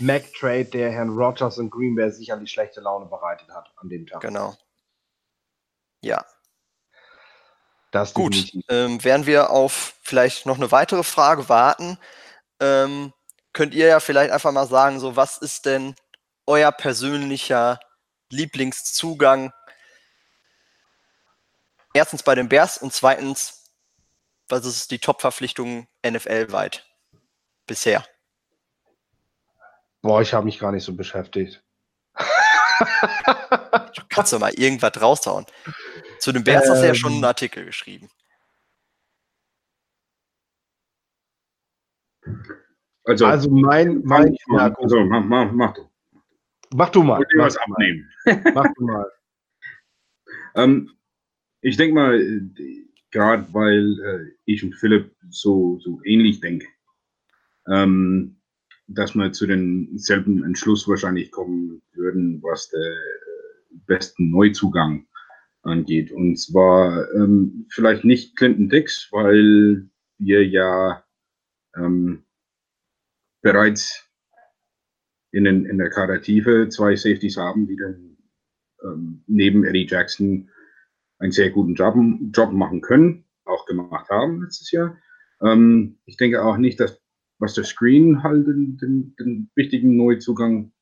Mac-Trade, 0.00 0.64
der 0.66 0.90
Herrn 0.90 1.10
Rogers 1.10 1.58
und 1.58 1.70
Green 1.70 1.94
Bay 1.94 2.10
sicherlich 2.10 2.50
schlechte 2.50 2.80
Laune 2.80 3.06
bereitet 3.06 3.48
hat 3.50 3.72
an 3.76 3.88
dem 3.88 4.06
Tag. 4.06 4.20
Genau. 4.20 4.56
Ja. 6.02 6.24
Das 7.90 8.14
Gut, 8.14 8.52
ähm, 8.68 9.02
werden 9.04 9.26
wir 9.26 9.50
auf 9.50 9.94
vielleicht 10.02 10.46
noch 10.46 10.56
eine 10.56 10.70
weitere 10.72 11.02
Frage 11.02 11.48
warten. 11.48 11.98
Ähm, 12.58 13.12
könnt 13.52 13.74
ihr 13.74 13.86
ja 13.86 14.00
vielleicht 14.00 14.32
einfach 14.32 14.52
mal 14.52 14.66
sagen, 14.66 14.98
so 14.98 15.16
was 15.16 15.38
ist 15.38 15.66
denn 15.66 15.94
euer 16.46 16.72
persönlicher 16.72 17.78
Lieblingszugang 18.30 19.52
erstens 21.92 22.22
bei 22.22 22.34
den 22.34 22.48
Bears 22.48 22.78
und 22.78 22.92
zweitens, 22.92 23.70
was 24.48 24.64
ist 24.64 24.90
die 24.90 24.98
Top-Verpflichtung 24.98 25.86
NFL-weit 26.06 26.86
bisher? 27.66 28.04
Boah, 30.00 30.20
ich 30.20 30.34
habe 30.34 30.46
mich 30.46 30.58
gar 30.58 30.72
nicht 30.72 30.84
so 30.84 30.94
beschäftigt. 30.94 31.62
du 32.18 34.02
kannst 34.08 34.32
doch 34.32 34.40
mal 34.40 34.52
irgendwas 34.54 35.00
raushauen. 35.00 35.46
Zu 36.22 36.30
den 36.30 36.44
Bears 36.44 36.66
ähm, 36.66 36.70
hast 36.70 36.82
du 36.82 36.86
ja 36.86 36.94
schon 36.94 37.12
einen 37.14 37.22
ähm. 37.22 37.24
Artikel 37.24 37.64
geschrieben. 37.64 38.08
Also, 43.02 43.26
also 43.26 43.50
mein, 43.50 44.02
mein 44.04 44.36
ja, 44.56 44.72
also 44.72 45.04
mach, 45.04 45.24
mach, 45.24 45.50
mach 45.50 45.74
du. 45.74 45.90
Mach 46.72 46.90
du 46.90 47.02
mal. 47.02 47.20
Ich 47.20 47.38
was 47.38 47.56
abnehmen. 47.56 48.08
Mach 48.54 48.66
du 48.76 48.84
mal. 48.84 49.10
ähm, 50.54 50.92
ich 51.60 51.76
denke 51.76 51.94
mal, 51.96 52.40
gerade 53.10 53.52
weil 53.52 53.98
äh, 54.00 54.32
ich 54.44 54.62
und 54.62 54.76
Philipp 54.76 55.12
so, 55.28 55.80
so 55.80 56.00
ähnlich 56.04 56.40
denken, 56.40 56.68
ähm, 57.66 58.36
dass 58.86 59.16
wir 59.16 59.32
zu 59.32 59.48
denselben 59.48 60.44
Entschluss 60.44 60.86
wahrscheinlich 60.86 61.32
kommen 61.32 61.82
würden, 61.94 62.40
was 62.44 62.70
der 62.70 62.80
äh, 62.80 63.74
besten 63.86 64.30
Neuzugang 64.30 65.08
angeht. 65.62 66.12
Und 66.12 66.36
zwar 66.36 67.12
ähm, 67.14 67.66
vielleicht 67.70 68.04
nicht 68.04 68.36
Clinton 68.36 68.68
Dix, 68.68 69.08
weil 69.12 69.88
wir 70.18 70.46
ja 70.46 71.04
ähm, 71.76 72.24
bereits 73.42 74.08
in, 75.32 75.44
den, 75.44 75.64
in 75.66 75.78
der 75.78 75.90
Kadertiefe 75.90 76.68
zwei 76.68 76.94
Safeties 76.96 77.36
haben, 77.36 77.66
die 77.66 77.76
dann 77.76 78.16
ähm, 78.84 79.24
neben 79.26 79.64
Eddie 79.64 79.86
Jackson 79.88 80.50
einen 81.18 81.32
sehr 81.32 81.50
guten 81.50 81.74
Job, 81.74 81.94
Job 82.34 82.52
machen 82.52 82.80
können, 82.80 83.24
auch 83.44 83.66
gemacht 83.66 84.10
haben 84.10 84.42
letztes 84.42 84.70
Jahr. 84.70 84.98
Ähm, 85.40 85.98
ich 86.04 86.16
denke 86.16 86.42
auch 86.42 86.56
nicht, 86.56 86.80
dass 86.80 87.00
was 87.38 87.54
der 87.54 87.64
Screen 87.64 88.22
halt 88.22 88.46
den, 88.46 88.76
den, 88.76 89.16
den 89.18 89.50
wichtigen 89.56 89.96
Neuzugang 89.96 90.72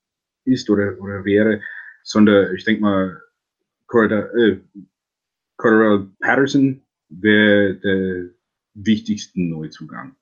ist 0.45 0.69
oder, 0.69 1.01
oder 1.01 1.25
wäre, 1.25 1.63
sondern 2.03 2.55
ich 2.55 2.65
denke 2.65 2.83
mal, 2.83 3.23
Cordell 3.91 4.63
äh, 5.59 5.99
Patterson 6.21 6.83
wäre 7.09 7.75
der 7.75 8.31
wichtigste 8.75 9.41
Neuzugang. 9.41 10.17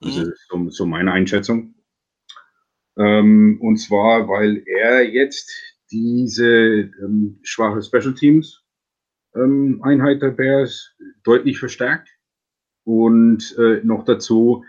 Das 0.00 0.16
mhm. 0.16 0.22
ist 0.22 0.46
so, 0.48 0.70
so 0.70 0.86
meine 0.86 1.12
Einschätzung. 1.12 1.74
Ähm, 2.96 3.58
und 3.60 3.76
zwar, 3.76 4.28
weil 4.28 4.62
er 4.66 5.02
jetzt 5.02 5.50
diese 5.90 6.46
ähm, 7.02 7.40
schwache 7.42 7.82
Special 7.82 8.14
Teams 8.14 8.64
ähm, 9.34 9.80
Einheit 9.82 10.22
der 10.22 10.30
Bears 10.30 10.94
deutlich 11.24 11.58
verstärkt. 11.58 12.08
Und 12.84 13.54
äh, 13.58 13.80
noch 13.84 14.04
dazu, 14.04 14.64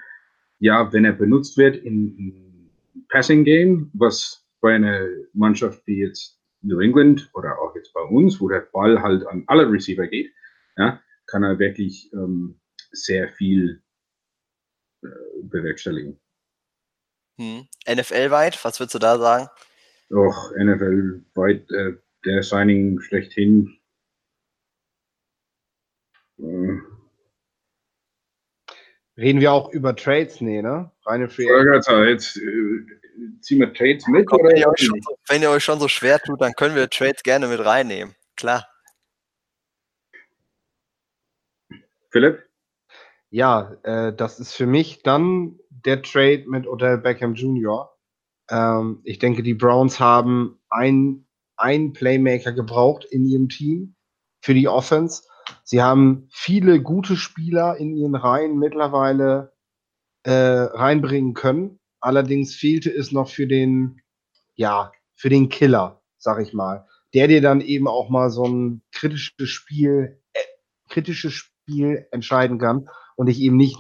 ja, 0.60 0.92
wenn 0.92 1.06
er 1.06 1.14
benutzt 1.14 1.58
wird 1.58 1.78
im, 1.78 2.18
im 2.18 3.06
Passing 3.10 3.44
Game, 3.44 3.90
was 3.94 4.46
bei 4.60 4.76
einer 4.76 5.08
Mannschaft 5.34 5.86
wie 5.86 6.00
jetzt 6.00 6.41
New 6.62 6.80
England 6.80 7.30
oder 7.34 7.60
auch 7.60 7.76
jetzt 7.76 7.94
bei 7.94 8.02
uns, 8.02 8.40
wo 8.40 8.50
der 8.50 8.62
Ball 8.72 9.02
halt 9.02 9.26
an 9.28 9.44
alle 9.48 9.70
Receiver 9.70 10.08
geht, 10.08 10.32
ja, 10.78 11.02
kann 11.28 11.44
er 11.44 11.60
wirklich 11.60 12.12
ähm, 12.14 12.60
sehr 12.92 13.30
viel 13.30 13.82
äh, 15.04 15.08
bewerkstelligen. 15.44 16.20
Hm. 17.38 17.68
NFL-weit, 17.90 18.64
was 18.64 18.80
würdest 18.80 18.96
du 18.96 19.00
da 19.00 19.18
sagen? 19.18 19.48
Doch, 20.10 20.52
NFL-weit 20.56 21.72
äh, 21.72 21.94
der 22.26 22.44
Signing 22.44 23.00
schlechthin 23.00 23.78
Reden 29.18 29.42
wir 29.42 29.52
auch 29.52 29.72
über 29.72 29.96
Trades? 29.96 30.42
Nee, 30.42 30.62
ne? 30.62 30.92
Reine 31.06 31.30
Free 31.30 31.46
Jetzt 32.08 32.38
äh, 32.38 33.40
ziehen 33.42 33.60
wir 33.60 33.74
Trades 33.74 34.08
mit? 34.08 34.26
Komm, 34.26 34.40
wenn, 34.44 34.56
ihr 34.56 34.72
so, 34.78 34.94
wenn, 35.28 35.42
ihr 35.42 35.50
euch 35.50 35.64
schon 35.64 35.80
so 35.80 35.88
schwer 35.88 36.20
tut, 36.20 36.42
dann 36.42 36.54
können 36.54 36.76
wir 36.76 36.90
Trades 36.90 37.24
gerne 37.24 37.48
mit 37.48 37.64
reinnehmen. 37.64 38.16
Klar. 38.36 38.68
Philipp? 42.10 42.44
Ja, 43.30 43.78
äh, 43.84 44.14
das 44.14 44.40
ist 44.40 44.54
für 44.54 44.66
mich 44.66 45.04
dann 45.04 45.60
der 45.70 46.02
Trade 46.02 46.44
mit 46.48 46.68
Odell 46.68 46.98
Beckham 46.98 47.36
Jr. 47.36 47.96
Ähm, 48.50 49.02
ich 49.04 49.20
denke, 49.20 49.44
die 49.44 49.54
Browns 49.54 50.00
haben 50.00 50.60
einen 50.70 51.94
Playmaker 51.94 52.52
gebraucht 52.52 53.06
in 53.06 53.26
ihrem 53.26 53.50
Team 53.50 53.96
für 54.42 54.54
die 54.54 54.68
Offense. 54.68 55.24
Sie 55.64 55.82
haben 55.82 56.28
viele 56.32 56.82
gute 56.82 57.16
Spieler 57.16 57.78
in 57.78 57.96
ihren 57.96 58.16
Reihen 58.16 58.58
mittlerweile 58.58 59.54
äh, 60.24 60.32
reinbringen 60.32 61.34
können. 61.34 61.80
Allerdings 62.00 62.56
fehlte 62.56 62.90
es 62.94 63.12
noch 63.12 63.30
für 63.30 63.48
den, 63.48 64.02
ja, 64.56 64.92
für 65.16 65.30
den 65.30 65.50
Killer, 65.50 66.02
sag 66.18 66.42
ich 66.42 66.54
mal, 66.54 66.88
der 67.14 67.28
dir 67.28 67.42
dann 67.42 67.62
eben 67.62 67.88
auch 67.88 68.10
mal 68.10 68.30
so 68.30 68.46
ein 68.46 68.82
kritisches 68.92 69.50
Spiel, 69.50 70.20
äh, 70.34 70.40
kritisches 70.90 71.34
Spiel 71.34 72.08
entscheiden 72.12 72.58
kann 72.58 72.88
und 73.16 73.28
dich 73.28 73.40
eben 73.40 73.58
nicht 73.58 73.80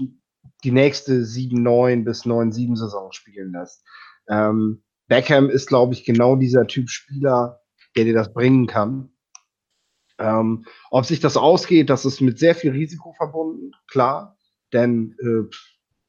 die 0.64 0.72
nächste 0.72 1.24
7-9 1.24 2.04
bis 2.04 2.26
9-7 2.26 2.76
Saison 2.76 3.12
spielen 3.12 3.52
lässt. 3.54 3.84
Ähm, 4.30 4.84
Beckham 5.08 5.50
ist, 5.50 5.68
glaube 5.68 5.94
ich, 5.94 6.06
genau 6.06 6.36
dieser 6.36 6.68
Typ 6.68 6.90
Spieler, 6.90 7.62
der 7.96 8.06
dir 8.06 8.14
das 8.14 8.34
bringen 8.34 8.68
kann. 8.68 9.10
Ähm, 10.22 10.66
ob 10.92 11.06
sich 11.06 11.20
das 11.22 11.38
ausgeht, 11.38 11.90
das 11.90 12.06
ist 12.06 12.22
mit 12.22 12.40
sehr 12.40 12.56
viel 12.56 12.72
Risiko 12.72 13.14
verbunden, 13.14 13.74
klar. 13.90 14.38
Denn 14.74 15.16
äh, 15.22 15.50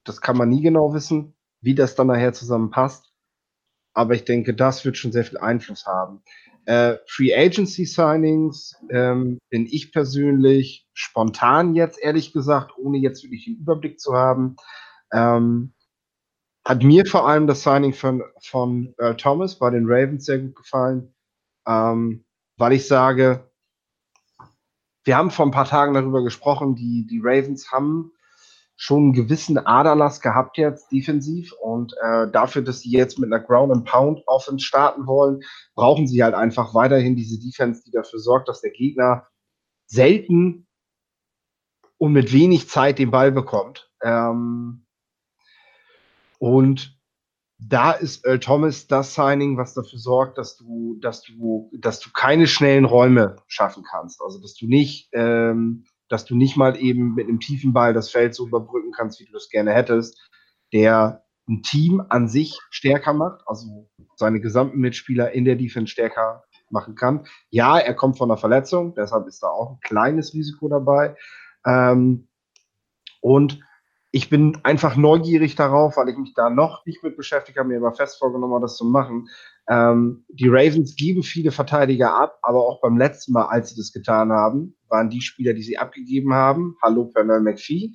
Das 0.05 0.21
kann 0.21 0.37
man 0.39 0.51
nie 0.51 0.63
genau 0.63 0.95
wissen, 0.95 1.35
wie 1.63 1.75
das 1.77 1.95
dann 1.97 2.09
nachher 2.09 2.33
zusammenpasst. 2.35 3.13
Aber 3.95 4.15
ich 4.15 4.25
denke, 4.25 4.55
das 4.55 4.85
wird 4.85 4.97
schon 4.99 5.13
sehr 5.13 5.25
viel 5.25 5.39
Einfluss 5.39 5.87
haben. 5.87 6.23
Äh, 6.67 6.99
Free 7.09 7.35
Agency 7.35 7.87
Signings 7.87 8.75
ähm, 8.91 9.39
bin 9.51 9.67
ich 9.67 9.93
persönlich 9.93 10.89
spontan 10.95 11.75
jetzt, 11.75 11.99
ehrlich 12.03 12.33
gesagt, 12.33 12.73
ohne 12.79 12.99
jetzt 12.99 13.25
wirklich 13.25 13.47
den 13.47 13.59
Überblick 13.59 14.01
zu 14.01 14.15
haben. 14.15 14.57
Ähm, 15.13 15.75
hat 16.65 16.83
mir 16.85 17.07
vor 17.07 17.29
allem 17.29 17.47
das 17.47 17.63
Signing 17.65 17.93
von, 17.95 18.23
von 18.43 18.95
Earl 18.99 19.17
Thomas 19.17 19.59
bei 19.59 19.71
den 19.71 19.87
Ravens 19.87 20.27
sehr 20.27 20.39
gut 20.39 20.57
gefallen, 20.57 21.15
ähm, 21.67 22.25
weil 22.57 22.73
ich 22.75 22.87
sage, 22.87 23.51
wir 25.05 25.17
haben 25.17 25.31
vor 25.31 25.47
ein 25.47 25.51
paar 25.51 25.65
Tagen 25.65 25.95
darüber 25.95 26.23
gesprochen, 26.23 26.75
die, 26.75 27.07
die 27.07 27.21
Ravens 27.23 27.71
haben 27.73 28.13
schon 28.77 29.05
einen 29.05 29.13
gewissen 29.13 29.59
Aderlass 29.59 30.21
gehabt 30.21 30.59
jetzt 30.59 30.91
defensiv 30.91 31.53
und 31.61 31.95
äh, 32.03 32.31
dafür, 32.31 32.63
dass 32.63 32.81
sie 32.81 32.91
jetzt 32.91 33.19
mit 33.19 33.33
einer 33.33 33.45
Ground 33.45 33.73
and 33.73 33.85
Pound 33.85 34.23
Offense 34.27 34.65
starten 34.65 35.07
wollen, 35.07 35.41
brauchen 35.75 36.07
sie 36.07 36.23
halt 36.23 36.35
einfach 36.35 36.75
weiterhin 36.75 37.15
diese 37.15 37.39
Defense, 37.39 37.83
die 37.85 37.93
dafür 37.93 38.19
sorgt, 38.19 38.49
dass 38.49 38.61
der 38.61 38.73
Gegner 38.73 39.27
selten 39.87 40.67
und 41.99 42.13
mit 42.13 42.33
wenig 42.33 42.69
Zeit 42.69 42.99
den 42.99 43.13
Ball 43.13 43.31
bekommt. 43.31 43.91
Ähm, 44.03 44.85
und 46.39 46.99
da 47.69 47.93
ist 47.93 48.25
Earl 48.25 48.41
Thomas 48.41 48.87
das 48.87 49.15
Signing, 49.15 49.57
was 49.57 49.75
dafür 49.75 49.99
sorgt, 49.99 50.39
dass 50.39 50.57
du, 50.57 50.99
dass 51.01 51.23
du, 51.23 51.71
dass 51.79 52.01
du 52.01 52.11
keine 52.13 52.47
schnellen 52.47 52.85
Räume 52.85 53.37
schaffen 53.47 53.85
kannst. 53.89 54.21
Also 54.23 54.41
dass 54.41 54.55
du 54.55 54.67
nicht, 54.67 55.09
ähm, 55.13 55.85
dass 56.09 56.25
du 56.25 56.35
nicht 56.35 56.57
mal 56.57 56.77
eben 56.77 57.15
mit 57.15 57.29
einem 57.29 57.41
tiefen 57.41 57.73
Ball 57.73 57.93
das 57.93 58.11
Feld 58.11 58.35
so 58.35 58.47
überbrücken 58.47 58.93
kannst, 58.93 59.21
wie 59.21 59.25
du 59.25 59.33
das 59.33 59.49
gerne 59.49 59.73
hättest, 59.73 60.19
der 60.73 61.25
ein 61.49 61.63
Team 61.63 62.03
an 62.09 62.29
sich 62.29 62.59
stärker 62.71 63.13
macht, 63.13 63.43
also 63.47 63.89
seine 64.17 64.41
gesamten 64.41 64.79
Mitspieler 64.79 65.33
in 65.33 65.45
der 65.45 65.57
Defense 65.57 65.91
stärker 65.91 66.45
machen 66.71 66.95
kann. 66.95 67.27
Ja, 67.51 67.79
er 67.79 67.95
kommt 67.95 68.19
von 68.19 68.31
einer 68.31 68.39
Verletzung, 68.39 68.95
deshalb 68.95 69.27
ist 69.27 69.43
da 69.43 69.49
auch 69.49 69.73
ein 69.73 69.81
kleines 69.81 70.35
Risiko 70.35 70.69
dabei. 70.69 71.17
Ähm, 71.67 72.29
und 73.21 73.61
ich 74.15 74.29
bin 74.29 74.59
einfach 74.63 74.95
neugierig 74.95 75.57
darauf, 75.57 75.97
weil 75.97 76.11
ich 76.11 76.19
mich 76.19 76.35
da 76.35 76.51
noch 76.51 76.85
nicht 76.85 77.03
mit 77.03 77.17
beschäftigt 77.17 77.59
habe, 77.59 77.69
mir 77.69 77.79
aber 77.79 77.93
fest 77.93 78.19
vorgenommen 78.19 78.61
das 78.61 78.77
zu 78.77 78.85
machen. 78.85 79.29
Ähm, 79.71 80.27
die 80.29 80.49
Ravens 80.49 80.97
geben 80.97 81.23
viele 81.23 81.51
Verteidiger 81.51 82.15
ab, 82.15 82.39
aber 82.43 82.59
auch 82.59 82.83
beim 82.83 82.99
letzten 82.99 83.33
Mal, 83.33 83.47
als 83.47 83.71
sie 83.71 83.77
das 83.77 83.91
getan 83.91 84.31
haben, 84.31 84.77
waren 84.89 85.09
die 85.09 85.23
Spieler, 85.23 85.55
die 85.55 85.63
sie 85.63 85.79
abgegeben 85.79 86.35
haben, 86.35 86.77
hallo 86.83 87.07
Pernell 87.07 87.41
McPhee, 87.41 87.93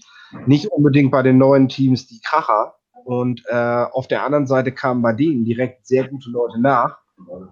nicht 0.48 0.68
unbedingt 0.72 1.12
bei 1.12 1.22
den 1.22 1.38
neuen 1.38 1.70
Teams 1.70 2.08
die 2.08 2.20
Kracher. 2.20 2.74
Und 3.06 3.44
äh, 3.48 3.86
auf 3.92 4.08
der 4.08 4.26
anderen 4.26 4.48
Seite 4.48 4.72
kamen 4.72 5.04
bei 5.04 5.14
denen 5.14 5.46
direkt 5.46 5.86
sehr 5.86 6.08
gute 6.08 6.32
Leute 6.32 6.60
nach, 6.60 6.98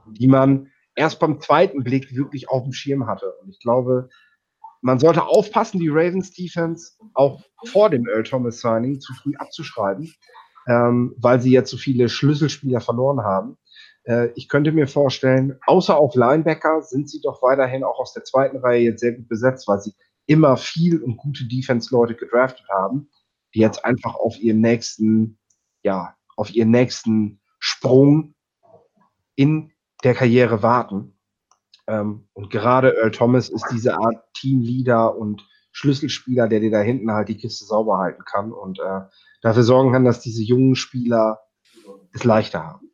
die 0.07 0.28
man 0.28 0.72
erst 0.95 1.20
beim 1.20 1.39
zweiten 1.39 1.84
Blick 1.84 2.16
wirklich 2.16 2.49
auf 2.49 2.63
dem 2.63 2.74
Schirm 2.74 3.05
hatte. 3.05 3.32
Und 3.41 3.49
ich 3.49 3.59
glaube, 3.59 4.09
man 4.86 4.99
sollte 4.99 5.25
aufpassen, 5.25 5.79
die 5.79 5.89
Ravens 5.89 6.31
Defense 6.31 6.91
auch 7.15 7.41
vor 7.65 7.89
dem 7.89 8.07
Earl 8.07 8.21
Thomas 8.21 8.61
Signing 8.61 8.99
zu 8.99 9.15
früh 9.15 9.33
abzuschreiben, 9.36 10.13
ähm, 10.67 11.15
weil 11.17 11.41
sie 11.41 11.49
jetzt 11.49 11.71
so 11.71 11.77
viele 11.77 12.07
Schlüsselspieler 12.07 12.79
verloren 12.81 13.21
haben. 13.21 13.57
Äh, 14.03 14.27
ich 14.36 14.47
könnte 14.47 14.71
mir 14.71 14.88
vorstellen, 14.88 15.57
außer 15.65 15.97
auf 15.97 16.13
Linebacker 16.13 16.83
sind 16.83 17.09
sie 17.09 17.19
doch 17.19 17.41
weiterhin 17.41 17.83
auch 17.83 17.97
aus 17.97 18.13
der 18.13 18.25
zweiten 18.25 18.57
Reihe 18.57 18.83
jetzt 18.83 18.99
sehr 18.99 19.13
gut 19.13 19.27
besetzt, 19.27 19.67
weil 19.67 19.79
sie 19.79 19.95
immer 20.27 20.55
viel 20.55 21.01
und 21.01 21.17
gute 21.17 21.45
Defense-Leute 21.45 22.13
gedraftet 22.13 22.67
haben, 22.69 23.09
die 23.55 23.61
jetzt 23.61 23.83
einfach 23.83 24.13
auf 24.13 24.39
ihren 24.39 24.61
nächsten, 24.61 25.39
ja, 25.81 26.15
auf 26.36 26.53
ihren 26.53 26.69
nächsten 26.69 27.41
Sprung 27.57 28.36
in 29.36 29.71
der 30.03 30.13
Karriere 30.13 30.61
warten. 30.61 31.14
Ähm, 31.88 32.27
und 32.33 32.49
gerade 32.49 32.95
Earl 32.97 33.11
Thomas 33.11 33.49
ist 33.49 33.65
diese 33.71 33.97
Art 33.97 34.23
Teamleader 34.33 35.15
und 35.15 35.47
Schlüsselspieler, 35.71 36.47
der 36.47 36.61
dir 36.61 36.71
da 36.71 36.79
hinten 36.79 37.11
halt 37.11 37.27
die 37.27 37.38
Kiste 37.38 37.65
sauber 37.65 37.97
halten 37.97 38.23
kann 38.25 38.51
und 38.53 38.79
äh, 38.79 39.01
dafür 39.41 39.63
sorgen 39.63 39.91
kann, 39.91 40.05
dass 40.05 40.21
diese 40.21 40.41
jungen 40.41 40.75
Spieler 40.75 41.41
es 42.13 42.23
leichter 42.23 42.63
haben. 42.63 42.91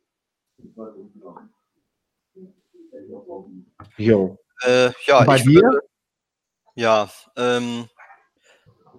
Jo. 3.97 4.37
Äh, 4.63 4.91
ja, 5.05 5.23
bei 5.23 5.37
dir? 5.37 5.61
Würde, 5.61 5.81
ja, 6.75 7.09
ähm, 7.35 7.87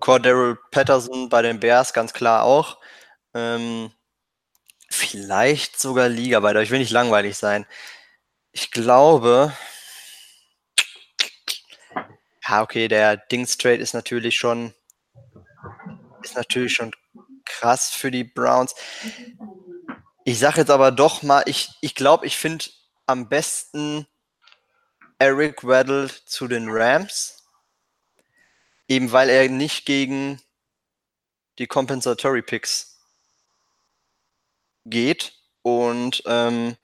Cordero 0.01 0.57
Patterson 0.71 1.29
bei 1.29 1.43
den 1.43 1.61
Bears 1.61 1.93
ganz 1.93 2.13
klar 2.13 2.45
auch. 2.45 2.79
Ähm, 3.35 3.91
vielleicht 4.89 5.79
sogar 5.79 6.09
Liga 6.09 6.43
weiter. 6.43 6.63
Ich 6.63 6.71
will 6.71 6.79
nicht 6.79 6.93
langweilig 6.93 7.37
sein. 7.37 7.67
Ich 8.53 8.71
glaube, 8.71 9.53
ja, 12.47 12.63
okay, 12.63 12.89
der 12.89 13.17
Dings 13.17 13.57
Trade 13.57 13.77
ist 13.77 13.95
natürlich 13.95 14.37
schon 14.37 14.75
ist 16.23 16.37
natürlich 16.37 16.73
schon 16.75 16.93
krass 17.45 17.91
für 17.91 18.11
die 18.11 18.25
Browns. 18.25 18.75
Ich 20.25 20.39
sage 20.39 20.61
jetzt 20.61 20.71
aber 20.71 20.93
doch 20.93 21.23
mal, 21.23 21.43
ich 21.47 21.67
glaube, 21.67 21.79
ich, 21.81 21.95
glaub, 21.95 22.25
ich 22.25 22.37
finde 22.37 22.67
am 23.07 23.29
besten 23.29 24.07
Eric 25.19 25.67
Weddle 25.67 26.11
zu 26.27 26.49
den 26.49 26.69
Rams, 26.69 27.45
eben 28.89 29.13
weil 29.13 29.29
er 29.29 29.49
nicht 29.49 29.85
gegen 29.85 30.41
die 31.59 31.67
Compensatory 31.67 32.43
Picks 32.43 32.99
geht 34.85 35.35
und 35.63 36.23
ähm, 36.27 36.77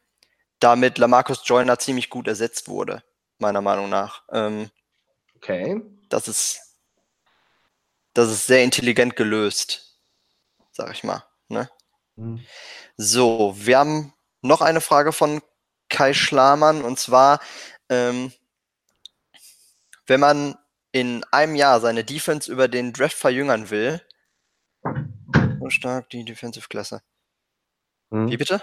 damit 0.61 0.99
Lamarcus 0.99 1.43
Joyner 1.45 1.79
ziemlich 1.79 2.11
gut 2.11 2.29
ersetzt 2.29 2.69
wurde, 2.69 3.03
meiner 3.39 3.63
Meinung 3.63 3.89
nach. 3.89 4.23
Ähm, 4.33 4.71
Okay. 5.39 5.81
Das 6.09 6.27
ist, 6.27 6.61
das 8.13 8.31
ist 8.31 8.47
sehr 8.47 8.65
intelligent 8.65 9.15
gelöst, 9.15 10.01
sag 10.73 10.93
ich 10.93 11.05
mal. 11.05 11.25
Ne? 11.49 11.71
Mhm. 12.17 12.45
So, 12.97 13.55
wir 13.57 13.79
haben 13.79 14.13
noch 14.43 14.61
eine 14.61 14.81
Frage 14.81 15.13
von 15.13 15.41
Kai 15.89 16.13
Schlamann 16.13 16.83
und 16.83 16.99
zwar, 16.99 17.41
ähm, 17.89 18.33
wenn 20.07 20.21
man 20.21 20.59
in 20.91 21.23
einem 21.31 21.55
Jahr 21.55 21.81
seine 21.81 22.03
Defense 22.03 22.51
über 22.51 22.67
den 22.67 22.93
Draft 22.93 23.17
verjüngern 23.17 23.71
will, 23.71 24.03
so 25.61 25.71
stark 25.71 26.11
die 26.11 26.25
Defensive-Klasse. 26.25 27.03
Mhm. 28.11 28.31
Wie 28.31 28.37
bitte? 28.37 28.63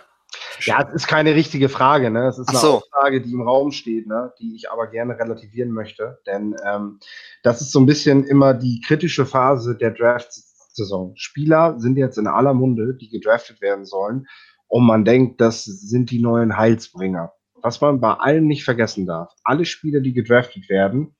Ja, 0.61 0.87
es 0.87 0.93
ist 0.93 1.07
keine 1.07 1.35
richtige 1.35 1.69
Frage, 1.69 2.09
ne? 2.09 2.27
Es 2.27 2.37
ist 2.37 2.49
eine 2.49 2.57
so. 2.57 2.81
Frage, 2.91 3.21
die 3.21 3.31
im 3.31 3.41
Raum 3.41 3.71
steht, 3.71 4.07
ne? 4.07 4.33
die 4.39 4.55
ich 4.55 4.71
aber 4.71 4.87
gerne 4.87 5.19
relativieren 5.19 5.71
möchte. 5.71 6.19
Denn 6.25 6.55
ähm, 6.65 6.99
das 7.43 7.61
ist 7.61 7.71
so 7.71 7.79
ein 7.79 7.85
bisschen 7.85 8.23
immer 8.23 8.53
die 8.53 8.81
kritische 8.81 9.25
Phase 9.25 9.75
der 9.75 9.91
Draft-Saison. 9.91 11.13
Spieler 11.15 11.79
sind 11.79 11.97
jetzt 11.97 12.17
in 12.17 12.27
aller 12.27 12.53
Munde, 12.53 12.95
die 12.95 13.09
gedraftet 13.09 13.61
werden 13.61 13.85
sollen, 13.85 14.27
und 14.67 14.85
man 14.85 15.05
denkt, 15.05 15.41
das 15.41 15.63
sind 15.63 16.11
die 16.11 16.21
neuen 16.21 16.57
Heilsbringer. 16.57 17.33
Was 17.61 17.81
man 17.81 17.99
bei 17.99 18.13
allen 18.13 18.47
nicht 18.47 18.63
vergessen 18.63 19.05
darf, 19.05 19.33
alle 19.43 19.65
Spieler, 19.65 20.01
die 20.01 20.13
gedraftet 20.13 20.69
werden, 20.69 21.15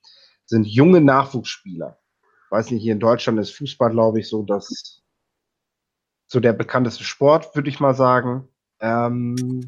sind 0.45 0.67
junge 0.67 1.01
Nachwuchsspieler. 1.01 1.97
Ich 2.45 2.51
weiß 2.51 2.71
nicht, 2.71 2.83
hier 2.83 2.93
in 2.93 2.99
Deutschland 2.99 3.39
ist 3.39 3.55
Fußball, 3.55 3.91
glaube 3.91 4.19
ich, 4.19 4.29
so 4.29 4.43
das 4.43 5.01
so 6.27 6.39
der 6.39 6.53
bekannteste 6.53 7.03
Sport, 7.03 7.55
würde 7.55 7.69
ich 7.69 7.79
mal 7.79 7.93
sagen. 7.93 8.47
Ähm, 8.79 9.63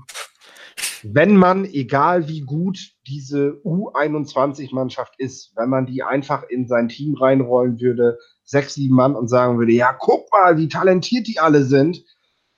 wenn 1.03 1.35
man, 1.35 1.65
egal 1.65 2.27
wie 2.27 2.41
gut 2.41 2.79
diese 3.07 3.61
U21-Mannschaft 3.63 5.13
ist, 5.17 5.53
wenn 5.55 5.69
man 5.69 5.85
die 5.85 6.03
einfach 6.03 6.43
in 6.49 6.67
sein 6.67 6.89
Team 6.89 7.15
reinrollen 7.15 7.79
würde, 7.79 8.17
sechs, 8.43 8.73
sieben 8.75 8.95
Mann 8.95 9.15
und 9.15 9.27
sagen 9.27 9.59
würde, 9.59 9.73
ja, 9.73 9.93
guck 9.93 10.31
mal, 10.31 10.57
wie 10.57 10.67
talentiert 10.67 11.27
die 11.27 11.39
alle 11.39 11.63
sind, 11.63 12.03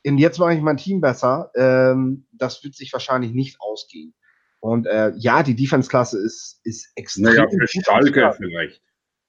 und 0.06 0.18
jetzt 0.18 0.40
mache 0.40 0.54
ich 0.54 0.62
mein 0.62 0.78
Team 0.78 1.02
besser, 1.02 1.52
ähm, 1.56 2.26
das 2.32 2.64
wird 2.64 2.76
sich 2.76 2.94
wahrscheinlich 2.94 3.34
nicht 3.34 3.58
ausgehen. 3.60 4.14
Und 4.60 4.88
äh, 4.88 5.12
ja, 5.18 5.44
die 5.44 5.56
Defense-Klasse 5.56 6.20
ist, 6.20 6.60
ist 6.64 6.90
extrem. 6.96 7.24
Naja, 7.24 7.48
für 7.50 7.68
Schalke 7.68 8.34
vielleicht. 8.36 8.82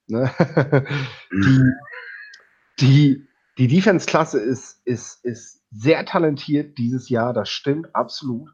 Ne? 0.07 0.31
die, 1.33 1.65
die, 2.81 3.27
die 3.59 3.69
Defense-Klasse 3.69 4.41
ist, 4.41 4.81
ist, 4.85 5.25
ist 5.25 5.60
sehr 5.71 6.05
talentiert 6.05 6.79
dieses 6.79 7.09
Jahr, 7.09 7.33
das 7.33 7.49
stimmt 7.49 7.95
absolut. 7.95 8.51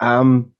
Ähm, 0.00 0.54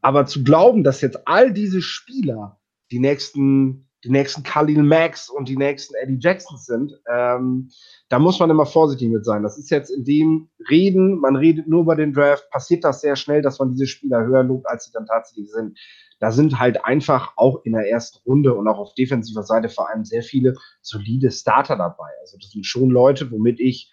aber 0.00 0.26
zu 0.26 0.42
glauben, 0.44 0.84
dass 0.84 1.00
jetzt 1.00 1.26
all 1.26 1.52
diese 1.52 1.82
Spieler 1.82 2.60
die 2.90 2.98
nächsten 2.98 3.88
die 4.04 4.10
nächsten 4.10 4.42
Khalil 4.42 4.82
Max 4.82 5.30
und 5.30 5.48
die 5.48 5.56
nächsten 5.56 5.94
Eddie 5.94 6.18
Jacksons 6.18 6.66
sind, 6.66 6.92
ähm, 7.08 7.70
da 8.08 8.18
muss 8.18 8.40
man 8.40 8.50
immer 8.50 8.66
vorsichtig 8.66 9.08
mit 9.10 9.24
sein. 9.24 9.42
Das 9.42 9.58
ist 9.58 9.70
jetzt 9.70 9.90
in 9.90 10.04
dem 10.04 10.48
Reden, 10.68 11.20
man 11.20 11.36
redet 11.36 11.68
nur 11.68 11.82
über 11.82 11.94
den 11.94 12.12
Draft, 12.12 12.50
passiert 12.50 12.84
das 12.84 13.00
sehr 13.00 13.16
schnell, 13.16 13.42
dass 13.42 13.58
man 13.58 13.70
diese 13.70 13.86
Spieler 13.86 14.24
höher 14.24 14.42
lobt, 14.42 14.68
als 14.68 14.86
sie 14.86 14.92
dann 14.92 15.06
tatsächlich 15.06 15.50
sind. 15.50 15.78
Da 16.18 16.32
sind 16.32 16.58
halt 16.58 16.84
einfach 16.84 17.32
auch 17.36 17.64
in 17.64 17.72
der 17.72 17.88
ersten 17.88 18.18
Runde 18.28 18.54
und 18.54 18.66
auch 18.68 18.78
auf 18.78 18.94
defensiver 18.94 19.42
Seite 19.42 19.68
vor 19.68 19.88
allem 19.88 20.04
sehr 20.04 20.22
viele 20.22 20.54
solide 20.80 21.30
Starter 21.30 21.76
dabei. 21.76 22.08
Also 22.20 22.38
das 22.40 22.50
sind 22.50 22.66
schon 22.66 22.90
Leute, 22.90 23.30
womit 23.30 23.60
ich 23.60 23.92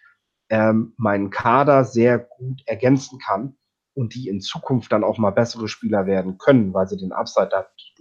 ähm, 0.50 0.94
meinen 0.98 1.30
Kader 1.30 1.84
sehr 1.84 2.20
gut 2.20 2.62
ergänzen 2.66 3.20
kann 3.20 3.56
und 3.94 4.16
die 4.16 4.28
in 4.28 4.42
Zukunft 4.42 4.92
dann 4.92 5.04
auch 5.04 5.18
mal 5.18 5.32
bessere 5.32 5.68
Spieler 5.68 6.06
werden 6.06 6.38
können, 6.38 6.74
weil 6.74 6.88
sie 6.88 6.98
den 6.98 7.12
Upside 7.12 7.50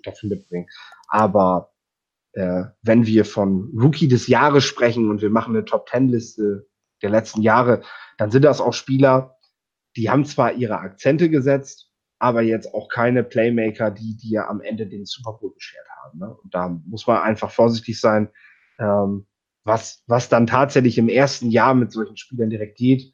dafür 0.03 0.29
mitbringen. 0.29 0.69
Aber 1.09 1.73
äh, 2.33 2.65
wenn 2.83 3.07
wir 3.07 3.25
von 3.25 3.73
Rookie 3.79 4.09
des 4.09 4.27
Jahres 4.27 4.65
sprechen 4.65 5.11
und 5.11 5.23
wir 5.23 5.31
machen 5.31 5.55
eine 5.55 5.65
Top 5.65 5.87
Ten 5.87 6.09
Liste 6.09 6.69
der 7.03 7.11
letzten 7.11 7.43
Jahre, 7.43 7.83
dann 8.17 8.31
sind 8.31 8.45
das 8.45 8.61
auch 8.61 8.75
Spieler, 8.75 9.37
die 9.97 10.11
haben 10.11 10.25
zwar 10.25 10.53
ihre 10.53 10.79
Akzente 10.79 11.31
gesetzt, 11.31 11.93
aber 12.19 12.43
jetzt 12.43 12.75
auch 12.75 12.89
keine 12.89 13.25
Playmaker, 13.25 13.91
die 13.91 14.17
dir 14.17 14.49
am 14.49 14.61
Ende 14.61 14.87
den 14.87 15.05
Super 15.05 15.35
Bowl 15.35 15.53
beschert 15.55 15.87
haben. 16.03 16.19
Ne? 16.19 16.37
Und 16.43 16.55
da 16.55 16.69
muss 16.69 17.07
man 17.07 17.23
einfach 17.23 17.51
vorsichtig 17.51 18.01
sein, 18.01 18.31
ähm, 18.79 19.27
was, 19.69 20.03
was 20.09 20.29
dann 20.29 20.49
tatsächlich 20.49 20.99
im 20.99 21.09
ersten 21.09 21.51
Jahr 21.51 21.75
mit 21.75 21.93
solchen 21.93 22.17
Spielern 22.17 22.51
direkt 22.51 22.77
geht. 22.77 23.13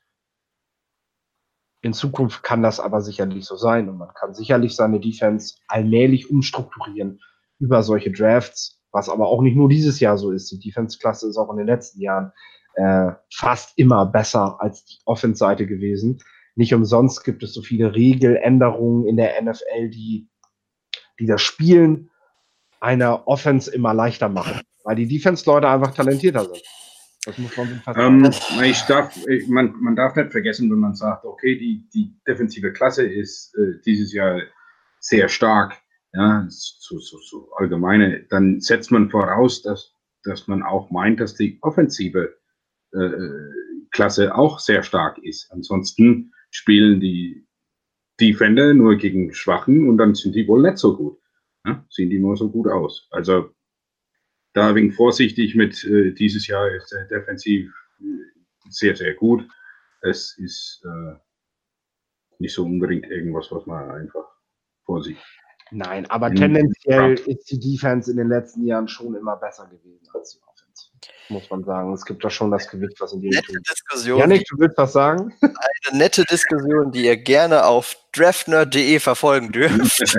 In 1.83 1.93
Zukunft 1.93 2.43
kann 2.43 2.63
das 2.63 2.81
aber 2.81 3.03
sicherlich 3.03 3.45
so 3.45 3.57
sein 3.57 3.91
und 3.91 3.99
man 3.99 4.15
kann 4.15 4.33
sicherlich 4.33 4.75
seine 4.75 5.01
Defense 5.01 5.57
allmählich 5.69 6.31
umstrukturieren 6.31 7.21
über 7.59 7.83
solche 7.83 8.11
Drafts 8.11 8.81
was 8.95 9.09
aber 9.09 9.27
auch 9.27 9.43
nicht 9.43 9.57
nur 9.57 9.69
dieses 9.69 9.99
Jahr 9.99 10.17
so 10.17 10.31
ist. 10.31 10.51
Die 10.53 10.61
Defense-Klasse 10.61 11.29
ist 11.29 11.37
auch 11.37 11.51
in 11.51 11.59
den 11.59 11.67
letzten 11.67 12.01
Jahren 12.01 12.33
äh, 12.77 13.11
fast 13.31 13.77
immer 13.77 14.07
besser 14.07 14.57
als 14.61 14.85
die 14.85 14.99
Offense-Seite 15.05 15.67
gewesen. 15.67 16.23
Nicht 16.55 16.73
umsonst 16.73 17.25
gibt 17.25 17.43
es 17.43 17.53
so 17.53 17.61
viele 17.61 17.93
Regeländerungen 17.93 19.09
in 19.09 19.17
der 19.17 19.43
NFL, 19.43 19.91
die, 19.91 20.29
die 21.19 21.27
das 21.27 21.43
Spielen 21.43 22.11
einer 22.81 23.27
Offense 23.27 23.75
immer 23.75 23.93
leichter 23.95 24.29
machen, 24.29 24.61
weil 24.85 24.97
die 24.97 25.09
Defense-Leute 25.09 25.69
einfach 25.69 25.93
talentierter 25.95 26.45
sind. 26.45 26.63
Das 27.27 27.39
muss 27.39 27.57
man 27.57 27.83
ähm, 27.97 28.31
ich 28.63 28.83
darf, 28.83 29.19
man, 29.49 29.75
man 29.81 29.97
darf 29.97 30.15
nicht 30.15 30.31
vergessen, 30.31 30.71
wenn 30.71 30.79
man 30.79 30.95
sagt, 30.95 31.25
okay, 31.25 31.57
die, 31.57 31.89
die 31.93 32.15
defensive 32.29 32.73
Klasse 32.73 33.05
ist 33.05 33.55
äh, 33.57 33.81
dieses 33.85 34.13
Jahr 34.13 34.43
sehr 35.01 35.29
stark 35.29 35.75
ja, 36.15 36.47
so, 36.49 36.99
so, 36.99 37.19
so 37.19 37.51
allgemeine, 37.57 38.25
dann 38.31 38.61
setzt 38.61 38.93
man 38.93 39.11
voraus, 39.11 39.63
dass, 39.63 39.93
dass 40.23 40.47
man 40.47 40.63
auch 40.63 40.91
meint, 40.91 41.19
dass 41.19 41.35
die 41.35 41.59
offensive 41.61 42.37
äh, 42.93 43.09
Klasse 43.91 44.35
auch 44.35 44.61
sehr 44.61 44.85
stark 44.85 45.19
ist. 45.19 45.51
Ansonsten 45.51 46.33
spielen 46.51 47.01
die 47.01 47.47
Defender 48.21 48.75
nur 48.75 48.95
gegen 48.97 49.35
Schwachen 49.35 49.89
und 49.89 49.99
dann 49.99 50.15
sind 50.15 50.37
die 50.37 50.47
wohl 50.47 50.63
nicht 50.63 50.79
so 50.79 50.97
gut. 50.97 51.19
Ja, 51.67 51.85
sehen 51.91 52.11
die 52.11 52.21
nur 52.21 52.37
so 52.37 52.49
gut 52.49 52.69
aus. 52.69 53.09
Also 53.11 53.51
da 54.55 54.75
wegen 54.75 54.93
vorsichtig 54.93 55.55
mit 55.55 55.85
äh, 55.85 56.13
dieses 56.13 56.47
Jahr 56.47 56.71
ist 56.71 56.91
der 56.93 57.05
defensiv 57.05 57.71
äh, 58.01 58.05
sehr, 58.71 58.97
sehr 58.97 59.15
gut. 59.15 59.47
Es 60.01 60.39
ist 60.39 60.83
äh, 60.85 61.15
nicht 62.39 62.55
so 62.55 62.65
unbedingt 62.65 63.07
irgendwas, 63.07 63.49
was 63.51 63.67
man 63.67 63.91
einfach 63.91 64.25
vorsieht. 64.85 65.19
Nein, 65.71 66.07
aber 66.07 66.31
mhm. 66.31 66.37
tendenziell 66.37 67.15
ist 67.27 67.51
die 67.51 67.59
Defense 67.59 68.11
in 68.11 68.17
den 68.17 68.29
letzten 68.29 68.67
Jahren 68.67 68.87
schon 68.87 69.15
immer 69.17 69.37
besser 69.37 69.67
gewesen 69.67 70.07
als 70.13 70.33
die 70.33 70.39
Offense. 70.47 70.91
Muss 71.31 71.51
man 71.51 71.65
sagen. 71.65 71.93
Es 71.93 72.05
gibt 72.05 72.25
da 72.25 72.31
schon 72.31 72.51
das 72.51 72.69
Gewicht, 72.69 73.01
was 73.01 73.13
in 73.13 73.23
die 73.23 73.31
Nette 73.31 73.53
Diskussion. 73.61 74.21
Janik, 74.21 74.47
du 74.49 74.59
willst 74.59 74.79
was 74.79 74.93
sagen? 74.93 75.35
Eine 75.41 75.99
nette 75.99 76.25
Diskussion, 76.25 76.93
die 76.93 77.07
ihr 77.07 77.17
gerne 77.17 77.65
auf 77.65 77.97
draftnerd.de 78.13 79.01
verfolgen 79.01 79.51
dürft. 79.51 80.17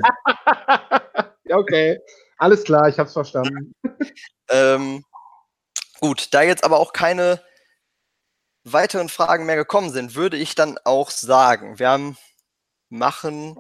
okay, 1.50 2.00
alles 2.38 2.64
klar, 2.64 2.90
ich 2.90 3.00
hab's 3.00 3.14
verstanden. 3.14 3.74
ähm, 4.50 5.04
gut, 6.00 6.34
da 6.34 6.42
jetzt 6.42 6.64
aber 6.64 6.80
auch 6.80 6.94
keine 6.94 7.42
weiteren 8.64 9.10
Fragen 9.10 9.46
mehr 9.46 9.56
gekommen 9.56 9.92
sind, 9.92 10.16
würde 10.16 10.38
ich 10.38 10.56
dann 10.56 10.78
auch 10.84 11.12
sagen, 11.12 11.80
wir 11.80 11.90
haben 11.90 12.18
machen 12.90 13.58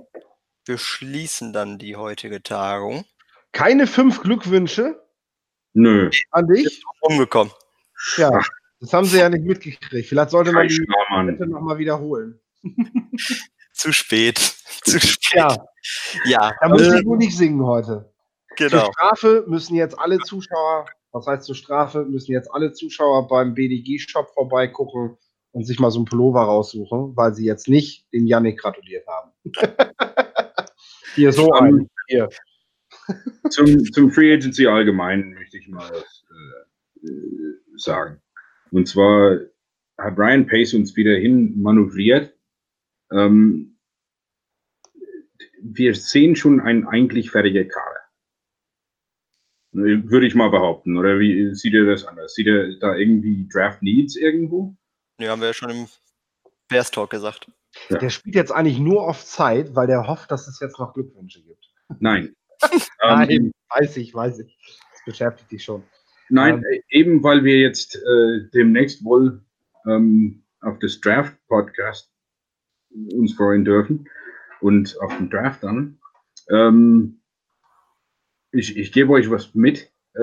wir 0.68 0.80
schließen 0.80 1.54
dann 1.54 1.78
die 1.78 1.96
heutige 1.96 2.42
Tagung. 2.42 3.06
Keine 3.52 3.86
fünf 3.86 4.22
Glückwünsche? 4.22 5.00
Nö. 5.74 6.10
An 6.32 6.48
dich? 6.48 6.84
Umgekommen. 7.02 7.54
Ja, 8.18 8.32
das 8.80 8.92
haben 8.92 9.06
sie 9.06 9.20
ja 9.20 9.30
nicht 9.30 9.46
mitgekriegt. 9.46 10.08
Vielleicht 10.08 10.32
sollte 10.32 10.52
man 10.52 10.68
die 10.68 10.86
bitte 11.26 11.48
nochmal 11.48 11.78
wiederholen. 11.78 12.40
Zu 13.74 13.94
spät. 13.94 14.40
Zu 14.84 15.00
spät. 15.00 15.38
Ja. 15.38 15.56
ja. 16.26 16.52
Da 16.60 16.70
muss 16.70 16.82
äh, 16.82 17.00
ich 17.00 17.06
nur 17.06 17.18
nicht 17.18 17.38
singen 17.38 17.64
heute. 17.64 18.12
Genau. 18.58 18.86
Zur 18.86 18.94
Strafe 18.94 19.46
müssen 19.48 19.76
jetzt 19.76 19.98
alle 20.00 20.20
Zuschauer, 20.20 20.86
was 21.12 21.28
heißt 21.28 21.44
zur 21.46 21.56
Strafe, 21.56 22.06
müssen 22.06 22.32
jetzt 22.32 22.52
alle 22.54 22.74
Zuschauer 22.74 23.28
beim 23.28 23.54
BDG-Shop 23.54 24.30
vorbeigucken 24.34 25.18
und 25.52 25.66
sich 25.66 25.80
mal 25.80 25.92
so 25.92 26.02
ein 26.02 26.06
Pullover 26.06 26.42
raussuchen, 26.42 27.16
weil 27.16 27.34
sie 27.34 27.46
jetzt 27.46 27.68
nicht 27.68 28.12
dem 28.14 28.26
Yannick 28.26 28.60
gratuliert 28.60 29.06
haben. 29.08 29.32
Hier 31.16 31.32
so 31.32 31.52
ein. 31.54 31.90
Hier. 32.08 32.30
Zum, 33.50 33.86
zum 33.92 34.12
Free 34.12 34.34
Agency 34.34 34.68
allgemein 34.68 35.34
möchte 35.34 35.58
ich 35.58 35.68
mal 35.68 35.90
was 35.90 36.26
äh, 36.32 37.08
sagen. 37.78 38.22
Und 38.72 38.88
zwar 38.88 39.40
hat 39.98 40.16
Brian 40.16 40.48
Pace 40.48 40.74
uns 40.74 40.96
wieder 40.96 41.16
hin 41.16 41.62
manövriert. 41.62 42.34
Ähm, 43.12 43.78
wir 45.62 45.96
sehen 45.96 46.36
schon 46.36 46.60
ein 46.60 46.88
eigentlich 46.88 47.32
fertiger 47.32 47.64
Kader. 47.64 47.95
Würde 49.76 50.26
ich 50.26 50.36
mal 50.36 50.50
behaupten. 50.50 50.98
Oder 50.98 51.20
wie 51.20 51.54
sieht 51.54 51.74
ihr 51.74 51.86
das 51.86 52.06
anders? 52.06 52.34
Sieht 52.34 52.48
ihr 52.48 52.80
da 52.80 52.96
irgendwie 52.96 53.48
Draft 53.52 53.82
Needs 53.82 54.16
irgendwo? 54.16 54.74
Ja, 55.20 55.32
haben 55.32 55.42
wir 55.42 55.48
ja 55.48 55.54
schon 55.54 55.70
im 55.70 55.88
Bears 56.70 56.92
Talk 56.92 57.10
gesagt. 57.10 57.52
Ja. 57.90 57.98
Der 57.98 58.10
spielt 58.10 58.36
jetzt 58.36 58.52
eigentlich 58.52 58.80
nur 58.80 59.08
auf 59.08 59.26
Zeit, 59.26 59.76
weil 59.76 59.88
der 59.88 60.08
hofft, 60.08 60.32
dass 60.32 60.48
es 60.48 60.60
jetzt 60.62 60.80
noch 60.80 60.94
Glückwünsche 60.94 61.42
gibt. 61.42 61.70
Nein. 62.00 62.34
Nein, 63.02 63.30
ähm, 63.30 63.52
weiß 63.70 63.98
ich, 63.98 64.14
weiß 64.14 64.40
ich. 64.40 64.58
Das 64.94 65.04
beschäftigt 65.06 65.52
dich 65.52 65.64
schon. 65.64 65.84
Nein, 66.30 66.64
ähm, 66.72 66.82
eben 66.90 67.24
weil 67.24 67.44
wir 67.44 67.60
jetzt 67.60 67.98
äh, 67.98 68.50
demnächst 68.54 69.04
wohl 69.04 69.44
ähm, 69.86 70.44
auf 70.62 70.80
das 70.80 71.00
Draft-Podcast 71.02 72.10
uns 73.14 73.34
freuen 73.34 73.66
dürfen 73.66 74.10
und 74.62 74.96
auf 75.02 75.16
den 75.18 75.30
Draft 75.30 75.64
dann. 75.64 76.00
Ähm, 76.50 77.22
ich, 78.56 78.78
ich 78.78 78.92
gebe 78.92 79.14
euch 79.14 79.30
was 79.30 79.54
mit. 79.54 79.92
Äh, 80.16 80.22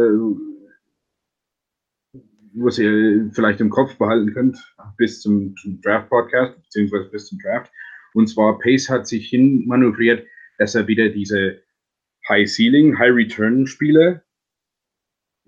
was 2.55 2.79
ihr 2.79 3.31
vielleicht 3.33 3.61
im 3.61 3.71
Kopf 3.71 3.97
behalten 3.97 4.33
könnt 4.33 4.59
bis 4.97 5.21
zum, 5.21 5.57
zum 5.57 5.81
Draft-Podcast, 5.81 6.63
beziehungsweise 6.63 7.09
bis 7.09 7.27
zum 7.27 7.39
Draft. 7.39 7.73
Und 8.15 8.27
zwar 8.27 8.59
Pace 8.59 8.91
hat 8.91 9.07
sich 9.07 9.29
hin 9.29 9.67
manövriert, 9.67 10.27
dass 10.59 10.75
er 10.75 10.87
wieder 10.87 11.09
diese 11.09 11.63
High-Ceiling, 12.29 12.99
High-Return-Spiele 12.99 14.23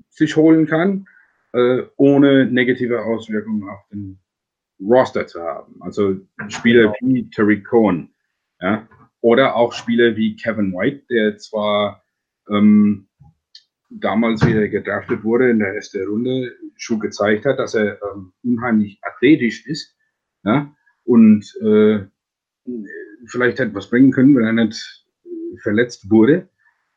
sich 0.09 0.37
holen 0.37 0.67
kann, 0.67 1.07
äh, 1.53 1.83
ohne 1.97 2.47
negative 2.47 3.03
Auswirkungen 3.03 3.69
auf 3.69 3.87
den 3.93 4.19
Roster 4.81 5.27
zu 5.27 5.43
haben. 5.43 5.77
Also 5.83 6.21
Spieler 6.49 6.95
genau. 6.99 7.15
wie 7.15 7.31
Tariq 7.31 7.65
Cohen, 7.67 8.15
ja, 8.61 8.89
oder 9.21 9.57
auch 9.57 9.73
Spieler 9.73 10.17
wie 10.17 10.37
Kevin 10.37 10.73
White, 10.73 11.05
der 11.11 11.37
zwar 11.37 12.04
ähm, 12.51 13.09
damals, 13.91 14.45
wie 14.47 14.53
er 14.53 14.69
gedraftet 14.69 15.25
wurde 15.25 15.51
in 15.51 15.59
der 15.59 15.75
ersten 15.75 16.07
Runde, 16.07 16.53
schon 16.77 17.01
gezeigt 17.01 17.45
hat, 17.45 17.59
dass 17.59 17.75
er 17.75 17.99
ähm, 18.03 18.33
unheimlich 18.43 18.99
athletisch 19.03 19.67
ist 19.67 19.97
ja, 20.45 20.75
und 21.05 21.45
äh, 21.63 22.07
vielleicht 23.27 23.61
etwas 23.61 23.91
bringen 23.91 24.13
können, 24.13 24.37
wenn 24.37 24.45
er 24.45 24.65
nicht 24.65 25.07
äh, 25.25 25.59
verletzt 25.63 26.11
wurde. 26.11 26.49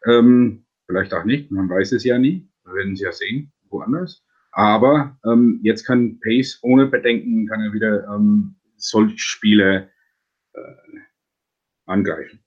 Ähm, 0.05 0.65
vielleicht 0.85 1.13
auch 1.13 1.25
nicht, 1.25 1.51
man 1.51 1.69
weiß 1.69 1.91
es 1.91 2.03
ja 2.03 2.17
nie. 2.17 2.49
Wir 2.65 2.73
werden 2.73 2.93
es 2.93 3.01
ja 3.01 3.11
sehen, 3.11 3.51
woanders. 3.69 4.25
Aber 4.51 5.17
ähm, 5.25 5.59
jetzt 5.61 5.85
kann 5.85 6.19
Pace 6.19 6.59
ohne 6.61 6.87
Bedenken 6.87 7.47
kann 7.47 7.61
er 7.61 7.73
wieder 7.73 8.07
ähm, 8.07 8.55
solche 8.77 9.17
Spiele 9.17 9.89
äh, 10.53 10.59
angreifen. 11.85 12.39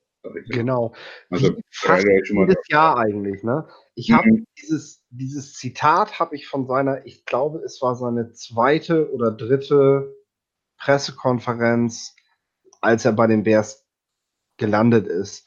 Genau. 0.51 0.95
Also 1.31 1.57
fast 1.71 2.07
jedes 2.07 2.69
Jahr 2.69 2.99
eigentlich. 2.99 3.43
Ne? 3.43 3.67
Ich 3.95 4.13
habe 4.13 4.29
mhm. 4.31 4.47
dieses, 4.61 5.05
dieses 5.11 5.55
Zitat 5.55 6.19
habe 6.19 6.37
ich 6.37 6.47
von 6.47 6.67
seiner, 6.67 7.07
ich 7.07 7.25
glaube, 7.25 7.61
es 7.61 7.81
war 7.81 7.95
seine 7.95 8.33
zweite 8.33 9.11
oder 9.13 9.31
dritte 9.31 10.15
Pressekonferenz, 10.79 12.15
als 12.81 13.05
er 13.05 13.13
bei 13.13 13.27
den 13.27 13.45
Bears 13.45 13.87
gelandet 14.57 15.07
ist. 15.07 15.47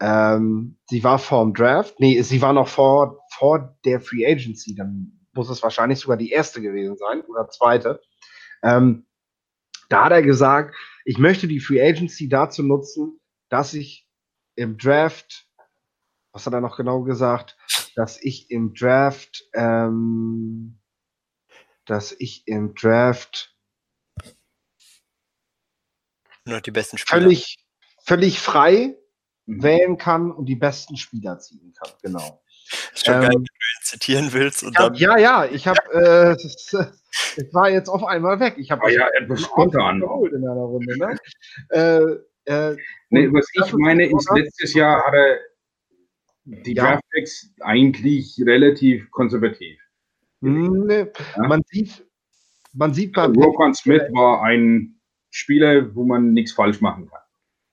Ähm, 0.00 0.78
sie 0.86 1.04
war 1.04 1.18
vor 1.18 1.44
dem 1.44 1.54
Draft, 1.54 2.00
nee, 2.00 2.20
sie 2.22 2.42
war 2.42 2.52
noch 2.52 2.68
vor, 2.68 3.20
vor 3.30 3.78
der 3.84 4.00
Free 4.00 4.26
Agency, 4.26 4.74
dann 4.74 5.20
muss 5.32 5.50
es 5.50 5.62
wahrscheinlich 5.62 6.00
sogar 6.00 6.16
die 6.16 6.30
erste 6.30 6.60
gewesen 6.60 6.96
sein 6.96 7.22
oder 7.22 7.48
zweite. 7.48 8.00
Ähm, 8.62 9.06
da 9.88 10.06
hat 10.06 10.12
er 10.12 10.22
gesagt, 10.22 10.74
ich 11.04 11.18
möchte 11.18 11.46
die 11.46 11.60
Free 11.60 11.82
Agency 11.82 12.28
dazu 12.28 12.62
nutzen, 12.62 13.20
dass 13.48 13.74
ich 13.74 14.03
im 14.56 14.78
Draft, 14.78 15.46
was 16.32 16.46
hat 16.46 16.52
er 16.52 16.60
noch 16.60 16.76
genau 16.76 17.02
gesagt, 17.02 17.56
dass 17.94 18.20
ich 18.20 18.50
im 18.50 18.74
Draft, 18.74 19.44
ähm, 19.54 20.80
dass 21.86 22.12
ich 22.12 22.46
im 22.46 22.74
Draft 22.74 23.54
nur 26.46 26.60
die 26.60 26.70
besten 26.70 26.98
Spieler. 26.98 27.22
Völlig, 27.22 27.58
völlig 28.04 28.40
frei 28.40 28.96
mhm. 29.46 29.62
wählen 29.62 29.98
kann 29.98 30.30
und 30.30 30.46
die 30.46 30.56
besten 30.56 30.96
Spieler 30.96 31.38
ziehen 31.38 31.72
kann, 31.72 31.90
genau. 32.02 32.42
Ist 32.92 33.06
schon 33.06 33.14
ähm, 33.14 33.20
geil, 33.20 33.30
wenn 33.30 33.44
du 33.44 33.52
ihn 33.52 33.82
zitieren 33.82 34.32
willst. 34.32 34.62
Und 34.62 34.78
hab, 34.78 34.96
ja, 34.96 35.18
ja, 35.18 35.44
ich 35.44 35.66
habe, 35.66 35.80
äh, 35.92 36.32
es, 36.32 36.72
war 37.52 37.70
jetzt 37.70 37.88
auf 37.88 38.04
einmal 38.04 38.40
weg. 38.40 38.54
Ich 38.58 38.70
habe 38.70 38.82
oh, 38.84 38.88
ja 38.88 39.08
etwas 39.20 39.42
spontan 39.42 39.96
in 39.96 40.48
einer 40.48 40.60
Runde. 40.60 40.98
Ne? 40.98 41.18
äh, 41.70 42.33
äh, 42.46 42.76
nee, 43.10 43.28
was 43.32 43.48
ich 43.52 43.72
meine, 43.74 44.06
ist, 44.06 44.30
letztes 44.34 44.74
Jahr 44.74 45.04
hat 45.04 45.14
er 45.14 45.38
die 46.44 46.74
ja. 46.74 46.84
Draftpicks 46.84 47.54
eigentlich 47.60 48.40
relativ 48.44 49.10
konservativ. 49.10 49.78
Nee, 50.40 51.06
ja? 51.36 51.48
Man 51.48 51.62
sieht, 51.70 52.06
man 52.74 52.92
sieht 52.92 53.14
beim 53.14 53.32
Roquan 53.32 53.74
Smith 53.74 54.02
war 54.12 54.42
ein 54.42 55.00
Spieler, 55.30 55.94
wo 55.94 56.04
man 56.04 56.32
nichts 56.32 56.52
falsch 56.52 56.80
machen 56.80 57.08
kann. 57.08 57.22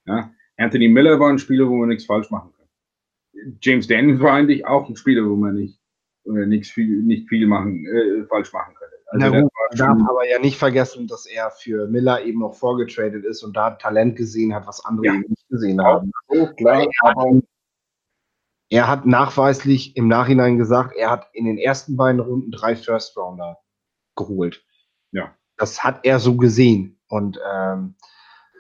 Ja? 0.06 0.34
Anthony 0.58 0.88
Miller 0.88 1.20
war 1.20 1.30
ein 1.30 1.40
Spieler, 1.40 1.68
wo 1.68 1.76
man 1.76 1.90
nichts 1.90 2.06
falsch 2.06 2.30
machen 2.30 2.52
kann. 2.54 3.58
James 3.62 3.88
Daniels 3.88 4.20
war 4.22 4.34
eigentlich 4.34 4.66
auch 4.66 4.88
ein 4.88 4.96
Spieler, 4.96 5.28
wo 5.28 5.36
man 5.36 5.56
nicht, 5.56 5.80
äh, 6.26 6.46
nichts 6.46 6.70
viel, 6.70 7.02
nicht 7.02 7.28
viel 7.28 7.48
machen, 7.48 7.86
äh, 7.86 8.26
falsch 8.26 8.54
machen 8.54 8.74
könnte. 8.76 8.81
Also 9.12 9.30
Na 9.30 9.42
gut, 9.42 9.52
man 9.54 9.78
darf 9.78 10.10
aber 10.10 10.28
ja 10.28 10.40
nicht 10.40 10.58
vergessen, 10.58 11.06
dass 11.06 11.26
er 11.26 11.52
für 11.52 11.88
Miller 11.88 12.24
eben 12.24 12.40
noch 12.40 12.54
vorgetradet 12.54 13.26
ist 13.26 13.44
und 13.44 13.58
da 13.58 13.72
Talent 13.72 14.16
gesehen 14.16 14.56
hat, 14.56 14.66
was 14.68 14.84
andere 14.86 15.08
ja. 15.08 15.14
eben 15.16 15.26
nicht 15.28 15.50
gesehen 15.50 15.82
haben. 15.84 16.12
Oh, 16.30 16.48
klar, 16.48 16.88
aber 17.02 17.42
er 18.70 18.88
hat 18.88 19.06
nachweislich 19.06 19.98
im 19.98 20.08
Nachhinein 20.08 20.58
gesagt, 20.58 20.96
er 20.96 21.10
hat 21.10 21.28
in 21.34 21.44
den 21.44 21.58
ersten 21.58 21.98
beiden 21.98 22.22
Runden 22.22 22.52
drei 22.52 22.78
First 22.78 23.18
Rounder 23.18 23.60
geholt. 24.16 24.64
Ja. 25.12 25.36
Das 25.58 25.84
hat 25.84 26.00
er 26.04 26.20
so 26.20 26.38
gesehen. 26.38 26.98
Und 27.10 27.38
ähm, 27.54 27.96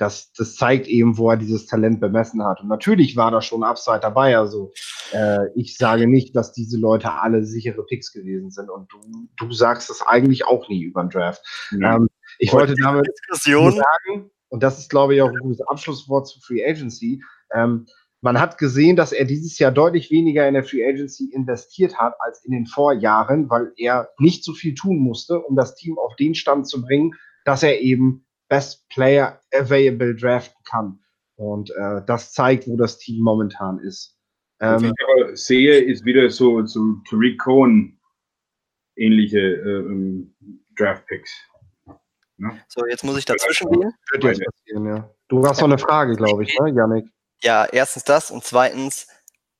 das, 0.02 0.34
das 0.34 0.56
zeigt 0.56 0.88
eben, 0.88 1.20
wo 1.20 1.30
er 1.30 1.38
dieses 1.38 1.68
Talent 1.68 1.99
bemessen 1.99 2.43
hat. 2.43 2.60
Und 2.62 2.70
natürlich 2.70 3.16
war 3.16 3.30
da 3.30 3.39
schon 3.39 3.64
Upside 3.64 3.99
dabei. 3.99 4.36
Also 4.36 4.72
äh, 5.12 5.47
ich 5.54 5.78
sage 5.78 6.08
nicht, 6.08 6.36
dass 6.36 6.54
diese 6.54 6.80
Leute 6.80 7.14
alle 7.14 7.45
sichere 7.45 7.86
Picks 7.86 8.12
gewesen 8.12 8.49
sind. 8.49 8.72
Und 8.72 8.91
du, 8.91 8.99
du 9.38 9.54
sagst 9.54 9.91
es 9.91 10.02
eigentlich 10.02 10.45
auch 10.47 10.68
nie 10.70 10.82
über 10.82 11.04
den 11.04 11.12
Draft. 11.12 11.45
Ja. 11.80 11.97
Ähm, 11.97 12.08
ich 12.39 12.52
wollte 12.52 12.74
damit 12.82 13.06
sagen, 13.30 14.32
und 14.49 14.64
das 14.64 14.80
ist, 14.80 14.89
glaube 14.89 15.14
ich, 15.14 15.22
auch 15.22 15.30
ein 15.30 15.38
gutes 15.38 15.62
Abschlusswort 15.62 16.28
zu 16.28 16.39
Free 16.41 16.66
Agency. 16.66 17.22
Ähm, 17.54 17.86
man 18.22 18.39
hat 18.39 18.58
gesehen, 18.58 18.95
dass 18.95 19.12
er 19.12 19.26
dieses 19.26 19.60
Jahr 19.60 19.72
deutlich 19.72 20.10
weniger 20.10 20.47
in 20.47 20.56
der 20.56 20.64
Free 20.64 20.84
Agency 20.84 21.32
investiert 21.32 21.99
hat 21.99 22.16
als 22.20 22.43
in 22.43 22.52
den 22.52 22.66
Vorjahren, 22.66 23.52
weil 23.52 23.72
er 23.78 24.10
nicht 24.18 24.43
so 24.43 24.54
viel 24.54 24.74
tun 24.74 24.97
musste, 24.97 25.39
um 25.39 25.56
das 25.56 25.76
Team 25.76 25.99
auf 25.99 26.16
den 26.16 26.34
Stand 26.34 26.68
zu 26.68 26.82
bringen, 26.82 27.14
dass 27.45 27.62
er 27.62 27.82
eben 27.82 28.26
Best 28.52 28.86
Player 28.89 29.39
Available 29.54 30.14
draften 30.14 30.62
kann. 30.66 30.99
Und 31.38 31.72
äh, 31.72 32.02
das 32.06 32.34
zeigt, 32.34 32.68
wo 32.68 32.76
das 32.76 32.97
Team 32.97 33.24
momentan 33.24 33.80
ist. 33.80 34.18
Ähm, 34.60 34.74
Was 34.74 34.84
ich 34.84 34.91
aber 35.08 35.36
sehe, 35.38 35.80
ist 35.80 36.04
wieder 36.04 36.30
so, 36.30 36.66
so 36.66 36.82
Tariq 37.10 37.39
Cohen 37.39 37.97
ähnliche 38.97 39.39
äh, 39.39 39.80
ähm, 39.80 40.36
Draft 40.78 41.08
Picks. 41.08 41.32
Ja? 42.39 42.58
So, 42.68 42.86
jetzt 42.88 43.06
muss 43.06 43.18
ich 43.18 43.24
dazwischen 43.24 43.72
gehen. 43.72 44.86
Ja. 44.86 45.10
Du 45.30 45.47
hast 45.47 45.62
noch 45.62 45.70
eine 45.70 45.78
Frage, 45.78 46.18
glaube 46.18 46.43
ich, 46.43 46.54
ne, 46.60 46.74
Janik? 46.76 47.08
Ja, 47.41 47.66
erstens 47.72 48.04
das 48.04 48.32
und 48.32 48.43
zweitens, 48.43 49.08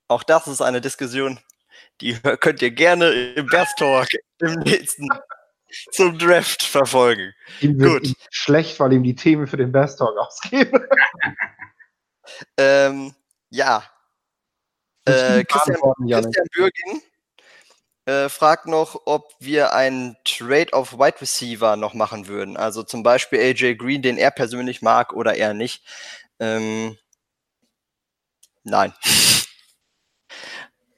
auch 0.10 0.24
das 0.24 0.48
ist 0.48 0.62
eine 0.62 0.82
Diskussion, 0.82 1.40
die 2.02 2.16
könnt 2.42 2.62
ihr 2.62 2.72
gerne 2.72 3.10
im 3.10 3.48
Best 3.48 3.78
Talk 3.78 4.10
im 4.40 4.60
nächsten 4.60 5.08
zum 5.92 6.18
Draft 6.18 6.64
verfolgen. 6.64 7.34
Ihm 7.62 7.80
wird 7.80 8.04
Gut. 8.04 8.14
schlecht, 8.30 8.80
weil 8.80 8.94
ihm 8.94 9.04
die 9.04 9.16
Themen 9.16 9.48
für 9.48 9.58
den 9.58 9.72
Best 9.72 10.00
Talk 10.00 10.18
ausgehen. 10.18 10.72
ähm, 12.58 13.16
ja. 13.50 13.84
Äh, 15.06 15.44
Christian, 15.46 15.78
Christian 16.08 16.48
Bürgin 16.54 17.02
äh, 18.06 18.30
fragt 18.30 18.68
noch, 18.68 19.02
ob 19.06 19.34
wir 19.40 19.74
einen 19.74 20.16
Trade 20.26 20.72
of 20.74 20.94
Wide 20.94 21.22
Receiver 21.22 21.76
noch 21.76 21.94
machen 21.94 22.28
würden. 22.28 22.58
Also 22.58 22.84
zum 22.84 23.04
Beispiel 23.04 23.40
AJ 23.40 23.76
Green, 23.76 24.02
den 24.02 24.18
er 24.18 24.32
persönlich 24.32 24.82
mag 24.82 25.14
oder 25.14 25.36
er 25.36 25.54
nicht. 25.54 25.84
Ähm, 26.40 26.98
Nein. 28.64 28.94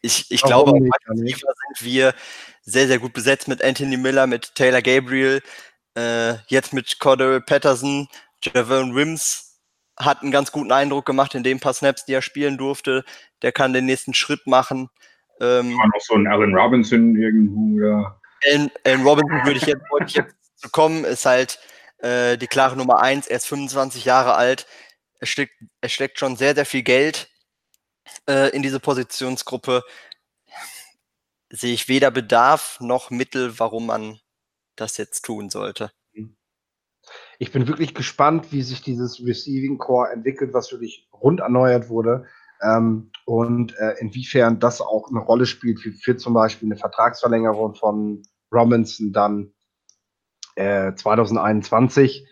Ich, 0.05 0.29
ich 0.31 0.41
glaube, 0.41 0.71
auf 0.71 0.77
sind 0.77 1.85
wir 1.85 2.13
sehr, 2.63 2.87
sehr 2.87 2.99
gut 2.99 3.13
besetzt 3.13 3.47
mit 3.47 3.63
Anthony 3.63 3.97
Miller, 3.97 4.27
mit 4.27 4.55
Taylor 4.55 4.81
Gabriel, 4.81 5.41
äh, 5.95 6.35
jetzt 6.47 6.73
mit 6.73 6.99
Cordell 6.99 7.41
Patterson, 7.41 8.07
Javon 8.41 8.95
Wims 8.95 9.53
hat 9.99 10.21
einen 10.21 10.31
ganz 10.31 10.51
guten 10.51 10.71
Eindruck 10.71 11.05
gemacht 11.05 11.35
in 11.35 11.43
den 11.43 11.59
paar 11.59 11.73
Snaps, 11.73 12.05
die 12.05 12.13
er 12.13 12.21
spielen 12.21 12.57
durfte. 12.57 13.03
Der 13.41 13.51
kann 13.51 13.73
den 13.73 13.85
nächsten 13.85 14.13
Schritt 14.13 14.47
machen. 14.47 14.89
Ähm, 15.39 15.77
War 15.77 15.87
noch 15.87 16.01
so 16.01 16.15
ein 16.15 16.27
Allen 16.27 16.55
Robinson 16.55 17.15
irgendwo, 17.15 17.77
oder? 17.77 18.19
Allen, 18.45 18.71
Allen 18.85 19.03
Robinson 19.03 19.45
würde 19.45 19.57
ich 19.57 19.65
jetzt, 19.65 19.83
wollte 19.91 20.05
ich 20.07 20.15
jetzt 20.15 20.35
zu 20.55 20.69
kommen, 20.69 21.05
ist 21.05 21.25
halt 21.25 21.59
äh, 21.99 22.37
die 22.37 22.47
klare 22.47 22.75
Nummer 22.75 23.01
eins. 23.01 23.27
Er 23.27 23.37
ist 23.37 23.45
25 23.45 24.05
Jahre 24.05 24.35
alt. 24.35 24.65
Er 25.19 25.27
steckt, 25.27 25.53
er 25.81 25.89
steckt 25.89 26.19
schon 26.19 26.35
sehr, 26.35 26.55
sehr 26.55 26.65
viel 26.65 26.83
Geld 26.83 27.29
äh, 28.27 28.49
in 28.49 28.63
diese 28.63 28.79
Positionsgruppe 28.79 29.83
sehe 31.53 31.73
ich 31.73 31.87
weder 31.87 32.09
Bedarf 32.09 32.79
noch 32.81 33.11
Mittel, 33.11 33.59
warum 33.59 33.85
man 33.85 34.19
das 34.75 34.97
jetzt 34.97 35.23
tun 35.23 35.49
sollte. 35.49 35.91
Ich 37.37 37.51
bin 37.51 37.67
wirklich 37.67 37.93
gespannt, 37.93 38.51
wie 38.51 38.63
sich 38.63 38.81
dieses 38.81 39.23
Receiving 39.23 39.77
Core 39.77 40.11
entwickelt, 40.11 40.53
was 40.53 40.71
wirklich 40.71 41.07
rund 41.13 41.41
erneuert 41.41 41.89
wurde. 41.89 42.25
Ähm, 42.61 43.11
und 43.25 43.77
äh, 43.77 43.95
inwiefern 43.99 44.59
das 44.59 44.81
auch 44.81 45.09
eine 45.09 45.19
Rolle 45.19 45.45
spielt 45.45 45.79
für, 45.79 45.91
für 45.91 46.17
zum 46.17 46.33
Beispiel 46.33 46.69
eine 46.69 46.77
Vertragsverlängerung 46.77 47.75
von 47.75 48.23
Robinson 48.51 49.11
dann 49.11 49.53
äh, 50.55 50.93
2021, 50.95 52.27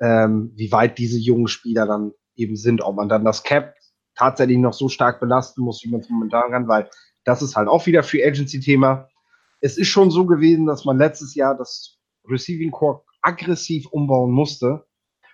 ähm, 0.00 0.52
wie 0.54 0.72
weit 0.72 0.98
diese 0.98 1.18
jungen 1.18 1.48
Spieler 1.48 1.86
dann 1.86 2.12
eben 2.36 2.56
sind, 2.56 2.82
ob 2.82 2.96
man 2.96 3.08
dann 3.08 3.24
das 3.24 3.42
Cap 3.42 3.74
tatsächlich 4.14 4.58
noch 4.58 4.72
so 4.72 4.88
stark 4.88 5.20
belasten 5.20 5.62
muss, 5.62 5.82
wie 5.82 5.90
man 5.90 6.00
es 6.00 6.08
momentan 6.08 6.50
kann, 6.52 6.68
weil 6.68 6.88
das 7.24 7.42
ist 7.42 7.56
halt 7.56 7.68
auch 7.68 7.86
wieder 7.86 8.02
Free 8.02 8.24
Agency-Thema. 8.24 9.08
Es 9.60 9.78
ist 9.78 9.88
schon 9.88 10.10
so 10.10 10.26
gewesen, 10.26 10.66
dass 10.66 10.84
man 10.84 10.98
letztes 10.98 11.34
Jahr 11.34 11.56
das 11.56 11.98
Receiving 12.28 12.70
Core 12.70 13.02
aggressiv 13.22 13.86
umbauen 13.86 14.32
musste 14.32 14.84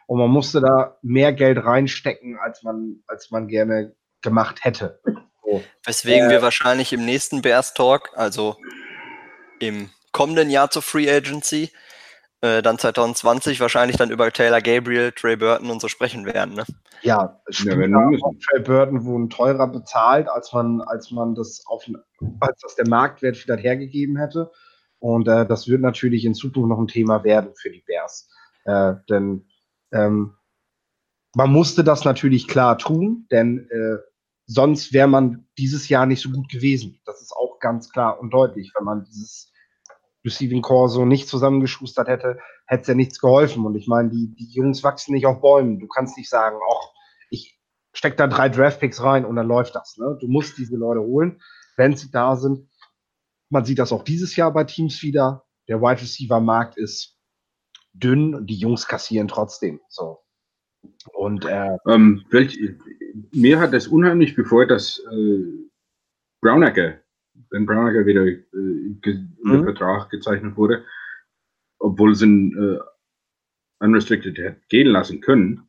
und 0.06 0.18
man 0.18 0.30
musste 0.30 0.60
da 0.60 0.98
mehr 1.02 1.32
Geld 1.32 1.64
reinstecken, 1.64 2.38
als 2.38 2.62
man, 2.62 3.02
als 3.06 3.30
man 3.30 3.48
gerne 3.48 3.94
gemacht 4.22 4.64
hätte. 4.64 5.00
So. 5.44 5.62
Weswegen 5.84 6.28
äh, 6.28 6.30
wir 6.30 6.42
wahrscheinlich 6.42 6.92
im 6.92 7.04
nächsten 7.04 7.42
Bears 7.42 7.74
Talk, 7.74 8.10
also 8.14 8.56
im 9.60 9.90
kommenden 10.12 10.50
Jahr 10.50 10.70
zur 10.70 10.82
Free 10.82 11.10
Agency, 11.10 11.70
äh, 12.40 12.62
dann 12.62 12.78
2020 12.78 13.60
wahrscheinlich 13.60 13.96
dann 13.96 14.10
über 14.10 14.30
Taylor 14.30 14.60
Gabriel, 14.60 15.12
Trey 15.12 15.36
Burton 15.36 15.70
und 15.70 15.80
so 15.80 15.88
sprechen 15.88 16.24
werden. 16.24 16.54
Ne? 16.54 16.64
Ja, 17.02 17.40
ja 17.50 17.74
Trey 17.74 18.60
Burton 18.62 19.04
wurden 19.04 19.28
teurer 19.28 19.66
bezahlt, 19.66 20.28
als 20.28 20.52
man, 20.52 20.80
als 20.82 21.10
man 21.10 21.34
das 21.34 21.64
auf 21.66 21.84
als 22.40 22.60
das 22.60 22.76
der 22.76 22.88
Marktwert 22.88 23.36
vielleicht 23.36 23.64
hergegeben 23.64 24.16
hätte. 24.16 24.50
Und 25.00 25.28
äh, 25.28 25.46
das 25.46 25.68
wird 25.68 25.80
natürlich 25.80 26.24
in 26.24 26.34
Zukunft 26.34 26.68
noch 26.68 26.78
ein 26.78 26.88
Thema 26.88 27.24
werden 27.24 27.54
für 27.56 27.70
die 27.70 27.84
Bears. 27.86 28.28
Äh, 28.64 28.94
denn 29.08 29.46
ähm, 29.92 30.34
man 31.34 31.52
musste 31.52 31.84
das 31.84 32.04
natürlich 32.04 32.48
klar 32.48 32.78
tun, 32.78 33.26
denn 33.30 33.68
äh, 33.70 33.98
sonst 34.46 34.92
wäre 34.92 35.08
man 35.08 35.46
dieses 35.56 35.88
Jahr 35.88 36.06
nicht 36.06 36.22
so 36.22 36.30
gut 36.30 36.48
gewesen. 36.48 37.00
Das 37.04 37.20
ist 37.20 37.32
auch 37.32 37.58
ganz 37.60 37.90
klar 37.90 38.18
und 38.20 38.30
deutlich, 38.30 38.72
wenn 38.76 38.84
man 38.84 39.04
dieses 39.04 39.52
Receiving 40.24 40.62
Core 40.62 40.88
so 40.88 41.04
nicht 41.04 41.28
zusammengeschustert 41.28 42.08
hätte, 42.08 42.38
hätte 42.66 42.82
es 42.82 42.88
ja 42.88 42.94
nichts 42.94 43.20
geholfen. 43.20 43.64
Und 43.64 43.76
ich 43.76 43.86
meine, 43.86 44.10
die, 44.10 44.34
die 44.34 44.50
Jungs 44.52 44.82
wachsen 44.82 45.14
nicht 45.14 45.26
auf 45.26 45.40
Bäumen. 45.40 45.78
Du 45.78 45.86
kannst 45.86 46.16
nicht 46.16 46.28
sagen, 46.28 46.58
ach, 46.70 46.90
ich 47.30 47.58
steck 47.92 48.16
da 48.16 48.26
drei 48.26 48.48
Draftpicks 48.48 49.02
rein 49.02 49.24
und 49.24 49.36
dann 49.36 49.46
läuft 49.46 49.74
das. 49.74 49.96
Ne? 49.96 50.16
Du 50.20 50.28
musst 50.28 50.58
diese 50.58 50.76
Leute 50.76 51.00
holen, 51.00 51.40
wenn 51.76 51.96
sie 51.96 52.10
da 52.10 52.36
sind. 52.36 52.68
Man 53.50 53.64
sieht 53.64 53.78
das 53.78 53.92
auch 53.92 54.02
dieses 54.02 54.36
Jahr 54.36 54.52
bei 54.52 54.64
Teams 54.64 55.02
wieder. 55.02 55.44
Der 55.68 55.80
Wide 55.80 56.00
Receiver 56.00 56.40
Markt 56.40 56.76
ist 56.76 57.16
dünn 57.92 58.34
und 58.34 58.46
die 58.46 58.56
Jungs 58.56 58.86
kassieren 58.86 59.28
trotzdem. 59.28 59.80
So. 59.88 60.18
Und 61.12 61.44
äh, 61.44 61.76
ähm, 61.86 62.24
welch, 62.30 62.58
mir 63.32 63.58
hat 63.58 63.74
es 63.74 63.88
unheimlich 63.88 64.34
gefreut, 64.34 64.70
dass 64.70 64.98
äh, 65.10 65.44
Brownacker 66.40 67.00
Ben 67.50 67.66
Brownacker 67.66 68.06
wieder 68.06 68.26
äh, 68.26 68.40
mhm. 68.52 69.64
Vertrag 69.64 70.10
gezeichnet 70.10 70.56
wurde, 70.56 70.84
obwohl 71.78 72.14
sie 72.14 72.26
ihn 72.26 72.56
äh, 72.56 73.84
unrestricted 73.84 74.68
gehen 74.68 74.88
lassen 74.88 75.20
können, 75.20 75.68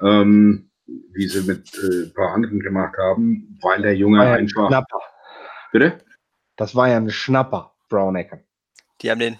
ähm, 0.00 0.70
wie 0.86 1.28
sie 1.28 1.42
mit 1.42 1.74
äh, 1.74 2.06
ein 2.06 2.14
paar 2.14 2.32
anderen 2.32 2.60
gemacht 2.60 2.96
haben, 2.98 3.58
weil 3.62 3.82
der 3.82 3.96
Junge 3.96 4.24
ja 4.24 4.34
einfach. 4.34 4.68
Schnapper. 4.68 5.00
Bitte? 5.72 5.98
Das 6.56 6.74
war 6.74 6.88
ja 6.88 6.96
ein 6.96 7.10
Schnapper, 7.10 7.74
Brownacker. 7.88 8.40
Die 9.00 9.10
haben 9.10 9.18
den, 9.18 9.38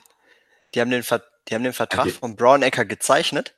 die 0.75 0.81
haben 0.81 0.91
den, 0.91 1.03
Ver 1.03 1.23
die 1.49 1.55
haben 1.55 1.65
den 1.65 1.73
Vertrag 1.73 2.07
okay. 2.07 2.11
von 2.11 2.37
Brownacker 2.37 2.85
gezeichnet. 2.85 3.55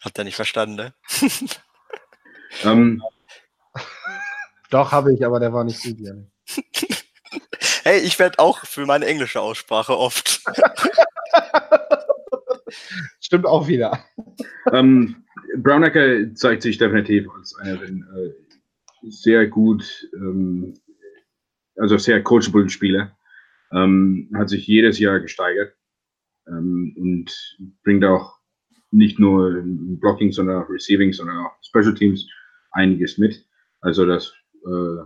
Habt 0.00 0.18
ihr 0.18 0.24
nicht 0.24 0.36
verstanden, 0.36 0.74
ne? 0.76 0.94
ähm, 2.64 3.02
Doch, 4.70 4.92
habe 4.92 5.14
ich, 5.14 5.24
aber 5.24 5.40
der 5.40 5.52
war 5.52 5.64
nicht 5.64 5.82
gut, 5.82 6.00
Janik. 6.00 6.28
Hey, 7.84 8.00
ich 8.00 8.18
werde 8.18 8.38
auch 8.38 8.60
für 8.60 8.86
meine 8.86 9.04
englische 9.04 9.42
Aussprache 9.42 9.98
oft. 9.98 10.40
Stimmt 13.20 13.44
auch 13.44 13.68
wieder. 13.68 14.02
Ähm, 14.72 15.16
Brownacker 15.58 16.34
zeigt 16.34 16.62
sich 16.62 16.78
definitiv 16.78 17.28
als 17.36 17.54
einer 17.56 17.82
äh, 17.82 18.32
sehr 19.02 19.46
gut, 19.48 20.08
ähm, 20.14 20.72
also 21.76 21.98
sehr 21.98 22.22
coachable 22.22 22.70
Spieler. 22.70 23.14
Ähm, 23.70 24.30
hat 24.34 24.48
sich 24.48 24.66
jedes 24.66 24.98
Jahr 24.98 25.20
gesteigert 25.20 25.74
ähm, 26.48 26.94
und 26.96 27.58
bringt 27.82 28.04
auch 28.06 28.38
nicht 28.92 29.18
nur 29.18 29.60
Blocking, 29.62 30.32
sondern 30.32 30.62
auch 30.62 30.70
Receiving, 30.70 31.12
sondern 31.12 31.38
auch 31.38 31.52
Special 31.62 31.94
Teams 31.94 32.26
einiges 32.70 33.18
mit. 33.18 33.44
Also 33.84 34.06
das 34.06 34.32
äh, 34.64 35.02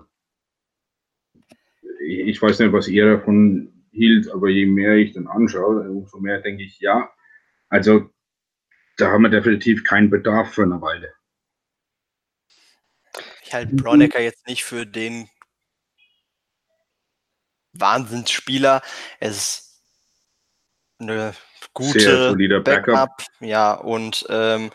ich 2.06 2.40
weiß 2.40 2.60
nicht, 2.60 2.72
was 2.72 2.88
ihr 2.88 3.16
davon 3.16 3.86
hielt, 3.90 4.30
aber 4.30 4.48
je 4.48 4.66
mehr 4.66 4.94
ich 4.94 5.12
dann 5.14 5.26
anschaue, 5.26 5.80
umso 5.90 6.18
mehr 6.18 6.40
denke 6.40 6.62
ich, 6.62 6.78
ja, 6.78 7.10
also 7.68 8.08
da 8.96 9.10
haben 9.10 9.22
wir 9.22 9.30
definitiv 9.30 9.84
keinen 9.84 10.10
Bedarf 10.10 10.54
für 10.54 10.62
eine 10.62 10.80
Weile. 10.80 11.12
Ich 13.42 13.52
halte 13.52 13.74
Bronecker 13.74 14.20
jetzt 14.20 14.46
nicht 14.46 14.64
für 14.64 14.86
den 14.86 15.28
Wahnsinnsspieler. 17.72 18.82
Es 19.18 19.36
ist 19.36 19.82
eine 20.98 21.34
gute 21.74 22.36
Backup. 22.62 22.84
Backup. 22.84 23.22
Ja, 23.40 23.72
und 23.72 24.24
ähm, 24.28 24.70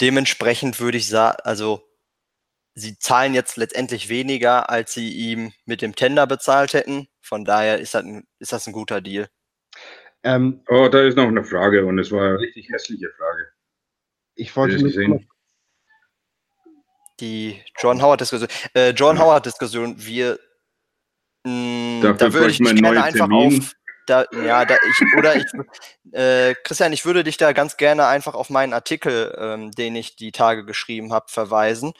dementsprechend 0.00 0.80
würde 0.80 0.98
ich 0.98 1.08
sagen, 1.08 1.38
also 1.44 1.85
sie 2.76 2.98
zahlen 2.98 3.34
jetzt 3.34 3.56
letztendlich 3.56 4.08
weniger, 4.08 4.70
als 4.70 4.92
sie 4.92 5.10
ihm 5.10 5.52
mit 5.64 5.82
dem 5.82 5.96
Tender 5.96 6.26
bezahlt 6.26 6.74
hätten. 6.74 7.08
Von 7.20 7.44
daher 7.44 7.78
ist 7.78 7.94
das 7.94 8.04
ein, 8.04 8.24
ist 8.38 8.52
das 8.52 8.66
ein 8.66 8.72
guter 8.72 9.00
Deal. 9.00 9.28
Ähm, 10.22 10.62
oh, 10.68 10.88
da 10.88 11.02
ist 11.02 11.16
noch 11.16 11.26
eine 11.26 11.42
Frage 11.42 11.84
und 11.86 11.98
es 11.98 12.12
war 12.12 12.22
eine 12.22 12.38
richtig 12.38 12.68
hässliche 12.70 13.10
Frage. 13.16 13.48
Ich 14.34 14.54
wollte 14.54 14.76
nicht 14.82 14.94
sehen. 14.94 15.26
Die 17.20 17.62
John 17.80 18.02
Howard-Diskussion. 18.02 18.48
Äh, 18.74 18.90
John 18.90 19.18
Howard-Diskussion, 19.18 19.94
wir 19.98 20.38
mh, 21.44 22.12
da 22.12 22.32
würde 22.32 22.50
ich 22.50 22.60
mich 22.60 22.74
gerne 22.74 23.02
einfach 23.02 23.26
Termin. 23.26 23.60
auf. 23.60 23.72
Da, 24.06 24.24
ja, 24.32 24.64
da 24.64 24.76
ich, 24.76 25.18
oder 25.18 25.34
ich, 25.34 25.44
äh, 26.12 26.54
Christian, 26.62 26.92
ich 26.92 27.04
würde 27.06 27.24
dich 27.24 27.38
da 27.38 27.52
ganz 27.52 27.76
gerne 27.76 28.06
einfach 28.06 28.34
auf 28.34 28.50
meinen 28.50 28.72
Artikel, 28.72 29.34
ähm, 29.36 29.72
den 29.72 29.96
ich 29.96 30.14
die 30.14 30.30
Tage 30.30 30.64
geschrieben 30.64 31.12
habe, 31.12 31.26
verweisen 31.28 31.92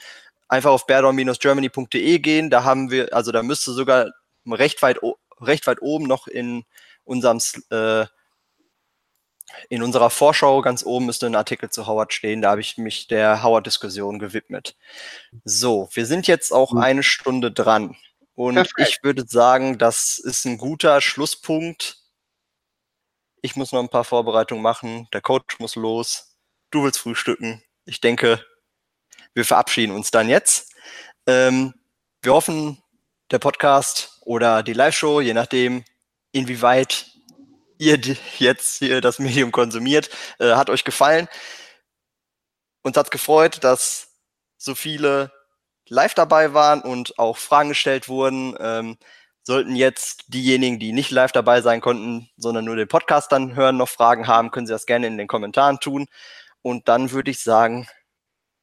einfach 0.47 0.71
auf 0.71 0.85
beardown-germany.de 0.85 2.19
gehen. 2.19 2.49
Da 2.49 2.63
haben 2.63 2.91
wir, 2.91 3.13
also 3.13 3.31
da 3.31 3.43
müsste 3.43 3.71
sogar 3.71 4.11
recht 4.45 4.81
weit, 4.81 4.99
recht 5.41 5.67
weit 5.67 5.81
oben 5.81 6.05
noch 6.05 6.27
in 6.27 6.65
unserem 7.03 7.39
äh, 7.69 8.05
in 9.69 9.81
unserer 9.81 10.09
Vorschau 10.09 10.61
ganz 10.61 10.83
oben 10.85 11.05
müsste 11.05 11.25
ein 11.25 11.35
Artikel 11.35 11.69
zu 11.69 11.87
Howard 11.87 12.13
stehen. 12.13 12.41
Da 12.41 12.51
habe 12.51 12.61
ich 12.61 12.77
mich 12.77 13.07
der 13.07 13.43
Howard-Diskussion 13.43 14.19
gewidmet. 14.19 14.75
So, 15.45 15.89
wir 15.93 16.05
sind 16.05 16.27
jetzt 16.27 16.51
auch 16.51 16.73
eine 16.73 17.03
Stunde 17.03 17.51
dran. 17.51 17.95
Und 18.35 18.55
Perfekt. 18.55 18.89
ich 18.89 19.03
würde 19.03 19.25
sagen, 19.25 19.77
das 19.77 20.19
ist 20.19 20.45
ein 20.45 20.57
guter 20.57 21.01
Schlusspunkt. 21.01 21.97
Ich 23.41 23.55
muss 23.55 23.71
noch 23.71 23.79
ein 23.79 23.89
paar 23.89 24.03
Vorbereitungen 24.03 24.61
machen. 24.61 25.07
Der 25.13 25.21
Coach 25.21 25.59
muss 25.59 25.75
los. 25.75 26.37
Du 26.69 26.83
willst 26.83 26.99
frühstücken. 26.99 27.63
Ich 27.85 28.01
denke, 28.01 28.45
wir 29.37 29.45
verabschieden 29.45 29.95
uns 29.95 30.09
dann 30.09 30.27
jetzt. 30.27 30.73
Ähm, 31.27 31.75
wir 32.23 32.33
hoffen, 32.33 32.81
der 33.29 33.37
Podcast 33.37 34.19
oder 34.21 34.63
die 34.63 34.73
Live-Show, 34.73 35.21
je 35.21 35.35
nachdem, 35.35 35.85
inwieweit 36.31 37.05
ihr 37.77 37.99
jetzt 38.39 38.79
hier 38.79 38.99
das 38.99 39.19
Medium 39.19 39.51
konsumiert, 39.51 40.09
äh, 40.39 40.53
hat 40.53 40.71
euch 40.71 40.83
gefallen. 40.83 41.27
Uns 42.81 42.97
hat 42.97 43.11
gefreut, 43.11 43.63
dass 43.63 44.07
so 44.57 44.73
viele 44.73 45.31
live 45.87 46.15
dabei 46.15 46.53
waren 46.53 46.81
und 46.81 47.19
auch 47.19 47.37
Fragen 47.37 47.69
gestellt 47.69 48.09
wurden. 48.09 48.55
Ähm, 48.59 48.97
sollten 49.43 49.75
jetzt 49.75 50.25
diejenigen, 50.29 50.79
die 50.79 50.93
nicht 50.93 51.11
live 51.11 51.31
dabei 51.31 51.61
sein 51.61 51.79
konnten, 51.79 52.27
sondern 52.37 52.65
nur 52.65 52.75
den 52.75 52.87
Podcast 52.87 53.31
dann 53.31 53.55
hören, 53.55 53.77
noch 53.77 53.87
Fragen 53.87 54.27
haben, 54.27 54.49
können 54.49 54.65
sie 54.65 54.73
das 54.73 54.87
gerne 54.87 55.05
in 55.05 55.17
den 55.17 55.27
Kommentaren 55.27 55.79
tun. 55.79 56.07
Und 56.63 56.87
dann 56.87 57.11
würde 57.11 57.29
ich 57.29 57.41
sagen, 57.41 57.87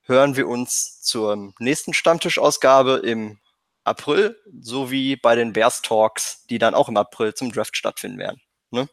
hören 0.04 0.36
wir 0.36 0.48
uns 0.48 1.00
zur 1.02 1.52
nächsten 1.58 1.94
Stammtischausgabe 1.94 3.02
im 3.04 3.38
April 3.84 4.40
sowie 4.60 5.16
bei 5.16 5.34
den 5.34 5.52
Bears 5.52 5.82
Talks, 5.82 6.46
die 6.46 6.58
dann 6.58 6.74
auch 6.74 6.88
im 6.88 6.96
April 6.96 7.34
zum 7.34 7.52
Draft 7.52 7.76
stattfinden 7.76 8.18
werden. 8.18 8.40
Ne? 8.70 8.88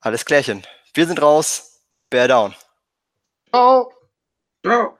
Alles 0.00 0.24
klärchen. 0.24 0.66
Wir 0.94 1.06
sind 1.06 1.22
raus. 1.22 1.84
Bear 2.10 2.28
down. 2.28 2.54
Ciao. 3.50 3.92
Ciao. 4.64 4.98